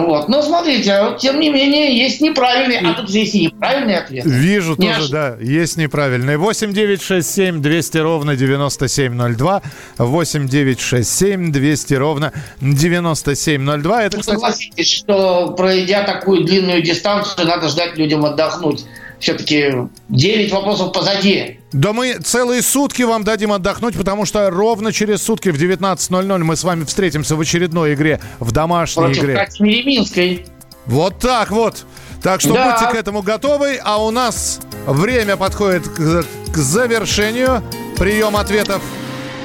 Вот. 0.00 0.28
Но 0.28 0.42
смотрите, 0.42 1.16
тем 1.20 1.38
не 1.40 1.50
менее, 1.50 1.96
есть 1.96 2.20
неправильный, 2.20 2.78
а 2.78 2.94
тут 2.94 3.08
же 3.10 3.18
есть 3.18 3.34
и 3.34 3.46
неправильный 3.46 3.96
ответ. 3.96 4.24
Вижу 4.26 4.74
Не 4.78 4.88
тоже, 4.88 5.02
ож- 5.02 5.10
да, 5.10 5.36
есть 5.40 5.76
неправильные. 5.76 6.36
8 6.38 6.72
9 6.72 7.02
6 7.02 7.30
7 7.30 7.60
200 7.62 7.98
ровно 7.98 8.36
9702. 8.36 9.62
8 9.98 10.48
9 10.48 10.80
6 10.80 11.10
7 11.10 11.52
200 11.52 11.94
ровно 11.94 12.32
9702. 12.60 14.02
Это, 14.04 14.18
кстати, 14.18 14.34
согласитесь, 14.36 14.90
что 14.90 15.54
пройдя 15.56 16.02
такую 16.04 16.44
длинную 16.44 16.82
дистанцию, 16.82 17.46
надо 17.46 17.68
ждать 17.68 17.96
людям 17.96 18.24
отдохнуть. 18.24 18.84
Все-таки 19.20 19.72
9 20.08 20.52
вопросов 20.52 20.92
позади. 20.92 21.60
Да 21.74 21.92
мы 21.92 22.14
целые 22.14 22.62
сутки 22.62 23.02
вам 23.02 23.24
дадим 23.24 23.52
отдохнуть, 23.52 23.96
потому 23.96 24.24
что 24.26 24.48
ровно 24.48 24.92
через 24.92 25.22
сутки 25.22 25.48
в 25.48 25.56
19.00 25.56 26.38
мы 26.38 26.54
с 26.56 26.62
вами 26.62 26.84
встретимся 26.84 27.34
в 27.34 27.40
очередной 27.40 27.94
игре, 27.94 28.20
в 28.38 28.52
домашней 28.52 29.02
Против 29.02 29.22
игре. 29.24 29.48
Минской. 29.84 30.46
Вот 30.86 31.18
так 31.18 31.50
вот. 31.50 31.84
Так 32.22 32.40
что 32.40 32.54
Да. 32.54 32.70
будьте 32.78 32.92
к 32.92 32.94
этому 32.94 33.22
готовы. 33.22 33.80
А 33.82 34.02
у 34.02 34.10
нас 34.12 34.60
время 34.86 35.36
подходит 35.36 35.88
к, 35.88 36.24
к 36.52 36.56
завершению. 36.56 37.62
Прием 37.96 38.36
ответов 38.36 38.80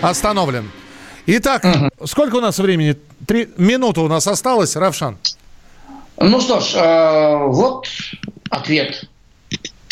остановлен. 0.02 0.70
Итак, 1.26 1.66
сколько 2.06 2.36
у 2.36 2.42
нас 2.42 2.60
времени? 2.60 2.96
Три 3.26 3.50
минуты 3.58 4.02
у 4.02 4.08
нас 4.08 4.28
осталось, 4.28 4.76
Равшан. 4.76 5.18
Ну 6.18 6.40
что 6.42 6.60
ж, 6.60 6.74
э, 6.76 7.38
вот 7.48 7.88
ответ. 8.50 9.06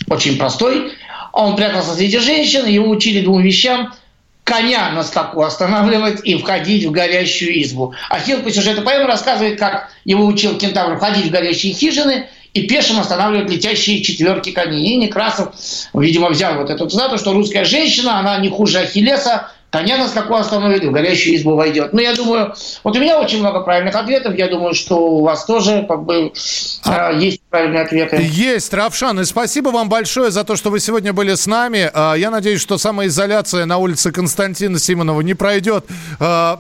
Очень 0.08 0.38
простой. 0.38 0.92
Он 1.38 1.56
прятался 1.56 1.94
среди 1.94 2.18
женщин, 2.18 2.66
его 2.66 2.90
учили 2.90 3.24
двум 3.24 3.44
вещам. 3.44 3.94
Коня 4.44 4.90
на 4.90 5.04
скаку 5.04 5.44
останавливать 5.44 6.22
и 6.24 6.36
входить 6.36 6.86
в 6.86 6.92
горящую 6.92 7.62
избу. 7.62 7.94
Ахилл 8.10 8.42
по 8.42 8.50
сюжету 8.50 8.82
поэмы 8.82 9.06
рассказывает, 9.06 9.60
как 9.60 9.92
его 10.04 10.26
учил 10.26 10.58
кентавр 10.58 10.98
входить 10.98 11.28
в 11.28 11.30
горящие 11.30 11.74
хижины 11.74 12.28
и 12.54 12.62
пешим 12.62 13.00
останавливать 13.00 13.52
летящие 13.52 14.02
четверки 14.02 14.52
коней. 14.52 14.94
И 14.94 14.96
Некрасов, 14.96 15.54
видимо, 15.94 16.30
взял 16.30 16.56
вот 16.56 16.72
эту 16.72 16.90
цитату, 16.90 17.20
что 17.20 17.34
русская 17.34 17.66
женщина, 17.66 18.18
она 18.18 18.40
не 18.40 18.50
хуже 18.50 18.80
Ахиллеса, 18.80 19.52
Коня 19.78 19.98
на 19.98 20.08
скаку 20.08 20.34
остановит, 20.34 20.84
в 20.84 20.92
горящую 20.92 21.36
избу 21.36 21.56
войдет. 21.56 21.94
Ну, 21.94 22.00
я 22.00 22.16
думаю, 22.16 22.56
вот 22.84 22.98
у 22.98 23.00
меня 23.00 23.20
очень 23.20 23.42
много 23.42 23.60
правильных 23.60 23.94
ответов. 23.94 24.34
Я 24.34 24.48
думаю, 24.48 24.74
что 24.74 24.98
у 24.98 25.22
вас 25.22 25.46
тоже 25.46 25.86
как 25.88 26.04
бы 26.04 26.34
а, 26.84 27.12
есть 27.12 27.42
правильные 27.52 27.84
ответы. 27.84 28.18
Есть, 28.28 28.74
Равшан. 28.74 29.20
И 29.20 29.24
спасибо 29.24 29.70
вам 29.70 29.88
большое 29.88 30.32
за 30.32 30.44
то, 30.44 30.56
что 30.56 30.72
вы 30.72 30.80
сегодня 30.80 31.14
были 31.14 31.36
с 31.36 31.46
нами. 31.46 31.92
А, 31.94 32.16
я 32.16 32.32
надеюсь, 32.32 32.60
что 32.60 32.80
самоизоляция 32.80 33.68
на 33.68 33.78
улице 33.78 34.12
Константина 34.12 34.80
Симонова 34.80 35.22
не 35.22 35.36
пройдет 35.36 35.86
а, 36.20 36.60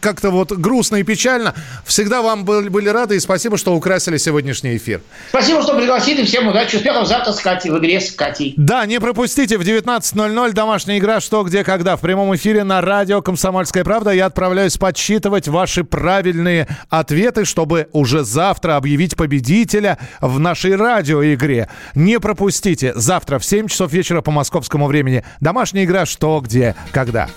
как-то 0.00 0.30
вот 0.32 0.50
грустно 0.50 0.96
и 0.96 1.04
печально. 1.04 1.54
Всегда 1.86 2.20
вам 2.20 2.44
были 2.44 2.88
рады 2.88 3.14
и 3.14 3.20
спасибо, 3.20 3.58
что 3.58 3.76
украсили 3.76 4.16
сегодняшний 4.16 4.76
эфир. 4.76 5.02
Спасибо, 5.28 5.62
что 5.62 5.76
пригласили. 5.76 6.24
Всем 6.24 6.48
удачи, 6.48 6.74
успехов 6.74 7.06
завтра 7.06 7.30
с 7.30 7.38
Катей 7.38 7.70
в 7.70 7.78
игре 7.78 8.00
с 8.00 8.10
Катей. 8.10 8.54
Да, 8.56 8.86
не 8.86 8.98
пропустите 8.98 9.56
в 9.56 9.60
19.00 9.60 10.52
домашняя 10.52 10.98
игра 10.98 11.20
«Что, 11.20 11.44
где, 11.44 11.62
когда» 11.62 11.96
в 11.96 12.00
прямом 12.00 12.34
эфире 12.34 12.39
на 12.44 12.80
радио 12.80 13.20
«Комсомольская 13.20 13.84
правда». 13.84 14.12
Я 14.12 14.26
отправляюсь 14.26 14.78
подсчитывать 14.78 15.46
ваши 15.46 15.84
правильные 15.84 16.66
ответы, 16.88 17.44
чтобы 17.44 17.88
уже 17.92 18.24
завтра 18.24 18.76
объявить 18.76 19.14
победителя 19.14 19.98
в 20.22 20.38
нашей 20.38 20.74
радиоигре. 20.74 21.68
Не 21.94 22.18
пропустите. 22.18 22.92
Завтра 22.94 23.38
в 23.38 23.44
7 23.44 23.68
часов 23.68 23.92
вечера 23.92 24.22
по 24.22 24.30
московскому 24.30 24.86
времени. 24.86 25.22
Домашняя 25.40 25.84
игра 25.84 26.06
«Что, 26.06 26.40
где, 26.40 26.74
когда». 26.92 27.28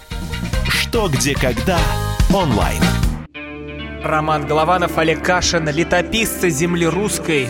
«Что, 0.67 1.09
где, 1.09 1.35
когда» 1.35 1.77
онлайн. 2.33 2.81
Роман 4.03 4.47
Голованов, 4.47 4.97
Олег 4.97 5.21
Кашин, 5.21 5.67
летописцы 5.67 6.49
земли 6.49 6.85
русской. 6.85 7.49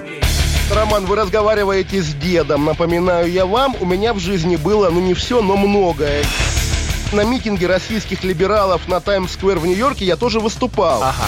Роман, 0.73 1.05
вы 1.05 1.17
разговариваете 1.17 2.01
с 2.01 2.15
дедом. 2.15 2.65
Напоминаю 2.65 3.31
я 3.31 3.45
вам, 3.45 3.75
у 3.79 3.85
меня 3.85 4.13
в 4.13 4.19
жизни 4.19 4.55
было, 4.55 4.89
ну 4.89 5.01
не 5.01 5.13
все, 5.13 5.41
но 5.41 5.55
многое 5.55 6.23
на 7.13 7.23
митинге 7.23 7.67
российских 7.67 8.23
либералов 8.23 8.87
на 8.87 8.99
Таймс-сквер 8.99 9.59
в 9.59 9.65
Нью-Йорке 9.65 10.05
я 10.05 10.15
тоже 10.15 10.39
выступал. 10.39 11.03
Ага. 11.03 11.27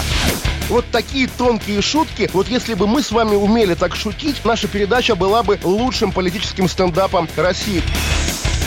Вот 0.69 0.85
такие 0.91 1.27
тонкие 1.27 1.81
шутки, 1.81 2.29
вот 2.33 2.49
если 2.49 2.73
бы 2.73 2.87
мы 2.87 3.03
с 3.03 3.11
вами 3.11 3.35
умели 3.35 3.75
так 3.75 3.95
шутить, 3.95 4.43
наша 4.43 4.67
передача 4.67 5.15
была 5.15 5.43
бы 5.43 5.59
лучшим 5.63 6.11
политическим 6.11 6.67
стендапом 6.67 7.29
России. 7.37 7.83